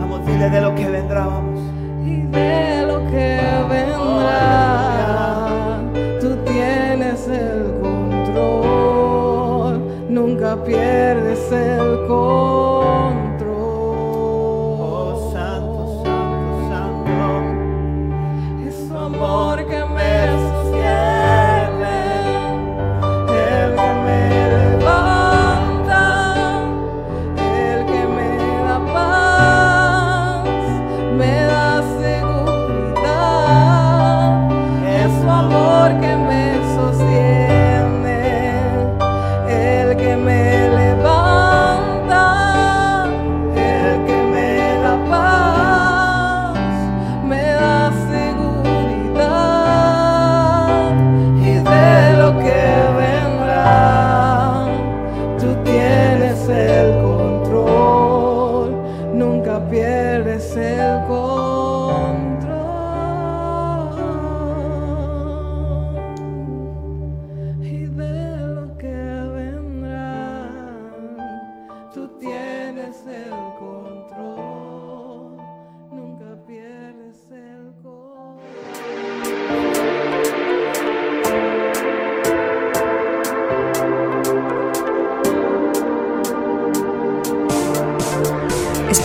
Vamos, 0.00 0.26
dile 0.26 0.50
de 0.50 0.60
lo 0.60 0.74
que 0.74 0.86
vendrá, 0.88 1.26
vamos. 1.26 1.60
Y 2.04 2.22
de 2.22 2.84
lo 2.86 2.98
que 3.06 3.40
vendrá, 3.70 4.89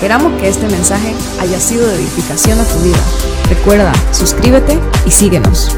Esperamos 0.05 0.39
que 0.39 0.47
este 0.47 0.67
mensaje 0.67 1.15
haya 1.39 1.59
sido 1.59 1.87
de 1.87 1.95
edificación 1.95 2.59
a 2.59 2.63
tu 2.63 2.77
vida. 2.81 3.03
Recuerda, 3.49 3.91
suscríbete 4.11 4.79
y 5.03 5.09
síguenos. 5.09 5.75